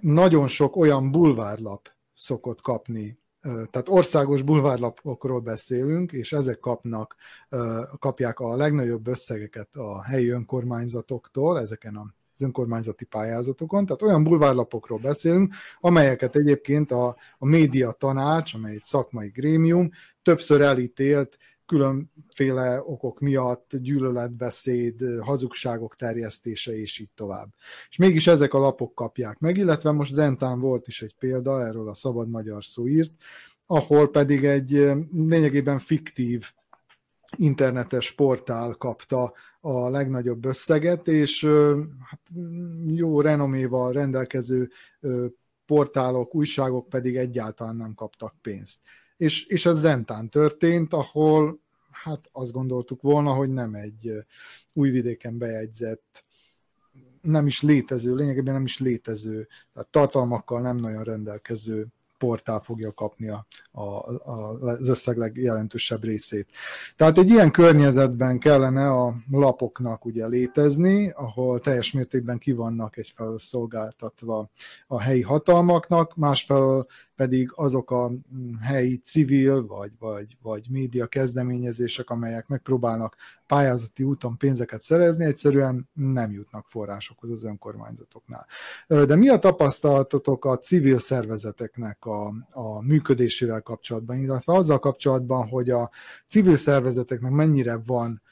Nagyon 0.00 0.48
sok 0.48 0.76
olyan 0.76 1.10
bulvárlap 1.10 1.88
szokott 2.14 2.60
kapni 2.60 3.18
tehát 3.70 3.88
országos 3.88 4.42
bulvárlapokról 4.42 5.40
beszélünk, 5.40 6.12
és 6.12 6.32
ezek 6.32 6.58
kapnak, 6.58 7.16
kapják 7.98 8.38
a 8.38 8.56
legnagyobb 8.56 9.06
összegeket 9.06 9.74
a 9.74 10.02
helyi 10.02 10.28
önkormányzatoktól, 10.28 11.60
ezeken 11.60 11.96
az 11.96 12.42
önkormányzati 12.42 13.04
pályázatokon, 13.04 13.86
tehát 13.86 14.02
olyan 14.02 14.24
bulvárlapokról 14.24 14.98
beszélünk, 14.98 15.54
amelyeket 15.80 16.36
egyébként 16.36 16.90
a, 16.90 17.16
a 17.38 17.46
média 17.46 17.92
tanács, 17.92 18.54
amely 18.54 18.74
egy 18.74 18.82
szakmai 18.82 19.28
grémium, 19.28 19.90
többször 20.22 20.60
elítélt 20.60 21.36
különféle 21.68 22.82
okok 22.84 23.20
miatt 23.20 23.76
gyűlöletbeszéd, 23.76 25.02
hazugságok 25.20 25.96
terjesztése, 25.96 26.78
és 26.78 26.98
így 26.98 27.10
tovább. 27.14 27.48
És 27.88 27.96
mégis 27.96 28.26
ezek 28.26 28.54
a 28.54 28.58
lapok 28.58 28.94
kapják 28.94 29.38
meg, 29.38 29.56
illetve 29.56 29.90
most 29.90 30.12
Zentán 30.12 30.60
volt 30.60 30.88
is 30.88 31.02
egy 31.02 31.14
példa, 31.18 31.66
erről 31.66 31.88
a 31.88 31.94
Szabad 31.94 32.28
Magyar 32.28 32.64
szó 32.64 32.88
írt, 32.88 33.12
ahol 33.66 34.10
pedig 34.10 34.44
egy 34.44 34.70
lényegében 35.12 35.78
fiktív 35.78 36.52
internetes 37.36 38.12
portál 38.12 38.74
kapta 38.74 39.32
a 39.60 39.88
legnagyobb 39.88 40.44
összeget, 40.44 41.08
és 41.08 41.44
hát 42.10 42.20
jó 42.86 43.20
renoméval 43.20 43.92
rendelkező 43.92 44.70
portálok, 45.66 46.34
újságok 46.34 46.88
pedig 46.88 47.16
egyáltalán 47.16 47.76
nem 47.76 47.94
kaptak 47.94 48.34
pénzt 48.42 48.80
és, 49.18 49.44
és 49.44 49.66
ez 49.66 49.78
Zentán 49.78 50.28
történt, 50.28 50.92
ahol 50.92 51.60
hát 51.90 52.28
azt 52.32 52.52
gondoltuk 52.52 53.02
volna, 53.02 53.32
hogy 53.32 53.50
nem 53.50 53.74
egy 53.74 54.12
újvidéken 54.72 55.38
bejegyzett, 55.38 56.24
nem 57.20 57.46
is 57.46 57.62
létező, 57.62 58.14
lényegében 58.14 58.54
nem 58.54 58.64
is 58.64 58.78
létező, 58.78 59.48
tehát 59.72 59.88
tartalmakkal 59.88 60.60
nem 60.60 60.76
nagyon 60.76 61.04
rendelkező 61.04 61.86
portál 62.18 62.60
fogja 62.60 62.92
kapni 62.92 63.28
a, 63.28 63.46
a, 63.70 63.80
a, 63.80 64.56
az 64.60 64.88
összeg 64.88 65.16
legjelentősebb 65.16 66.04
részét. 66.04 66.48
Tehát 66.96 67.18
egy 67.18 67.28
ilyen 67.28 67.50
környezetben 67.50 68.38
kellene 68.38 68.90
a 68.90 69.14
lapoknak 69.30 70.04
ugye 70.04 70.26
létezni, 70.26 71.10
ahol 71.10 71.60
teljes 71.60 71.92
mértékben 71.92 72.38
ki 72.38 72.52
vannak 72.52 72.96
egyfelől 72.96 73.38
szolgáltatva 73.38 74.50
a 74.86 75.00
helyi 75.00 75.22
hatalmaknak, 75.22 76.16
másfelől 76.16 76.86
pedig 77.18 77.52
azok 77.54 77.90
a 77.90 78.08
mm, 78.08 78.54
helyi 78.60 78.96
civil 78.96 79.66
vagy, 79.66 79.92
vagy, 79.98 80.36
vagy 80.42 80.66
média 80.70 81.06
kezdeményezések, 81.06 82.10
amelyek 82.10 82.46
megpróbálnak 82.46 83.16
pályázati 83.46 84.02
úton 84.02 84.36
pénzeket 84.36 84.80
szerezni, 84.80 85.24
egyszerűen 85.24 85.88
nem 85.92 86.32
jutnak 86.32 86.66
forrásokhoz 86.66 87.30
az 87.30 87.44
önkormányzatoknál. 87.44 88.46
De 88.86 89.16
mi 89.16 89.28
a 89.28 89.38
tapasztalatotok 89.38 90.44
a 90.44 90.58
civil 90.58 90.98
szervezeteknek 90.98 92.04
a, 92.04 92.26
a 92.50 92.82
működésével 92.82 93.62
kapcsolatban, 93.62 94.18
illetve 94.18 94.54
azzal 94.54 94.78
kapcsolatban, 94.78 95.48
hogy 95.48 95.70
a 95.70 95.90
civil 96.26 96.56
szervezeteknek 96.56 97.30
mennyire 97.30 97.80
van 97.86 98.22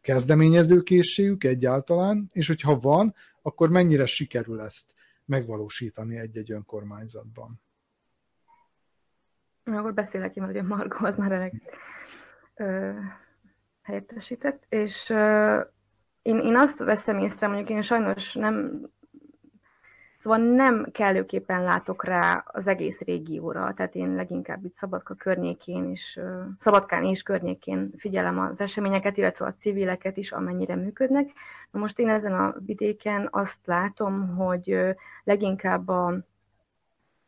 kezdeményezőkészségük 0.00 1.44
egyáltalán, 1.44 2.26
és 2.32 2.46
hogyha 2.46 2.78
van, 2.78 3.14
akkor 3.42 3.68
mennyire 3.68 4.06
sikerül 4.06 4.60
ezt 4.60 4.94
megvalósítani 5.24 6.16
egy-egy 6.16 6.52
önkormányzatban? 6.52 7.60
Akkor 9.64 9.94
beszélek 9.94 10.36
én, 10.36 10.44
hogy 10.44 10.56
a 10.56 10.62
Margo 10.62 11.06
az 11.06 11.16
már 11.16 11.32
ennek 11.32 11.52
ö, 12.54 12.90
helyettesített, 13.82 14.64
és 14.68 15.10
ö, 15.10 15.60
én, 16.22 16.38
én 16.38 16.56
azt 16.56 16.78
veszem 16.78 17.18
észre, 17.18 17.46
mondjuk 17.46 17.70
én 17.70 17.82
sajnos 17.82 18.34
nem, 18.34 18.80
szóval 20.18 20.38
nem 20.38 20.86
kellőképpen 20.92 21.62
látok 21.62 22.04
rá 22.04 22.44
az 22.46 22.66
egész 22.66 23.00
régióra, 23.00 23.74
tehát 23.74 23.94
én 23.94 24.14
leginkább 24.14 24.64
itt 24.64 24.74
Szabadka 24.74 25.14
környékén 25.14 25.90
is, 25.90 26.18
Szabadkán 26.58 27.04
és 27.04 27.22
környékén 27.22 27.92
figyelem 27.96 28.38
az 28.38 28.60
eseményeket, 28.60 29.16
illetve 29.16 29.46
a 29.46 29.54
civileket 29.54 30.16
is, 30.16 30.32
amennyire 30.32 30.76
működnek. 30.76 31.30
Most 31.70 31.98
én 31.98 32.08
ezen 32.08 32.34
a 32.34 32.54
vidéken 32.66 33.28
azt 33.30 33.66
látom, 33.66 34.36
hogy 34.36 34.78
leginkább 35.24 35.88
a 35.88 36.24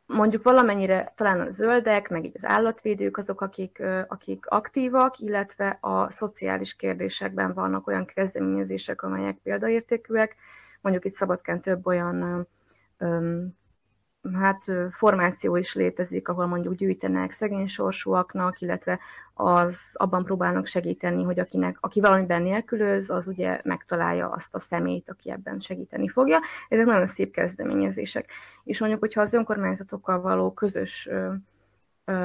mondjuk 0.07 0.43
valamennyire 0.43 1.13
talán 1.17 1.41
a 1.41 1.51
zöldek, 1.51 2.09
meg 2.09 2.25
így 2.25 2.35
az 2.35 2.45
állatvédők 2.45 3.17
azok, 3.17 3.41
akik, 3.41 3.83
akik 4.09 4.47
aktívak, 4.47 5.19
illetve 5.19 5.79
a 5.81 6.11
szociális 6.11 6.77
kérdésekben 6.77 7.55
vannak 7.55 7.87
olyan 7.87 8.07
kezdeményezések, 8.07 9.03
amelyek 9.03 9.39
példaértékűek. 9.43 10.37
Mondjuk 10.81 11.05
itt 11.05 11.15
Szabadkán 11.15 11.61
több 11.61 11.87
olyan 11.87 12.47
hát 14.33 14.65
formáció 14.91 15.57
is 15.57 15.75
létezik, 15.75 16.29
ahol 16.29 16.47
mondjuk 16.47 16.75
gyűjtenek 16.75 17.31
szegény 17.33 17.67
sorsúaknak, 17.67 18.61
illetve 18.61 18.99
az 19.35 19.91
abban 19.93 20.25
próbálnak 20.25 20.67
segíteni, 20.67 21.23
hogy 21.23 21.39
akinek, 21.39 21.77
aki 21.81 22.01
valamiben 22.01 22.43
nélkülöz, 22.43 23.11
az 23.11 23.27
ugye 23.27 23.61
megtalálja 23.65 24.29
azt 24.31 24.55
a 24.55 24.59
szemét, 24.59 25.11
aki 25.11 25.31
ebben 25.31 25.59
segíteni 25.59 26.09
fogja. 26.09 26.39
Ezek 26.69 26.85
nagyon 26.85 27.07
szép 27.07 27.33
kezdeményezések. 27.33 28.31
És 28.65 28.81
mondjuk, 28.81 29.01
hogyha 29.01 29.21
az 29.21 29.33
önkormányzatokkal 29.33 30.21
való 30.21 30.53
közös 30.53 31.09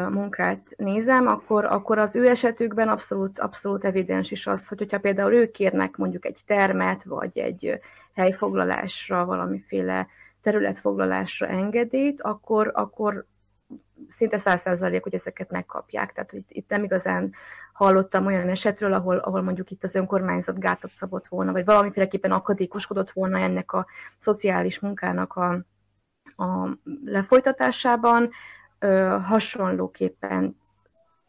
munkát 0.09 0.67
nézem, 0.77 1.27
akkor, 1.27 1.65
akkor 1.65 1.97
az 1.97 2.15
ő 2.15 2.27
esetükben 2.27 2.87
abszolút, 2.87 3.39
abszolút 3.39 3.85
evidens 3.85 4.31
is 4.31 4.47
az, 4.47 4.67
hogy 4.67 4.77
hogyha 4.77 4.99
például 4.99 5.33
ők 5.33 5.51
kérnek 5.51 5.97
mondjuk 5.97 6.25
egy 6.25 6.39
termet, 6.45 7.03
vagy 7.03 7.37
egy 7.39 7.79
helyfoglalásra 8.13 9.25
valamiféle 9.25 10.07
területfoglalásra 10.41 11.47
engedélyt, 11.47 12.21
akkor, 12.21 12.71
akkor 12.73 13.25
szinte 14.09 14.37
száz 14.37 14.61
százalék, 14.61 15.03
hogy 15.03 15.13
ezeket 15.13 15.51
megkapják. 15.51 16.13
Tehát 16.13 16.33
itt, 16.33 16.49
itt 16.49 16.69
nem 16.69 16.83
igazán 16.83 17.33
hallottam 17.73 18.25
olyan 18.25 18.49
esetről, 18.49 18.93
ahol, 18.93 19.17
ahol 19.17 19.41
mondjuk 19.41 19.71
itt 19.71 19.83
az 19.83 19.95
önkormányzat 19.95 20.59
gátat 20.59 20.91
szabott 20.95 21.27
volna, 21.27 21.51
vagy 21.51 21.65
valamiféleképpen 21.65 22.31
akadékoskodott 22.31 23.11
volna 23.11 23.39
ennek 23.39 23.73
a 23.73 23.85
szociális 24.17 24.79
munkának 24.79 25.35
a, 25.35 25.51
a 26.43 26.77
lefolytatásában. 27.05 28.29
Ö, 28.79 29.17
hasonlóképpen 29.23 30.57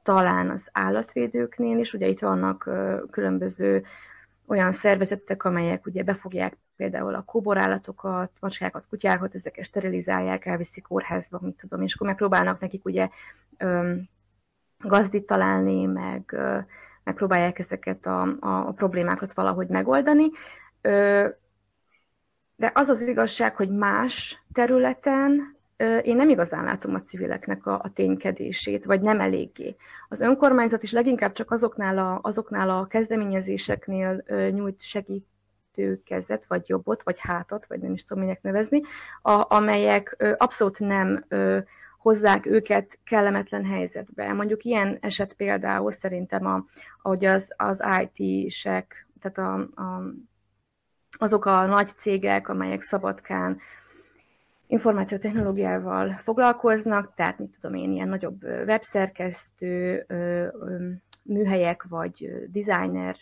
talán 0.02 0.50
az 0.50 0.68
állatvédőknél 0.72 1.78
is, 1.78 1.94
ugye 1.94 2.06
itt 2.06 2.20
vannak 2.20 2.66
ö, 2.66 3.02
különböző 3.10 3.84
olyan 4.50 4.72
szervezetek, 4.72 5.44
amelyek 5.44 5.86
ugye 5.86 6.02
befogják 6.02 6.56
például 6.76 7.14
a 7.14 7.22
kóborállatokat, 7.22 8.30
macskákat, 8.40 8.86
kutyákat, 8.88 9.34
ezeket 9.34 9.64
sterilizálják, 9.64 10.46
elviszik 10.46 10.84
kórházba, 10.84 11.38
mit 11.42 11.56
tudom, 11.56 11.82
és 11.82 11.94
akkor 11.94 12.06
megpróbálnak 12.06 12.60
nekik 12.60 12.84
ugye 12.84 13.08
öm, 13.56 14.08
gazdit 14.78 15.26
találni, 15.26 15.84
meg 15.84 16.22
ö, 16.32 16.58
megpróbálják 17.02 17.58
ezeket 17.58 18.06
a, 18.06 18.22
a, 18.22 18.66
a 18.66 18.72
problémákat 18.72 19.32
valahogy 19.32 19.68
megoldani. 19.68 20.30
Ö, 20.80 21.28
de 22.56 22.70
az 22.74 22.88
az 22.88 23.08
igazság, 23.08 23.56
hogy 23.56 23.70
más 23.70 24.42
területen 24.52 25.56
én 26.02 26.16
nem 26.16 26.28
igazán 26.28 26.64
látom 26.64 26.94
a 26.94 27.02
civileknek 27.02 27.66
a, 27.66 27.80
a 27.82 27.92
ténykedését, 27.94 28.84
vagy 28.84 29.00
nem 29.00 29.20
eléggé. 29.20 29.76
Az 30.08 30.20
önkormányzat 30.20 30.82
is 30.82 30.92
leginkább 30.92 31.32
csak 31.32 31.50
azoknál 31.50 31.98
a, 31.98 32.18
azoknál 32.22 32.70
a 32.70 32.86
kezdeményezéseknél 32.86 34.24
nyújt 34.50 34.80
segítő 34.80 36.02
kezet, 36.04 36.46
vagy 36.46 36.68
jobbot, 36.68 37.02
vagy 37.02 37.18
hátat, 37.18 37.66
vagy 37.66 37.80
nem 37.80 37.92
is 37.92 38.04
tudom 38.04 38.22
minek 38.22 38.42
nevezni, 38.42 38.80
a, 39.22 39.54
amelyek 39.54 40.34
abszolút 40.36 40.78
nem 40.78 41.24
hozzák 41.98 42.46
őket 42.46 42.98
kellemetlen 43.04 43.64
helyzetbe. 43.64 44.32
Mondjuk 44.32 44.64
ilyen 44.64 44.98
eset 45.00 45.32
például 45.32 45.92
szerintem, 45.92 46.46
a, 46.46 46.64
ahogy 47.02 47.24
az, 47.24 47.52
az 47.56 47.82
IT-sek, 48.02 49.06
tehát 49.20 49.38
a, 49.38 49.82
a, 49.82 50.02
azok 51.18 51.44
a 51.44 51.66
nagy 51.66 51.88
cégek, 51.88 52.48
amelyek 52.48 52.80
Szabadkán 52.80 53.60
információtechnológiával 54.70 56.16
foglalkoznak, 56.18 57.14
tehát 57.14 57.38
mit 57.38 57.58
tudom 57.60 57.76
én, 57.76 57.92
ilyen 57.92 58.08
nagyobb 58.08 58.42
webszerkesztő, 58.42 60.06
műhelyek 61.22 61.84
vagy 61.88 62.46
designer 62.46 63.16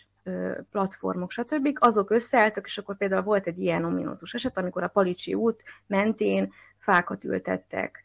platformok, 0.71 1.31
stb. 1.31 1.77
azok 1.79 2.11
összeálltak, 2.11 2.65
és 2.65 2.77
akkor 2.77 2.97
például 2.97 3.21
volt 3.21 3.47
egy 3.47 3.59
ilyen 3.59 3.85
ominózus 3.85 4.33
eset, 4.33 4.57
amikor 4.57 4.83
a 4.83 4.87
Palicsi 4.87 5.33
út 5.33 5.63
mentén 5.87 6.51
fákat 6.77 7.23
ültettek, 7.23 8.03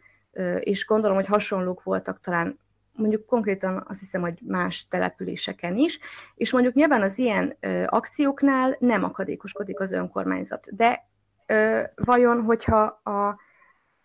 és 0.60 0.86
gondolom, 0.86 1.16
hogy 1.16 1.26
hasonlók 1.26 1.82
voltak 1.82 2.20
talán 2.20 2.58
mondjuk 2.92 3.26
konkrétan 3.26 3.84
azt 3.88 4.00
hiszem, 4.00 4.20
hogy 4.20 4.38
más 4.42 4.86
településeken 4.88 5.76
is, 5.76 5.98
és 6.34 6.52
mondjuk 6.52 6.74
nyilván 6.74 7.02
az 7.02 7.18
ilyen 7.18 7.56
akcióknál 7.86 8.76
nem 8.78 9.04
akadékoskodik 9.04 9.80
az 9.80 9.92
önkormányzat, 9.92 10.76
de 10.76 11.06
ö, 11.46 11.82
vajon, 11.94 12.42
hogyha 12.42 12.82
a, 12.84 13.38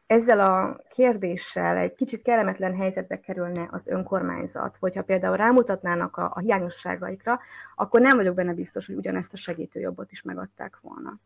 ezzel 0.08 0.40
a 0.40 0.82
kérdéssel 0.90 1.78
egy 1.78 1.96
kicsit 1.96 2.22
kellemetlen 2.22 2.76
helyzetbe 2.76 3.20
kerülne 3.20 3.68
az 3.72 3.88
önkormányzat, 3.88 4.78
vagy 4.78 4.96
ha 4.96 5.02
például 5.02 5.38
rámutatnának 5.38 6.18
a, 6.18 6.32
a 6.36 6.40
hiányosságaikra, 6.40 7.40
akkor 7.76 8.02
nem 8.02 8.18
vagyok 8.18 8.36
benne 8.36 8.54
biztos, 8.54 8.86
hogy 8.86 8.96
ugyanezt 8.96 9.34
a 9.34 9.38
segítőjobbot 9.38 10.12
is 10.12 10.22
megadták 10.22 10.80
volna. 10.82 11.20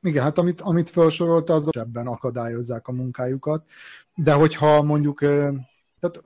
Igen, 0.00 0.22
hát 0.22 0.38
amit, 0.38 0.60
amit 0.60 0.90
felsorolta, 0.90 1.54
az 1.54 1.76
ebben 1.76 2.06
akadályozzák 2.06 2.88
a 2.88 2.92
munkájukat, 2.92 3.64
de 4.14 4.32
hogyha 4.32 4.82
mondjuk, 4.82 5.18
tehát 5.18 6.22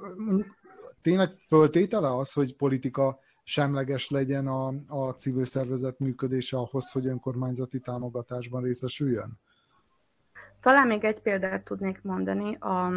tényleg 1.03 1.31
föltétele 1.49 2.16
az, 2.16 2.33
hogy 2.33 2.57
politika 2.57 3.18
semleges 3.45 4.11
legyen 4.11 4.47
a, 4.47 4.72
a 4.86 5.11
civil 5.11 5.45
szervezet 5.45 5.99
működése 5.99 6.57
ahhoz, 6.57 6.90
hogy 6.90 7.07
önkormányzati 7.07 7.80
támogatásban 7.80 8.62
részesüljön? 8.62 9.40
Talán 10.61 10.86
még 10.86 11.05
egy 11.05 11.20
példát 11.20 11.64
tudnék 11.64 12.03
mondani. 12.03 12.55
A, 12.55 12.93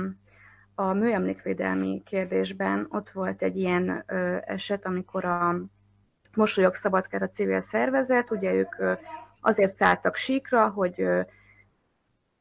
a 0.75 0.93
műemlékvédelmi 0.93 2.01
kérdésben 2.05 2.87
ott 2.89 3.09
volt 3.09 3.41
egy 3.41 3.57
ilyen 3.57 4.03
ö, 4.07 4.37
eset, 4.45 4.85
amikor 4.85 5.25
a 5.25 5.55
Mosolyog 6.35 6.73
Szabadkár 6.73 7.21
a 7.21 7.29
civil 7.29 7.61
szervezet, 7.61 8.31
ugye 8.31 8.53
ők 8.53 8.79
ö, 8.79 8.93
azért 9.41 9.75
szálltak 9.75 10.15
síkra, 10.15 10.69
hogy 10.69 11.01
ö, 11.01 11.21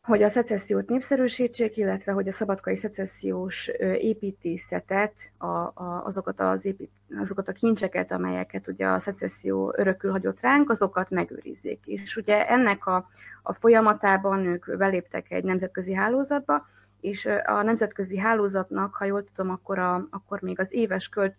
hogy 0.04 0.22
a 0.22 0.28
szecessziót 0.28 0.88
népszerűsítsék, 0.88 1.76
illetve 1.76 2.12
hogy 2.12 2.28
a 2.28 2.32
szabadkai 2.32 2.76
szecessziós 2.76 3.68
építészetet, 3.98 5.30
a, 5.38 5.46
a, 5.46 6.02
azokat, 6.04 6.40
az 6.40 6.64
épít, 6.64 6.90
azokat 7.20 7.48
a 7.48 7.52
kincseket, 7.52 8.12
amelyeket 8.12 8.68
ugye 8.68 8.86
a 8.86 8.98
szecesszió 8.98 9.74
örökül 9.76 10.10
hagyott 10.10 10.40
ránk, 10.40 10.70
azokat 10.70 11.10
megőrizzék. 11.10 11.80
És 11.84 12.16
ugye 12.16 12.48
ennek 12.48 12.86
a, 12.86 13.08
a 13.42 13.52
folyamatában 13.52 14.46
ők 14.46 14.76
beléptek 14.76 15.30
egy 15.30 15.44
nemzetközi 15.44 15.94
hálózatba, 15.94 16.66
és 17.00 17.28
a 17.44 17.62
nemzetközi 17.62 18.18
hálózatnak, 18.18 18.94
ha 18.94 19.04
jól 19.04 19.24
tudom, 19.34 19.50
akkor, 19.50 19.78
a, 19.78 20.06
akkor 20.10 20.40
még 20.40 20.60
az 20.60 20.72
éves, 20.72 21.08
költ, 21.08 21.36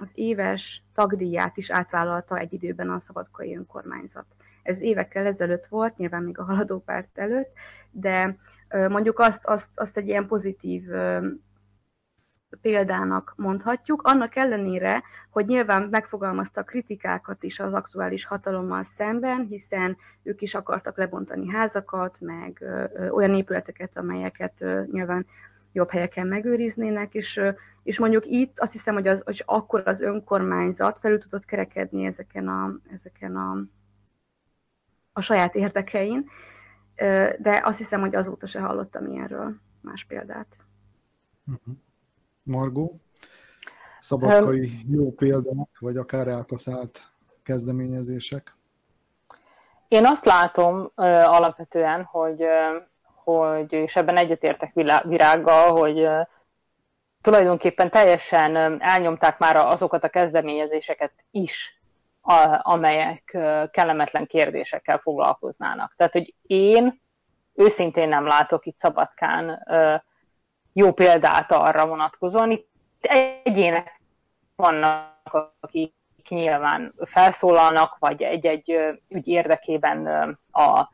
az 0.00 0.08
éves 0.14 0.82
tagdíját 0.94 1.56
is 1.56 1.70
átvállalta 1.70 2.38
egy 2.38 2.52
időben 2.52 2.90
a 2.90 2.98
szabadkai 2.98 3.56
önkormányzat. 3.56 4.26
Ez 4.62 4.80
évekkel 4.80 5.26
ezelőtt 5.26 5.66
volt, 5.66 5.96
nyilván 5.96 6.22
még 6.22 6.38
a 6.38 6.44
haladó 6.44 6.80
párt 6.80 7.18
előtt, 7.18 7.52
de 7.90 8.36
mondjuk 8.88 9.18
azt, 9.18 9.46
azt, 9.46 9.70
azt 9.74 9.96
egy 9.96 10.08
ilyen 10.08 10.26
pozitív 10.26 10.82
példának 12.60 13.32
mondhatjuk, 13.36 14.02
annak 14.02 14.36
ellenére, 14.36 15.02
hogy 15.30 15.46
nyilván 15.46 15.88
megfogalmaztak 15.90 16.66
kritikákat 16.66 17.42
is 17.42 17.60
az 17.60 17.72
aktuális 17.72 18.24
hatalommal 18.24 18.82
szemben, 18.82 19.46
hiszen 19.46 19.96
ők 20.22 20.42
is 20.42 20.54
akartak 20.54 20.96
lebontani 20.96 21.48
házakat, 21.48 22.20
meg 22.20 22.64
olyan 23.10 23.34
épületeket, 23.34 23.96
amelyeket 23.96 24.64
nyilván 24.92 25.26
jobb 25.72 25.90
helyeken 25.90 26.26
megőriznének, 26.26 27.14
és, 27.14 27.40
és 27.82 27.98
mondjuk 27.98 28.26
itt 28.26 28.60
azt 28.60 28.72
hiszem, 28.72 28.94
hogy, 28.94 29.08
az, 29.08 29.22
hogy 29.24 29.42
akkor 29.46 29.82
az 29.84 30.00
önkormányzat 30.00 30.98
felül 30.98 31.18
tudott 31.18 31.44
kerekedni 31.44 32.04
ezeken 32.04 32.48
a, 32.48 32.76
ezeken 32.92 33.36
a, 33.36 33.64
a 35.12 35.20
saját 35.20 35.54
érdekein, 35.54 36.30
de 37.38 37.60
azt 37.64 37.78
hiszem, 37.78 38.00
hogy 38.00 38.14
azóta 38.14 38.46
se 38.46 38.60
hallottam 38.60 39.06
ilyenről 39.06 39.54
más 39.80 40.04
példát. 40.04 40.56
Uh-huh. 41.46 41.74
Margó? 42.42 43.00
Szabadkai 43.98 44.70
jó 44.88 45.12
példák, 45.12 45.78
vagy 45.78 45.96
akár 45.96 46.26
elkaszált 46.26 47.00
kezdeményezések? 47.42 48.54
Én 49.88 50.06
azt 50.06 50.24
látom 50.24 50.80
uh, 50.80 50.90
alapvetően, 51.34 52.02
hogy, 52.04 52.42
uh, 52.42 52.82
hogy, 53.14 53.72
és 53.72 53.96
ebben 53.96 54.16
egyetértek 54.16 54.74
virággal, 55.04 55.70
hogy 55.78 56.00
uh, 56.00 56.26
tulajdonképpen 57.20 57.90
teljesen 57.90 58.82
elnyomták 58.82 59.38
már 59.38 59.56
azokat 59.56 60.04
a 60.04 60.08
kezdeményezéseket 60.08 61.12
is, 61.30 61.81
a, 62.22 62.58
amelyek 62.62 63.38
kellemetlen 63.70 64.26
kérdésekkel 64.26 64.98
foglalkoznának. 64.98 65.94
Tehát, 65.96 66.12
hogy 66.12 66.34
én 66.42 67.00
őszintén 67.54 68.08
nem 68.08 68.26
látok 68.26 68.66
itt 68.66 68.76
Szabadkán 68.76 69.66
jó 70.72 70.92
példát 70.92 71.52
arra 71.52 71.86
vonatkozóan. 71.86 72.50
Itt 72.50 72.68
egyének 73.00 74.00
vannak, 74.56 75.54
akik 75.60 75.94
nyilván 76.28 76.94
felszólalnak, 77.04 77.96
vagy 77.98 78.22
egy-egy 78.22 78.78
ügy 79.08 79.28
érdekében 79.28 80.06
a, 80.50 80.88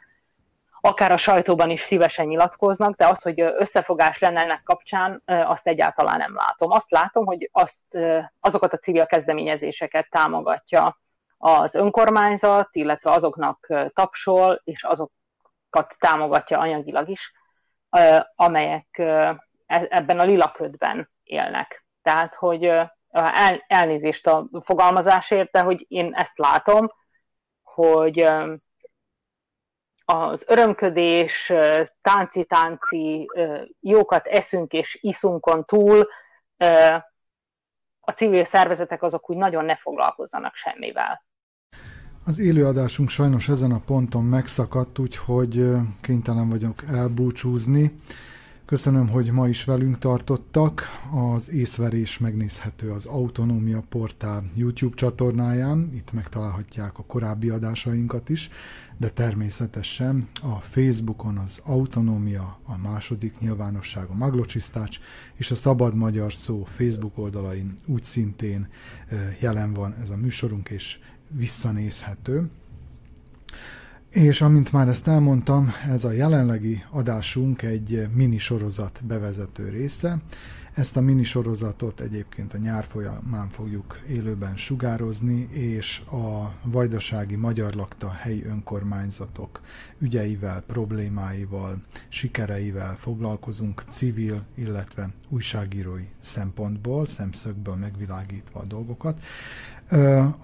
akár 0.80 1.12
a 1.12 1.16
sajtóban 1.16 1.70
is 1.70 1.80
szívesen 1.80 2.26
nyilatkoznak, 2.26 2.96
de 2.96 3.06
az, 3.06 3.22
hogy 3.22 3.40
összefogás 3.40 4.18
lenne 4.18 4.40
ennek 4.40 4.62
kapcsán, 4.62 5.22
azt 5.24 5.66
egyáltalán 5.66 6.18
nem 6.18 6.34
látom. 6.34 6.70
Azt 6.70 6.90
látom, 6.90 7.26
hogy 7.26 7.50
azt, 7.52 7.98
azokat 8.40 8.72
a 8.72 8.78
civil 8.78 9.06
kezdeményezéseket 9.06 10.10
támogatja 10.10 10.98
az 11.38 11.74
önkormányzat, 11.74 12.68
illetve 12.72 13.10
azoknak 13.10 13.66
tapsol, 13.94 14.60
és 14.64 14.82
azokat 14.82 15.96
támogatja 15.98 16.58
anyagilag 16.58 17.08
is, 17.08 17.32
amelyek 18.34 19.00
E, 19.68 19.86
ebben 19.90 20.18
a 20.18 20.24
lilaködben 20.24 21.10
élnek. 21.22 21.84
Tehát, 22.02 22.34
hogy 22.34 22.64
el, 22.64 23.64
elnézést 23.66 24.26
a 24.26 24.48
fogalmazásért, 24.64 25.50
de 25.50 25.60
hogy 25.60 25.84
én 25.88 26.14
ezt 26.14 26.38
látom, 26.38 26.92
hogy 27.62 28.18
az 30.04 30.44
örömködés, 30.46 31.52
tánci-tánci, 32.00 33.26
jókat 33.80 34.26
eszünk 34.26 34.72
és 34.72 34.98
iszunkon 35.02 35.64
túl 35.64 36.08
a 38.00 38.10
civil 38.10 38.44
szervezetek 38.44 39.02
azok 39.02 39.30
úgy 39.30 39.36
nagyon 39.36 39.64
ne 39.64 39.76
foglalkozzanak 39.76 40.54
semmivel. 40.54 41.24
Az 42.28 42.38
élőadásunk 42.38 43.08
sajnos 43.08 43.48
ezen 43.48 43.72
a 43.72 43.78
ponton 43.78 44.24
megszakadt, 44.24 44.98
úgyhogy 44.98 45.66
kénytelen 46.00 46.48
vagyok 46.48 46.82
elbúcsúzni. 46.86 47.92
Köszönöm, 48.64 49.08
hogy 49.08 49.30
ma 49.30 49.48
is 49.48 49.64
velünk 49.64 49.98
tartottak. 49.98 50.82
Az 51.34 51.50
észverés 51.50 52.18
megnézhető 52.18 52.90
az 52.90 53.06
Autonómia 53.06 53.82
Portál 53.88 54.44
YouTube 54.54 54.96
csatornáján, 54.96 55.90
itt 55.94 56.12
megtalálhatják 56.12 56.98
a 56.98 57.04
korábbi 57.06 57.48
adásainkat 57.48 58.28
is, 58.28 58.50
de 58.96 59.08
természetesen 59.08 60.28
a 60.42 60.60
Facebookon 60.60 61.36
az 61.36 61.60
Autonómia, 61.64 62.58
a 62.64 62.76
második 62.76 63.38
nyilvánosság, 63.38 64.08
a 64.08 64.14
Maglocsisztács 64.14 64.98
és 65.34 65.50
a 65.50 65.54
Szabad 65.54 65.94
Magyar 65.94 66.32
Szó 66.32 66.64
Facebook 66.64 67.18
oldalain 67.18 67.74
úgy 67.86 68.04
szintén 68.04 68.68
jelen 69.40 69.74
van 69.74 69.94
ez 69.94 70.10
a 70.10 70.16
műsorunk, 70.16 70.68
és 70.68 70.98
visszanézhető. 71.28 72.50
És 74.10 74.40
amint 74.40 74.72
már 74.72 74.88
ezt 74.88 75.08
elmondtam, 75.08 75.72
ez 75.88 76.04
a 76.04 76.12
jelenlegi 76.12 76.84
adásunk 76.90 77.62
egy 77.62 78.08
minisorozat 78.14 79.00
bevezető 79.04 79.68
része. 79.68 80.18
Ezt 80.78 80.96
a 80.96 81.00
minisorozatot 81.00 82.00
egyébként 82.00 82.54
a 82.54 82.58
nyár 82.58 82.84
folyamán 82.84 83.48
fogjuk 83.48 84.00
élőben 84.08 84.56
sugározni, 84.56 85.48
és 85.52 86.00
a 86.10 86.52
vajdasági 86.62 87.36
magyar 87.36 87.74
lakta 87.74 88.10
helyi 88.10 88.44
önkormányzatok 88.44 89.60
ügyeivel, 89.98 90.60
problémáival, 90.60 91.82
sikereivel 92.08 92.96
foglalkozunk 92.96 93.82
civil, 93.88 94.44
illetve 94.54 95.10
újságírói 95.28 96.06
szempontból, 96.18 97.06
szemszögből 97.06 97.74
megvilágítva 97.74 98.60
a 98.60 98.66
dolgokat. 98.66 99.20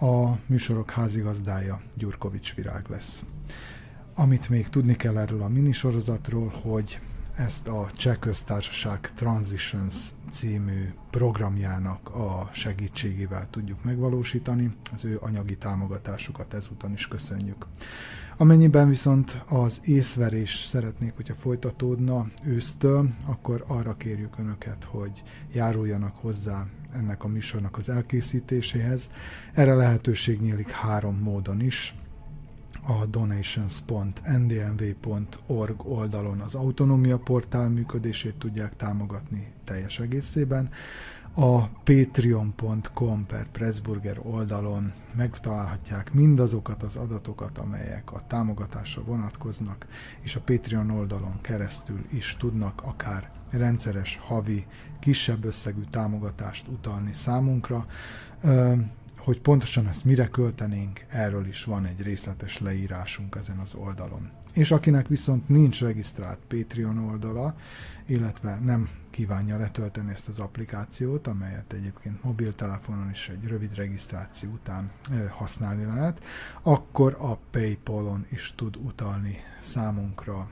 A 0.00 0.38
műsorok 0.46 0.90
házigazdája 0.90 1.80
Gyurkovics 1.96 2.54
Virág 2.54 2.84
lesz. 2.88 3.24
Amit 4.14 4.48
még 4.48 4.68
tudni 4.68 4.96
kell 4.96 5.18
erről 5.18 5.42
a 5.42 5.48
minisorozatról, 5.48 6.52
hogy 6.62 7.00
ezt 7.34 7.68
a 7.68 7.90
Cseh 7.96 8.16
Köztársaság 8.16 9.12
Transitions 9.14 10.10
című 10.30 10.92
programjának 11.10 12.08
a 12.14 12.50
segítségével 12.52 13.46
tudjuk 13.50 13.84
megvalósítani. 13.84 14.76
Az 14.92 15.04
ő 15.04 15.18
anyagi 15.20 15.56
támogatásukat 15.56 16.54
ezúton 16.54 16.92
is 16.92 17.08
köszönjük. 17.08 17.66
Amennyiben 18.36 18.88
viszont 18.88 19.42
az 19.48 19.80
észverés 19.84 20.64
szeretnék, 20.66 21.12
hogyha 21.16 21.34
folytatódna 21.34 22.26
ősztől, 22.44 23.08
akkor 23.26 23.64
arra 23.66 23.96
kérjük 23.96 24.38
Önöket, 24.38 24.84
hogy 24.84 25.22
járuljanak 25.52 26.16
hozzá 26.16 26.66
ennek 26.92 27.24
a 27.24 27.28
műsornak 27.28 27.76
az 27.76 27.88
elkészítéséhez. 27.88 29.10
Erre 29.52 29.74
lehetőség 29.74 30.40
nyílik 30.40 30.70
három 30.70 31.18
módon 31.18 31.60
is 31.60 31.94
a 32.86 33.06
donations.ndmv.org 33.06 35.86
oldalon 35.86 36.40
az 36.40 36.54
autonómia 36.54 37.18
portál 37.18 37.68
működését 37.68 38.34
tudják 38.34 38.76
támogatni 38.76 39.52
teljes 39.64 39.98
egészében. 39.98 40.70
A 41.36 41.68
patreon.com 41.68 43.26
per 43.26 43.46
Pressburger 43.52 44.18
oldalon 44.22 44.92
megtalálhatják 45.16 46.12
mindazokat 46.12 46.82
az 46.82 46.96
adatokat, 46.96 47.58
amelyek 47.58 48.12
a 48.12 48.22
támogatásra 48.26 49.02
vonatkoznak, 49.04 49.86
és 50.20 50.36
a 50.36 50.40
Patreon 50.40 50.90
oldalon 50.90 51.40
keresztül 51.40 52.06
is 52.10 52.36
tudnak 52.38 52.82
akár 52.84 53.30
rendszeres 53.50 54.18
havi, 54.22 54.66
kisebb 55.00 55.44
összegű 55.44 55.82
támogatást 55.90 56.68
utalni 56.68 57.12
számunkra 57.12 57.86
hogy 59.16 59.40
pontosan 59.40 59.88
ezt 59.88 60.04
mire 60.04 60.28
költenénk, 60.28 61.04
erről 61.08 61.46
is 61.46 61.64
van 61.64 61.84
egy 61.84 62.02
részletes 62.02 62.58
leírásunk 62.58 63.36
ezen 63.36 63.58
az 63.58 63.74
oldalon. 63.74 64.30
És 64.52 64.70
akinek 64.70 65.08
viszont 65.08 65.48
nincs 65.48 65.80
regisztrált 65.80 66.38
Patreon 66.48 66.98
oldala, 66.98 67.54
illetve 68.06 68.58
nem 68.64 68.88
kívánja 69.14 69.56
letölteni 69.56 70.10
ezt 70.10 70.28
az 70.28 70.38
applikációt, 70.38 71.26
amelyet 71.26 71.72
egyébként 71.72 72.22
mobiltelefonon 72.22 73.10
is 73.10 73.28
egy 73.28 73.46
rövid 73.46 73.74
regisztráció 73.74 74.50
után 74.50 74.90
használni 75.30 75.84
lehet, 75.84 76.24
akkor 76.62 77.16
a 77.18 77.36
Paypal-on 77.50 78.26
is 78.30 78.52
tud 78.56 78.76
utalni 78.76 79.36
számunkra 79.60 80.48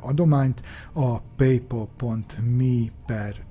adományt. 0.00 0.62
A 0.92 1.20
paypal.me 1.20 2.90
per 3.06 3.44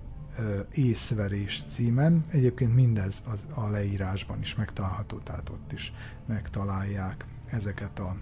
észverés 0.71 1.63
címen. 1.63 2.23
Egyébként 2.29 2.75
mindez 2.75 3.23
az 3.27 3.47
a 3.53 3.67
leírásban 3.67 4.39
is 4.39 4.55
megtalálható, 4.55 5.17
tehát 5.17 5.49
ott 5.49 5.71
is 5.71 5.93
megtalálják 6.27 7.25
ezeket 7.45 7.99
a 7.99 8.15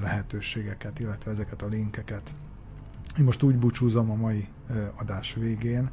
lehetőségeket, 0.00 0.98
illetve 0.98 1.30
ezeket 1.30 1.62
a 1.62 1.66
linkeket. 1.66 2.34
Én 3.18 3.24
most 3.24 3.42
úgy 3.42 3.56
búcsúzom 3.56 4.10
a 4.10 4.14
mai 4.14 4.48
adás 4.96 5.34
végén, 5.34 5.90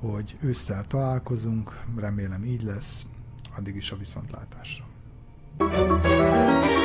hogy 0.00 0.36
ősszel 0.40 0.84
találkozunk, 0.84 1.84
remélem 1.96 2.44
így 2.44 2.62
lesz, 2.62 3.06
addig 3.56 3.76
is 3.76 3.90
a 3.90 3.96
viszontlátásra. 3.96 4.84
thank 5.58 6.70
you 6.70 6.75